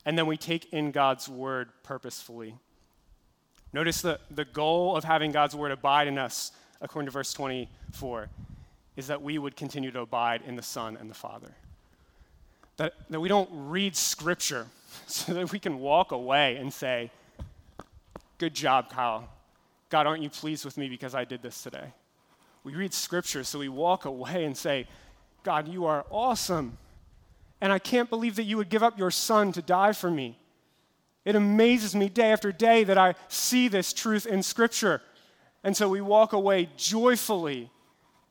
And 0.04 0.18
then 0.18 0.26
we 0.26 0.36
take 0.36 0.72
in 0.72 0.90
God's 0.90 1.28
word 1.28 1.70
purposefully. 1.82 2.56
Notice 3.72 4.02
the, 4.02 4.20
the 4.30 4.44
goal 4.44 4.96
of 4.96 5.04
having 5.04 5.32
God's 5.32 5.54
word 5.54 5.70
abide 5.70 6.08
in 6.08 6.18
us, 6.18 6.52
according 6.80 7.06
to 7.06 7.12
verse 7.12 7.32
24, 7.32 8.28
is 8.96 9.06
that 9.06 9.22
we 9.22 9.38
would 9.38 9.56
continue 9.56 9.90
to 9.92 10.00
abide 10.00 10.42
in 10.46 10.56
the 10.56 10.62
Son 10.62 10.96
and 11.00 11.08
the 11.08 11.14
Father. 11.14 11.54
That, 12.76 12.94
that 13.10 13.20
we 13.20 13.28
don't 13.28 13.48
read 13.52 13.96
scripture 13.96 14.66
so 15.06 15.32
that 15.34 15.52
we 15.52 15.58
can 15.58 15.78
walk 15.78 16.12
away 16.12 16.56
and 16.56 16.72
say, 16.72 17.10
Good 18.38 18.54
job, 18.54 18.90
Kyle. 18.90 19.28
God, 19.88 20.08
aren't 20.08 20.22
you 20.22 20.30
pleased 20.30 20.64
with 20.64 20.76
me 20.76 20.88
because 20.88 21.14
I 21.14 21.24
did 21.24 21.42
this 21.42 21.62
today? 21.62 21.92
We 22.64 22.74
read 22.74 22.94
scripture 22.94 23.44
so 23.44 23.58
we 23.58 23.68
walk 23.68 24.04
away 24.04 24.44
and 24.44 24.56
say, 24.56 24.86
God, 25.42 25.68
you 25.68 25.86
are 25.86 26.04
awesome. 26.10 26.78
And 27.60 27.72
I 27.72 27.78
can't 27.78 28.10
believe 28.10 28.36
that 28.36 28.44
you 28.44 28.56
would 28.56 28.68
give 28.68 28.82
up 28.82 28.98
your 28.98 29.10
son 29.10 29.52
to 29.52 29.62
die 29.62 29.92
for 29.92 30.10
me. 30.10 30.38
It 31.24 31.36
amazes 31.36 31.94
me 31.94 32.08
day 32.08 32.32
after 32.32 32.50
day 32.50 32.84
that 32.84 32.98
I 32.98 33.14
see 33.28 33.68
this 33.68 33.92
truth 33.92 34.26
in 34.26 34.42
scripture. 34.42 35.00
And 35.62 35.76
so 35.76 35.88
we 35.88 36.00
walk 36.00 36.32
away 36.32 36.68
joyfully, 36.76 37.70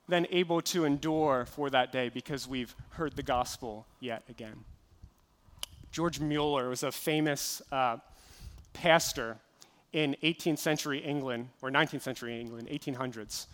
then 0.07 0.27
able 0.31 0.61
to 0.61 0.83
endure 0.83 1.45
for 1.45 1.69
that 1.69 1.91
day 1.91 2.09
because 2.09 2.47
we've 2.47 2.75
heard 2.91 3.15
the 3.15 3.23
gospel 3.23 3.85
yet 4.01 4.23
again. 4.29 4.65
George 5.91 6.19
Mueller 6.19 6.69
was 6.69 6.83
a 6.83 6.91
famous 6.91 7.61
uh, 7.71 7.97
pastor 8.73 9.37
in 9.93 10.15
18th 10.23 10.59
century 10.59 10.99
England, 10.99 11.49
or 11.61 11.69
19th 11.69 12.01
century 12.01 12.39
England, 12.39 12.67
1800s, 12.69 13.47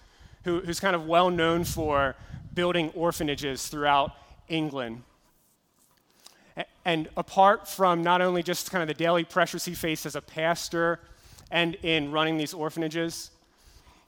who, 0.47 0.61
who's 0.61 0.79
kind 0.79 0.95
of 0.95 1.05
well 1.05 1.29
known 1.29 1.65
for 1.65 2.15
building 2.53 2.89
orphanages 2.95 3.67
throughout 3.67 4.11
England. 4.47 5.03
And 6.85 7.09
apart 7.17 7.67
from 7.67 8.01
not 8.01 8.21
only 8.21 8.41
just 8.41 8.71
kind 8.71 8.81
of 8.81 8.87
the 8.87 8.93
daily 8.93 9.25
pressures 9.25 9.65
he 9.65 9.73
faced 9.73 10.05
as 10.05 10.15
a 10.15 10.21
pastor 10.21 11.01
and 11.51 11.75
in 11.83 12.11
running 12.11 12.37
these 12.37 12.53
orphanages, 12.53 13.31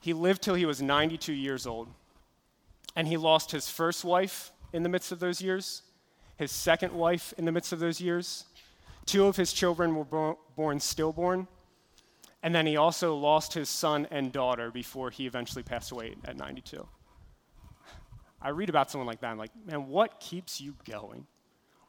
he 0.00 0.14
lived 0.14 0.40
till 0.40 0.54
he 0.54 0.64
was 0.64 0.80
92 0.80 1.32
years 1.32 1.66
old. 1.66 1.88
And 2.96 3.06
he 3.06 3.18
lost 3.18 3.52
his 3.52 3.68
first 3.68 4.02
wife 4.02 4.50
in 4.72 4.82
the 4.82 4.88
midst 4.88 5.12
of 5.12 5.20
those 5.20 5.42
years, 5.42 5.82
his 6.38 6.50
second 6.50 6.94
wife 6.94 7.34
in 7.36 7.44
the 7.44 7.52
midst 7.52 7.72
of 7.72 7.80
those 7.80 8.00
years. 8.00 8.46
Two 9.04 9.26
of 9.26 9.36
his 9.36 9.52
children 9.52 9.94
were 9.94 10.36
born 10.56 10.80
stillborn 10.80 11.46
and 12.42 12.54
then 12.54 12.66
he 12.66 12.76
also 12.76 13.14
lost 13.16 13.52
his 13.52 13.68
son 13.68 14.06
and 14.10 14.32
daughter 14.32 14.70
before 14.70 15.10
he 15.10 15.26
eventually 15.26 15.62
passed 15.62 15.92
away 15.92 16.14
at 16.24 16.36
92. 16.36 16.86
I 18.40 18.48
read 18.50 18.70
about 18.70 18.90
someone 18.90 19.06
like 19.06 19.20
that. 19.20 19.30
I'm 19.30 19.38
like, 19.38 19.50
man, 19.66 19.88
what 19.88 20.20
keeps 20.20 20.60
you 20.60 20.74
going? 20.88 21.26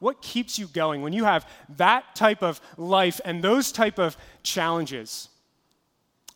What 0.00 0.20
keeps 0.20 0.58
you 0.58 0.66
going 0.66 1.00
when 1.00 1.12
you 1.12 1.24
have 1.24 1.48
that 1.76 2.14
type 2.14 2.42
of 2.42 2.60
life 2.76 3.20
and 3.24 3.42
those 3.42 3.72
type 3.72 3.98
of 3.98 4.16
challenges? 4.42 5.28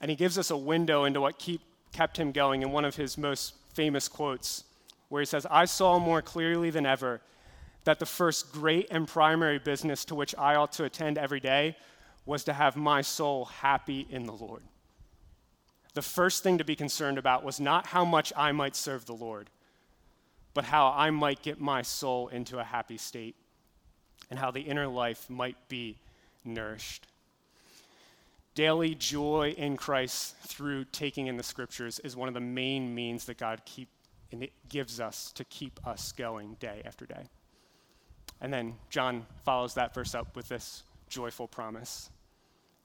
And 0.01 0.11
he 0.11 0.17
gives 0.17 0.39
us 0.39 0.51
a 0.51 0.57
window 0.57 1.05
into 1.05 1.21
what 1.21 1.39
keep, 1.39 1.61
kept 1.93 2.17
him 2.17 2.33
going 2.33 2.63
in 2.63 2.71
one 2.71 2.85
of 2.85 2.97
his 2.97 3.19
most 3.19 3.55
famous 3.75 4.09
quotes, 4.09 4.65
where 5.09 5.21
he 5.21 5.27
says, 5.27 5.47
I 5.51 5.67
saw 5.67 5.99
more 5.99 6.23
clearly 6.23 6.71
than 6.71 6.87
ever 6.87 7.21
that 7.85 7.99
the 7.99 8.07
first 8.07 8.53
great 8.53 8.89
and 8.91 9.07
primary 9.07 9.59
business 9.59 10.05
to 10.07 10.15
which 10.15 10.35
I 10.37 10.55
ought 10.55 10.73
to 10.73 10.85
attend 10.85 11.19
every 11.19 11.41
day 11.41 11.77
was 12.27 12.45
to 12.45 12.53
have 12.53 12.77
my 12.77 13.01
soul 13.01 13.47
happy 13.47 14.07
in 14.11 14.27
the 14.27 14.33
Lord. 14.33 14.63
The 15.95 16.03
first 16.03 16.43
thing 16.43 16.59
to 16.59 16.65
be 16.65 16.77
concerned 16.77 17.17
about 17.17 17.45
was 17.45 17.59
not 17.59 17.87
how 17.87 18.05
much 18.05 18.33
I 18.37 18.53
might 18.53 18.77
serve 18.77 19.07
the 19.07 19.15
Lord, 19.15 19.49
but 20.53 20.65
how 20.65 20.93
I 20.95 21.11
might 21.11 21.41
get 21.41 21.61
my 21.61 21.83
soul 21.83 22.29
into 22.29 22.59
a 22.59 22.65
happy 22.65 22.99
state 22.99 23.37
and 24.29 24.39
how 24.39 24.51
the 24.51 24.61
inner 24.61 24.89
life 24.89 25.31
might 25.31 25.57
be 25.69 25.97
nourished. 26.45 27.07
Daily 28.55 28.95
joy 28.95 29.55
in 29.57 29.77
Christ 29.77 30.37
through 30.39 30.85
taking 30.87 31.29
in 31.29 31.37
the 31.37 31.43
scriptures 31.43 31.99
is 32.01 32.17
one 32.17 32.29
of 32.29 32.35
the 32.35 32.41
main 32.41 32.95
means 32.95 33.27
that 33.27 33.39
God 33.39 33.63
keep, 33.65 33.89
gives 34.69 34.99
us 34.99 35.31
to 35.33 35.45
keep 35.45 35.79
us 35.87 36.13
going 36.13 36.57
day 36.59 36.83
after 36.85 37.07
day. 37.07 37.29
And 38.41 38.53
then 38.53 38.75
John 38.91 39.27
follows 39.45 39.75
that 39.75 39.95
verse 39.95 40.15
up 40.15 40.37
with 40.37 40.49
this 40.49 40.85
joyful 41.09 41.49
promise. 41.49 42.11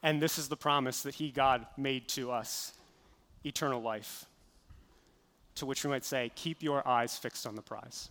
And 0.04 0.22
this 0.22 0.38
is 0.38 0.48
the 0.48 0.58
promise 0.58 1.04
that 1.04 1.16
He, 1.16 1.32
God, 1.32 1.66
made 1.78 2.08
to 2.10 2.32
us 2.32 2.74
eternal 3.44 3.82
life. 3.82 4.26
To 5.56 5.66
which 5.66 5.84
we 5.84 5.90
might 5.90 6.06
say, 6.06 6.32
keep 6.36 6.64
your 6.64 6.88
eyes 6.88 7.18
fixed 7.18 7.46
on 7.46 7.56
the 7.56 7.62
prize. 7.62 8.10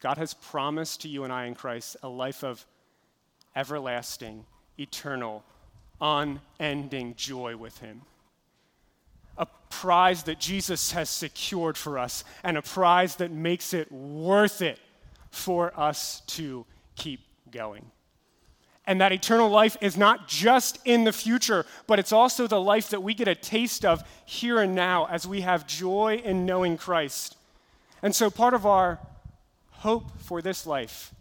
God 0.00 0.16
has 0.16 0.34
promised 0.34 1.02
to 1.02 1.08
you 1.08 1.24
and 1.24 1.32
I 1.32 1.46
in 1.46 1.54
Christ 1.54 1.96
a 2.02 2.08
life 2.08 2.44
of 2.44 2.64
everlasting, 3.56 4.44
eternal, 4.78 5.42
unending 6.00 7.14
joy 7.16 7.56
with 7.56 7.78
Him. 7.78 8.02
A 9.38 9.46
prize 9.70 10.22
that 10.24 10.38
Jesus 10.38 10.92
has 10.92 11.10
secured 11.10 11.76
for 11.76 11.98
us, 11.98 12.24
and 12.44 12.56
a 12.56 12.62
prize 12.62 13.16
that 13.16 13.30
makes 13.30 13.74
it 13.74 13.90
worth 13.90 14.62
it 14.62 14.78
for 15.30 15.72
us 15.78 16.22
to 16.28 16.64
keep 16.96 17.20
going. 17.50 17.90
And 18.90 19.00
that 19.00 19.12
eternal 19.12 19.48
life 19.48 19.76
is 19.80 19.96
not 19.96 20.26
just 20.26 20.80
in 20.84 21.04
the 21.04 21.12
future, 21.12 21.64
but 21.86 22.00
it's 22.00 22.10
also 22.10 22.48
the 22.48 22.60
life 22.60 22.88
that 22.88 23.04
we 23.04 23.14
get 23.14 23.28
a 23.28 23.36
taste 23.36 23.84
of 23.84 24.02
here 24.24 24.58
and 24.58 24.74
now 24.74 25.06
as 25.06 25.28
we 25.28 25.42
have 25.42 25.64
joy 25.64 26.20
in 26.24 26.44
knowing 26.44 26.76
Christ. 26.76 27.36
And 28.02 28.16
so, 28.16 28.30
part 28.30 28.52
of 28.52 28.66
our 28.66 28.98
hope 29.70 30.18
for 30.18 30.42
this 30.42 30.66
life 30.66 31.14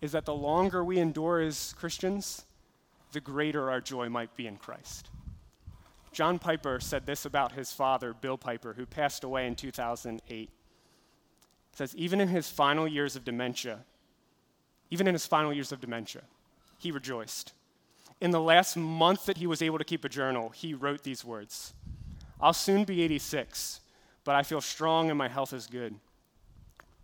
is 0.00 0.10
that 0.10 0.24
the 0.24 0.34
longer 0.34 0.82
we 0.82 0.98
endure 0.98 1.40
as 1.40 1.76
Christians, 1.78 2.44
the 3.12 3.20
greater 3.20 3.70
our 3.70 3.80
joy 3.80 4.08
might 4.08 4.34
be 4.34 4.48
in 4.48 4.56
Christ. 4.56 5.08
John 6.10 6.40
Piper 6.40 6.80
said 6.80 7.06
this 7.06 7.24
about 7.24 7.52
his 7.52 7.70
father, 7.70 8.14
Bill 8.14 8.36
Piper, 8.36 8.72
who 8.72 8.84
passed 8.84 9.22
away 9.22 9.46
in 9.46 9.54
2008. 9.54 10.26
He 10.26 10.50
says, 11.72 11.94
even 11.94 12.20
in 12.20 12.26
his 12.26 12.50
final 12.50 12.88
years 12.88 13.14
of 13.14 13.22
dementia, 13.22 13.84
even 14.90 15.06
in 15.06 15.14
his 15.14 15.24
final 15.28 15.52
years 15.52 15.70
of 15.70 15.80
dementia, 15.80 16.22
he 16.78 16.90
rejoiced. 16.90 17.52
In 18.20 18.30
the 18.30 18.40
last 18.40 18.76
month 18.76 19.26
that 19.26 19.36
he 19.36 19.46
was 19.46 19.60
able 19.60 19.78
to 19.78 19.84
keep 19.84 20.04
a 20.04 20.08
journal, 20.08 20.50
he 20.50 20.74
wrote 20.74 21.02
these 21.02 21.24
words 21.24 21.74
I'll 22.40 22.52
soon 22.52 22.84
be 22.84 23.02
86, 23.02 23.80
but 24.24 24.34
I 24.34 24.42
feel 24.42 24.60
strong 24.60 25.08
and 25.08 25.18
my 25.18 25.28
health 25.28 25.52
is 25.52 25.66
good. 25.66 25.94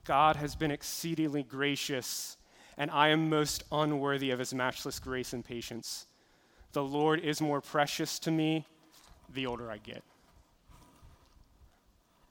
God 0.04 0.36
has 0.36 0.54
been 0.54 0.70
exceedingly 0.70 1.42
gracious, 1.42 2.36
and 2.76 2.90
I 2.90 3.08
am 3.08 3.30
most 3.30 3.64
unworthy 3.70 4.30
of 4.30 4.38
his 4.38 4.52
matchless 4.52 4.98
grace 4.98 5.32
and 5.32 5.44
patience. 5.44 6.06
The 6.72 6.82
Lord 6.82 7.20
is 7.20 7.40
more 7.40 7.60
precious 7.60 8.18
to 8.20 8.30
me 8.30 8.66
the 9.32 9.46
older 9.46 9.70
I 9.70 9.78
get. 9.78 10.02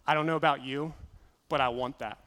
I 0.05 0.13
don't 0.13 0.25
know 0.25 0.35
about 0.35 0.63
you, 0.63 0.93
but 1.47 1.61
I 1.61 1.69
want 1.69 1.99
that. 1.99 2.17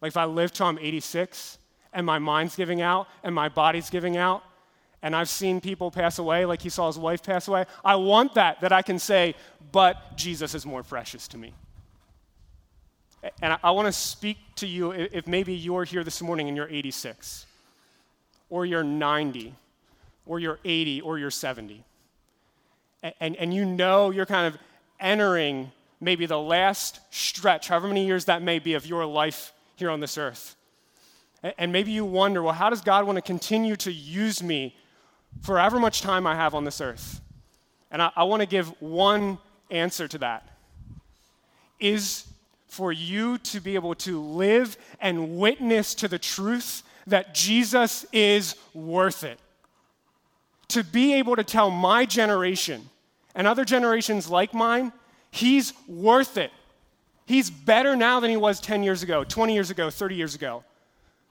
Like 0.00 0.10
if 0.10 0.16
I 0.16 0.24
live 0.24 0.52
till 0.52 0.66
I'm 0.66 0.78
86, 0.78 1.58
and 1.92 2.06
my 2.06 2.18
mind's 2.18 2.56
giving 2.56 2.80
out 2.80 3.08
and 3.22 3.34
my 3.34 3.48
body's 3.48 3.90
giving 3.90 4.16
out 4.16 4.42
and 5.02 5.16
I've 5.16 5.28
seen 5.28 5.60
people 5.60 5.90
pass 5.90 6.18
away 6.18 6.44
like 6.44 6.60
he 6.60 6.68
saw 6.68 6.86
his 6.86 6.98
wife 6.98 7.22
pass 7.22 7.48
away. 7.48 7.64
I 7.84 7.96
want 7.96 8.34
that, 8.34 8.60
that 8.60 8.72
I 8.72 8.82
can 8.82 8.98
say, 8.98 9.34
but 9.72 10.16
Jesus 10.16 10.54
is 10.54 10.66
more 10.66 10.82
precious 10.82 11.26
to 11.28 11.38
me. 11.38 11.54
And 13.42 13.54
I, 13.54 13.58
I 13.64 13.70
want 13.70 13.86
to 13.86 13.92
speak 13.92 14.38
to 14.56 14.66
you 14.66 14.92
if 14.92 15.26
maybe 15.26 15.54
you're 15.54 15.84
here 15.84 16.04
this 16.04 16.20
morning 16.20 16.48
and 16.48 16.56
you're 16.56 16.68
86, 16.68 17.46
or 18.50 18.66
you're 18.66 18.84
90, 18.84 19.54
or 20.26 20.38
you're 20.38 20.58
80, 20.64 21.00
or 21.02 21.18
you're 21.18 21.30
70. 21.30 21.84
And, 23.02 23.14
and, 23.20 23.36
and 23.36 23.54
you 23.54 23.64
know 23.64 24.10
you're 24.10 24.26
kind 24.26 24.52
of 24.52 24.60
entering 24.98 25.72
maybe 26.00 26.26
the 26.26 26.38
last 26.38 27.00
stretch, 27.10 27.68
however 27.68 27.88
many 27.88 28.06
years 28.06 28.26
that 28.26 28.42
may 28.42 28.58
be, 28.58 28.74
of 28.74 28.86
your 28.86 29.04
life 29.06 29.52
here 29.76 29.90
on 29.90 30.00
this 30.00 30.18
earth. 30.18 30.56
And 31.42 31.72
maybe 31.72 31.90
you 31.90 32.04
wonder, 32.04 32.42
well, 32.42 32.52
how 32.52 32.70
does 32.70 32.82
God 32.82 33.06
want 33.06 33.16
to 33.16 33.22
continue 33.22 33.76
to 33.76 33.92
use 33.92 34.42
me 34.42 34.76
for 35.40 35.58
however 35.58 35.78
much 35.78 36.02
time 36.02 36.26
I 36.26 36.34
have 36.34 36.54
on 36.54 36.64
this 36.64 36.80
earth? 36.80 37.20
And 37.90 38.02
I, 38.02 38.10
I 38.14 38.24
want 38.24 38.40
to 38.40 38.46
give 38.46 38.68
one 38.80 39.38
answer 39.70 40.06
to 40.08 40.18
that 40.18 40.46
is 41.78 42.26
for 42.68 42.92
you 42.92 43.38
to 43.38 43.60
be 43.60 43.74
able 43.74 43.94
to 43.94 44.20
live 44.20 44.76
and 45.00 45.38
witness 45.38 45.94
to 45.94 46.08
the 46.08 46.18
truth 46.18 46.82
that 47.06 47.34
Jesus 47.34 48.06
is 48.12 48.54
worth 48.74 49.24
it. 49.24 49.38
To 50.68 50.84
be 50.84 51.14
able 51.14 51.34
to 51.36 51.42
tell 51.42 51.70
my 51.70 52.04
generation 52.04 52.88
and 53.34 53.46
other 53.46 53.64
generations 53.64 54.30
like 54.30 54.54
mine, 54.54 54.92
he's 55.30 55.72
worth 55.88 56.36
it. 56.36 56.52
He's 57.26 57.50
better 57.50 57.96
now 57.96 58.20
than 58.20 58.30
he 58.30 58.36
was 58.36 58.60
10 58.60 58.82
years 58.82 59.02
ago, 59.02 59.24
20 59.24 59.54
years 59.54 59.70
ago, 59.70 59.90
30 59.90 60.14
years 60.14 60.34
ago. 60.34 60.64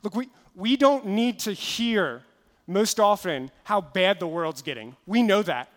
Look, 0.04 0.16
we, 0.16 0.30
we 0.56 0.78
don't 0.78 1.08
need 1.08 1.40
to 1.40 1.54
hear 1.54 2.24
most 2.68 3.00
often 3.00 3.52
how 3.64 3.82
bad 3.82 4.20
the 4.20 4.28
world's 4.28 4.62
getting. 4.62 4.96
We 5.06 5.24
know 5.24 5.42
that. 5.42 5.70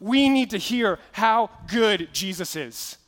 We 0.00 0.28
need 0.28 0.50
to 0.50 0.58
hear 0.58 0.98
how 1.12 1.50
good 1.66 2.10
Jesus 2.12 2.54
is 2.54 2.98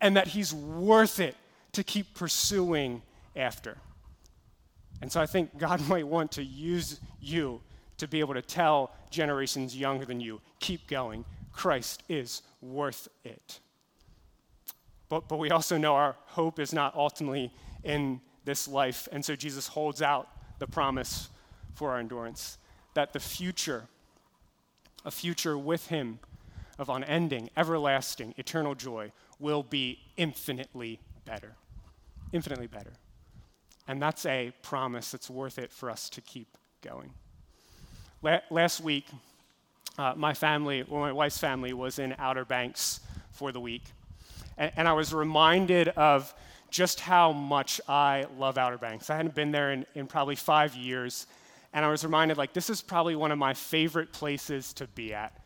and 0.00 0.16
that 0.16 0.28
he's 0.28 0.54
worth 0.54 1.18
it 1.18 1.34
to 1.72 1.82
keep 1.82 2.14
pursuing 2.14 3.02
after. 3.34 3.78
And 5.00 5.10
so 5.10 5.20
I 5.20 5.26
think 5.26 5.58
God 5.58 5.80
might 5.88 6.06
want 6.06 6.32
to 6.32 6.44
use 6.44 7.00
you 7.20 7.60
to 7.98 8.06
be 8.06 8.20
able 8.20 8.34
to 8.34 8.42
tell 8.42 8.92
generations 9.10 9.76
younger 9.76 10.04
than 10.04 10.20
you 10.20 10.40
keep 10.60 10.86
going. 10.86 11.24
Christ 11.52 12.02
is 12.08 12.42
worth 12.60 13.08
it. 13.24 13.60
But, 15.08 15.28
but 15.28 15.38
we 15.38 15.50
also 15.50 15.78
know 15.78 15.94
our 15.94 16.16
hope 16.26 16.58
is 16.58 16.72
not 16.72 16.94
ultimately 16.94 17.52
in 17.84 18.20
this 18.46 18.66
life. 18.66 19.08
And 19.12 19.22
so 19.22 19.36
Jesus 19.36 19.68
holds 19.68 20.00
out 20.00 20.28
the 20.58 20.66
promise 20.66 21.28
for 21.74 21.90
our 21.90 21.98
endurance 21.98 22.56
that 22.94 23.12
the 23.12 23.20
future, 23.20 23.88
a 25.04 25.10
future 25.10 25.58
with 25.58 25.88
Him 25.88 26.18
of 26.78 26.88
unending, 26.88 27.50
everlasting, 27.56 28.32
eternal 28.38 28.74
joy, 28.74 29.12
will 29.38 29.62
be 29.62 29.98
infinitely 30.16 30.98
better. 31.26 31.52
Infinitely 32.32 32.68
better. 32.68 32.92
And 33.86 34.00
that's 34.00 34.24
a 34.24 34.52
promise 34.62 35.10
that's 35.10 35.28
worth 35.28 35.58
it 35.58 35.70
for 35.70 35.90
us 35.90 36.08
to 36.10 36.20
keep 36.22 36.48
going. 36.80 37.10
La- 38.22 38.40
last 38.50 38.80
week, 38.80 39.06
uh, 39.98 40.14
my 40.16 40.34
family, 40.34 40.84
well, 40.88 41.00
my 41.00 41.12
wife's 41.12 41.38
family, 41.38 41.72
was 41.72 41.98
in 41.98 42.14
Outer 42.18 42.44
Banks 42.44 43.00
for 43.32 43.52
the 43.52 43.60
week. 43.60 43.84
And, 44.56 44.72
and 44.76 44.88
I 44.88 44.92
was 44.92 45.12
reminded 45.12 45.88
of 45.88 46.34
just 46.70 47.00
how 47.00 47.32
much 47.32 47.80
I 47.88 48.26
love 48.38 48.58
Outer 48.58 48.78
Banks. 48.78 49.10
I 49.10 49.16
hadn't 49.16 49.34
been 49.34 49.52
there 49.52 49.72
in, 49.72 49.86
in 49.94 50.06
probably 50.06 50.36
five 50.36 50.74
years, 50.74 51.26
and 51.72 51.84
I 51.84 51.90
was 51.90 52.04
reminded, 52.04 52.36
like, 52.36 52.52
this 52.52 52.70
is 52.70 52.82
probably 52.82 53.16
one 53.16 53.32
of 53.32 53.38
my 53.38 53.54
favorite 53.54 54.12
places 54.12 54.72
to 54.74 54.86
be 54.88 55.14
at. 55.14 55.38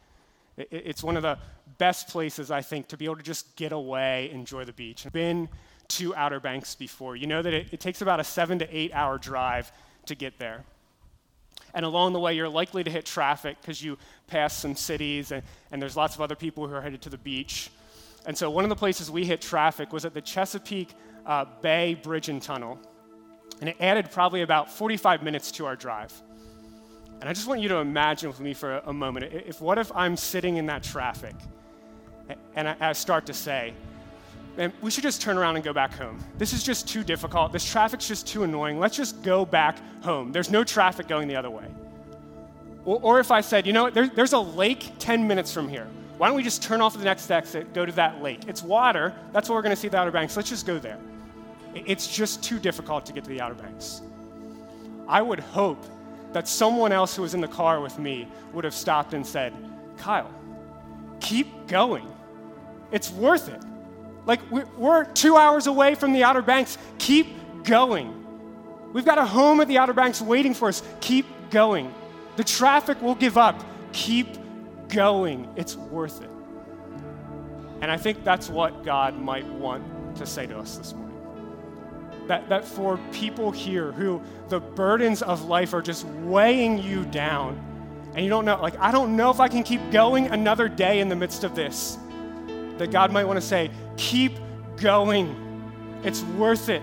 It, 0.57 0.69
it's 0.71 1.03
one 1.03 1.17
of 1.17 1.23
the 1.23 1.39
best 1.79 2.09
places, 2.09 2.51
I 2.51 2.63
think, 2.63 2.89
to 2.89 2.97
be 2.97 3.05
able 3.05 3.17
to 3.17 3.23
just 3.23 3.57
get 3.57 3.73
away, 3.73 4.31
enjoy 4.33 4.65
the 4.65 4.73
beach. 4.73 5.07
I've 5.07 5.13
been 5.13 5.49
to 5.89 6.15
Outer 6.15 6.41
Banks 6.41 6.75
before. 6.75 7.17
You 7.17 7.27
know 7.27 7.43
that 7.43 7.53
it, 7.53 7.69
it 7.73 7.81
takes 7.81 8.01
about 8.01 8.21
a 8.21 8.25
seven 8.25 8.59
to 8.61 8.77
eight 8.77 8.93
hour 8.95 9.19
drive 9.19 9.73
to 10.07 10.15
get 10.15 10.39
there. 10.39 10.65
And 11.75 11.85
along 11.85 12.13
the 12.13 12.21
way, 12.21 12.35
you're 12.35 12.49
likely 12.49 12.83
to 12.85 12.91
hit 12.91 13.07
traffic 13.07 13.57
because 13.61 13.83
you 13.83 13.97
pass 14.27 14.57
some 14.57 14.75
cities 14.75 15.31
and, 15.31 15.43
and 15.71 15.81
there's 15.81 15.97
lots 15.97 16.15
of 16.15 16.21
other 16.21 16.35
people 16.35 16.67
who 16.67 16.75
are 16.75 16.81
headed 16.81 17.03
to 17.03 17.11
the 17.11 17.19
beach. 17.19 17.71
And 18.27 18.37
so, 18.37 18.51
one 18.51 18.65
of 18.65 18.71
the 18.71 18.77
places 18.77 19.11
we 19.11 19.25
hit 19.25 19.41
traffic 19.41 19.93
was 19.93 20.05
at 20.05 20.15
the 20.15 20.21
Chesapeake 20.21 20.91
uh, 21.31 21.45
Bay 21.63 21.95
Bridge 21.95 22.29
and 22.29 22.43
Tunnel. 22.43 22.79
And 23.61 23.69
it 23.69 23.77
added 23.79 24.11
probably 24.11 24.43
about 24.43 24.71
45 24.71 25.23
minutes 25.23 25.53
to 25.53 25.67
our 25.67 25.77
drive. 25.77 26.13
And 27.21 27.29
I 27.29 27.33
just 27.33 27.47
want 27.47 27.61
you 27.61 27.69
to 27.69 27.77
imagine 27.77 28.29
with 28.29 28.41
me 28.41 28.53
for 28.53 28.79
a, 28.79 28.83
a 28.87 28.93
moment 28.93 29.33
if 29.33 29.61
what 29.61 29.79
if 29.79 29.95
I'm 29.95 30.17
sitting 30.17 30.57
in 30.57 30.67
that 30.67 30.83
traffic 30.83 31.35
and 32.57 32.69
I, 32.69 32.77
I 32.81 32.93
start 32.95 33.27
to 33.27 33.35
say, 33.35 33.75
man, 34.57 34.73
we 34.81 34.91
should 34.91 35.05
just 35.05 35.21
turn 35.21 35.39
around 35.39 35.55
and 35.57 35.65
go 35.65 35.73
back 35.73 35.93
home. 35.93 36.19
This 36.37 36.53
is 36.53 36.65
just 36.65 36.89
too 36.89 37.05
difficult. 37.05 37.53
This 37.53 37.71
traffic's 37.71 38.09
just 38.09 38.27
too 38.27 38.43
annoying. 38.43 38.81
Let's 38.81 38.97
just 38.97 39.23
go 39.23 39.45
back 39.45 39.79
home. 40.03 40.33
There's 40.33 40.51
no 40.51 40.65
traffic 40.65 41.07
going 41.07 41.29
the 41.29 41.37
other 41.37 41.51
way. 41.51 41.67
Or, 42.85 42.99
or 43.03 43.21
if 43.21 43.31
I 43.31 43.41
said, 43.41 43.67
you 43.67 43.73
know 43.73 43.85
what, 43.85 43.95
there, 43.95 44.09
there's 44.09 44.33
a 44.33 44.39
lake 44.39 44.91
10 44.99 45.29
minutes 45.29 45.53
from 45.53 45.69
here. 45.69 45.87
Why 46.17 46.27
don't 46.27 46.37
we 46.37 46.43
just 46.43 46.63
turn 46.63 46.81
off 46.81 46.97
the 46.97 47.05
next 47.05 47.31
exit, 47.31 47.73
go 47.73 47.87
to 47.87 47.93
that 47.93 48.21
lake? 48.21 48.49
It's 48.49 48.63
water. 48.63 49.15
That's 49.33 49.49
what 49.49 49.55
we're 49.55 49.63
going 49.63 49.77
to 49.77 49.81
see 49.81 49.89
the 49.89 49.99
Outer 49.99 50.11
Banks. 50.11 50.37
Let's 50.37 50.49
just 50.49 50.67
go 50.67 50.79
there. 50.79 50.99
It's 51.75 52.07
just 52.07 52.43
too 52.43 52.59
difficult 52.59 53.07
to 53.07 53.13
get 53.13 53.25
to 53.25 53.31
the 53.31 53.41
Outer 53.41 53.55
Banks. 53.55 54.03
I 55.09 55.23
would 55.23 55.41
hope 55.41 55.85
that 56.33 56.47
someone 56.47 56.93
else 56.93 57.17
who 57.17 57.23
was 57.23 57.35
in 57.35 57.41
the 57.41 57.49
car 57.49 57.81
with 57.81 57.99
me 57.99 58.29
would 58.53 58.65
have 58.65 58.75
stopped 58.75 59.15
and 59.15 59.27
said, 59.27 59.53
Kyle, 59.97 60.31
keep 61.21 61.67
going. 61.67 62.09
It's 62.93 63.11
worth 63.11 63.49
it. 63.49 63.63
Like, 64.27 64.41
we're 64.51 65.05
two 65.05 65.37
hours 65.37 65.67
away 65.67 65.95
from 65.95 66.13
the 66.13 66.25
Outer 66.25 66.43
Banks. 66.43 66.79
Keep 66.99 67.65
going. 67.65 68.17
We've 68.93 69.05
got 69.05 69.19
a 69.19 69.25
home 69.25 69.61
at 69.61 69.69
the 69.69 69.79
Outer 69.79 69.93
Banks 69.93 70.21
waiting 70.21 70.55
for 70.55 70.69
us. 70.69 70.83
Keep 71.01 71.27
going. 71.51 71.93
The 72.37 72.45
traffic 72.45 73.01
will 73.01 73.15
give 73.15 73.39
up. 73.39 73.63
Keep 73.93 74.37
going. 74.89 75.49
It's 75.57 75.77
worth 75.77 76.23
it. 76.23 76.31
And 77.81 77.91
I 77.91 77.97
think 77.97 78.25
that's 78.25 78.49
what 78.49 78.85
God 78.85 79.19
might 79.19 79.47
want 79.47 80.17
to 80.17 80.27
say 80.27 80.47
to 80.47 80.59
us 80.59 80.77
this 80.77 80.93
morning. 80.93 81.10
That, 82.31 82.49
that 82.49 82.65
for 82.65 82.97
people 83.11 83.51
here 83.51 83.91
who 83.91 84.23
the 84.51 84.61
burdens 84.61 85.21
of 85.21 85.47
life 85.47 85.75
are 85.75 85.83
just 85.83 86.07
weighing 86.07 86.79
you 86.79 87.05
down, 87.07 87.61
and 88.15 88.25
you 88.25 88.31
don't 88.31 88.45
know, 88.45 88.63
like, 88.63 88.79
I 88.79 88.93
don't 88.93 89.17
know 89.17 89.31
if 89.31 89.41
I 89.41 89.49
can 89.49 89.65
keep 89.65 89.81
going 89.91 90.29
another 90.29 90.69
day 90.69 91.01
in 91.01 91.09
the 91.09 91.17
midst 91.17 91.43
of 91.43 91.57
this, 91.57 91.99
that 92.79 92.93
God 92.93 93.11
might 93.11 93.25
want 93.25 93.39
to 93.39 93.45
say, 93.45 93.69
keep 93.97 94.39
going. 94.77 95.35
It's 96.05 96.23
worth 96.23 96.69
it. 96.69 96.83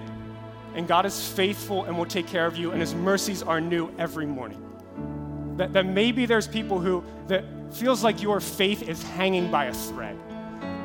And 0.75 0.85
God 0.85 1.05
is 1.05 1.29
faithful 1.29 1.85
and 1.85 1.97
will 1.97 2.05
take 2.05 2.27
care 2.27 2.45
of 2.45 2.57
you, 2.57 2.71
and 2.71 2.81
His 2.81 2.93
mercies 2.93 3.41
are 3.41 3.61
new 3.61 3.89
every 3.97 4.25
morning. 4.25 4.61
That, 5.55 5.71
that 5.71 5.85
maybe 5.85 6.25
there's 6.25 6.49
people 6.49 6.77
who, 6.77 7.05
that 7.29 7.45
feels 7.71 8.03
like 8.03 8.21
your 8.21 8.41
faith 8.41 8.81
is 8.81 9.01
hanging 9.01 9.49
by 9.49 9.67
a 9.67 9.73
thread. 9.73 10.17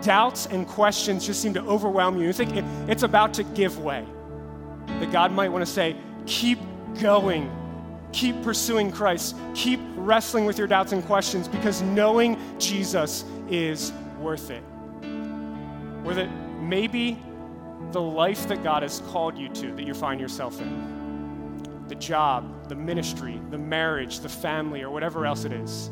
Doubts 0.02 0.46
and 0.46 0.68
questions 0.68 1.26
just 1.26 1.42
seem 1.42 1.52
to 1.54 1.62
overwhelm 1.62 2.16
you. 2.16 2.26
You 2.26 2.32
think 2.32 2.54
it, 2.54 2.64
it's 2.86 3.02
about 3.02 3.34
to 3.34 3.42
give 3.42 3.80
way. 3.80 4.06
That 5.00 5.10
God 5.12 5.32
might 5.32 5.48
want 5.48 5.64
to 5.64 5.70
say, 5.70 5.96
keep 6.26 6.58
going 7.00 7.50
keep 8.12 8.40
pursuing 8.42 8.92
Christ. 8.92 9.36
Keep 9.54 9.80
wrestling 9.96 10.44
with 10.44 10.58
your 10.58 10.66
doubts 10.66 10.92
and 10.92 11.04
questions 11.04 11.48
because 11.48 11.82
knowing 11.82 12.38
Jesus 12.58 13.24
is 13.50 13.92
worth 14.20 14.50
it. 14.50 14.62
Or 16.04 16.14
that 16.14 16.28
maybe 16.60 17.18
the 17.90 18.00
life 18.00 18.48
that 18.48 18.62
God 18.62 18.82
has 18.82 19.02
called 19.08 19.36
you 19.36 19.48
to, 19.48 19.74
that 19.74 19.82
you 19.82 19.94
find 19.94 20.20
yourself 20.20 20.60
in, 20.60 21.62
the 21.88 21.94
job, 21.96 22.68
the 22.68 22.74
ministry, 22.74 23.40
the 23.50 23.58
marriage, 23.58 24.20
the 24.20 24.28
family, 24.28 24.82
or 24.82 24.90
whatever 24.90 25.26
else 25.26 25.44
it 25.44 25.52
is, 25.52 25.90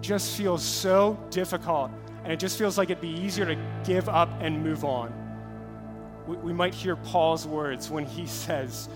just 0.00 0.36
feels 0.36 0.62
so 0.62 1.18
difficult. 1.30 1.90
And 2.24 2.32
it 2.32 2.38
just 2.38 2.58
feels 2.58 2.78
like 2.78 2.90
it'd 2.90 3.00
be 3.00 3.08
easier 3.08 3.44
to 3.44 3.56
give 3.84 4.08
up 4.08 4.30
and 4.40 4.62
move 4.62 4.84
on. 4.84 5.25
We, 6.26 6.36
we 6.36 6.52
might 6.52 6.74
hear 6.74 6.96
Paul's 6.96 7.46
words 7.46 7.90
when 7.90 8.04
he 8.04 8.26
says, 8.44 8.88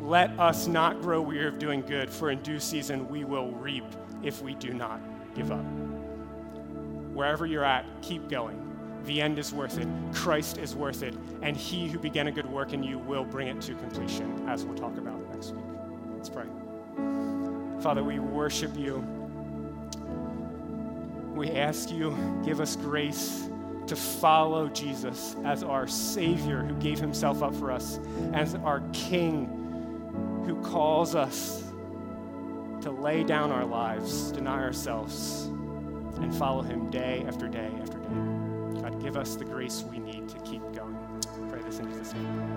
Let 0.00 0.38
us 0.38 0.66
not 0.66 1.00
grow 1.02 1.20
weary 1.20 1.48
of 1.48 1.58
doing 1.58 1.82
good, 1.82 2.10
for 2.10 2.30
in 2.30 2.42
due 2.42 2.60
season 2.60 3.08
we 3.08 3.24
will 3.24 3.50
reap 3.52 3.84
if 4.22 4.42
we 4.42 4.54
do 4.54 4.72
not 4.72 5.00
give 5.34 5.50
up. 5.50 5.64
Wherever 7.14 7.44
you're 7.44 7.64
at, 7.64 7.84
keep 8.00 8.28
going 8.28 8.62
the 9.04 9.20
end 9.20 9.38
is 9.38 9.52
worth 9.52 9.78
it. 9.78 9.88
Christ 10.12 10.58
is 10.58 10.74
worth 10.74 11.02
it. 11.02 11.14
And 11.42 11.56
he 11.56 11.88
who 11.88 11.98
began 11.98 12.28
a 12.28 12.32
good 12.32 12.46
work 12.46 12.72
in 12.72 12.82
you 12.82 12.98
will 12.98 13.24
bring 13.24 13.48
it 13.48 13.60
to 13.62 13.74
completion, 13.74 14.48
as 14.48 14.64
we'll 14.64 14.76
talk 14.76 14.96
about 14.96 15.18
next 15.32 15.52
week. 15.52 15.64
Let's 16.16 16.28
pray. 16.28 16.46
Father, 17.80 18.04
we 18.04 18.18
worship 18.18 18.76
you. 18.76 19.04
We 21.34 21.50
ask 21.50 21.90
you, 21.90 22.16
give 22.44 22.60
us 22.60 22.76
grace 22.76 23.48
to 23.86 23.96
follow 23.96 24.68
Jesus 24.68 25.36
as 25.44 25.62
our 25.62 25.86
Savior 25.86 26.62
who 26.62 26.74
gave 26.74 26.98
himself 26.98 27.42
up 27.42 27.54
for 27.54 27.70
us, 27.70 27.98
as 28.32 28.54
our 28.56 28.82
King 28.92 29.58
who 30.46 30.60
calls 30.62 31.14
us 31.14 31.62
to 32.82 32.90
lay 32.90 33.22
down 33.22 33.50
our 33.50 33.64
lives, 33.64 34.32
deny 34.32 34.60
ourselves, 34.62 35.44
and 36.20 36.34
follow 36.34 36.62
him 36.62 36.90
day 36.90 37.24
after 37.26 37.48
day 37.48 37.70
after 37.80 37.98
day. 37.98 38.80
God, 38.80 39.00
give 39.00 39.16
us 39.16 39.36
the 39.36 39.44
grace 39.44 39.84
we 39.90 39.98
need 39.98 40.28
to 40.28 40.38
keep 40.40 40.62
going. 40.72 40.96
I 41.24 41.48
pray 41.50 41.62
this 41.62 41.78
in 41.78 41.88
Jesus' 41.90 42.12
name. 42.14 42.51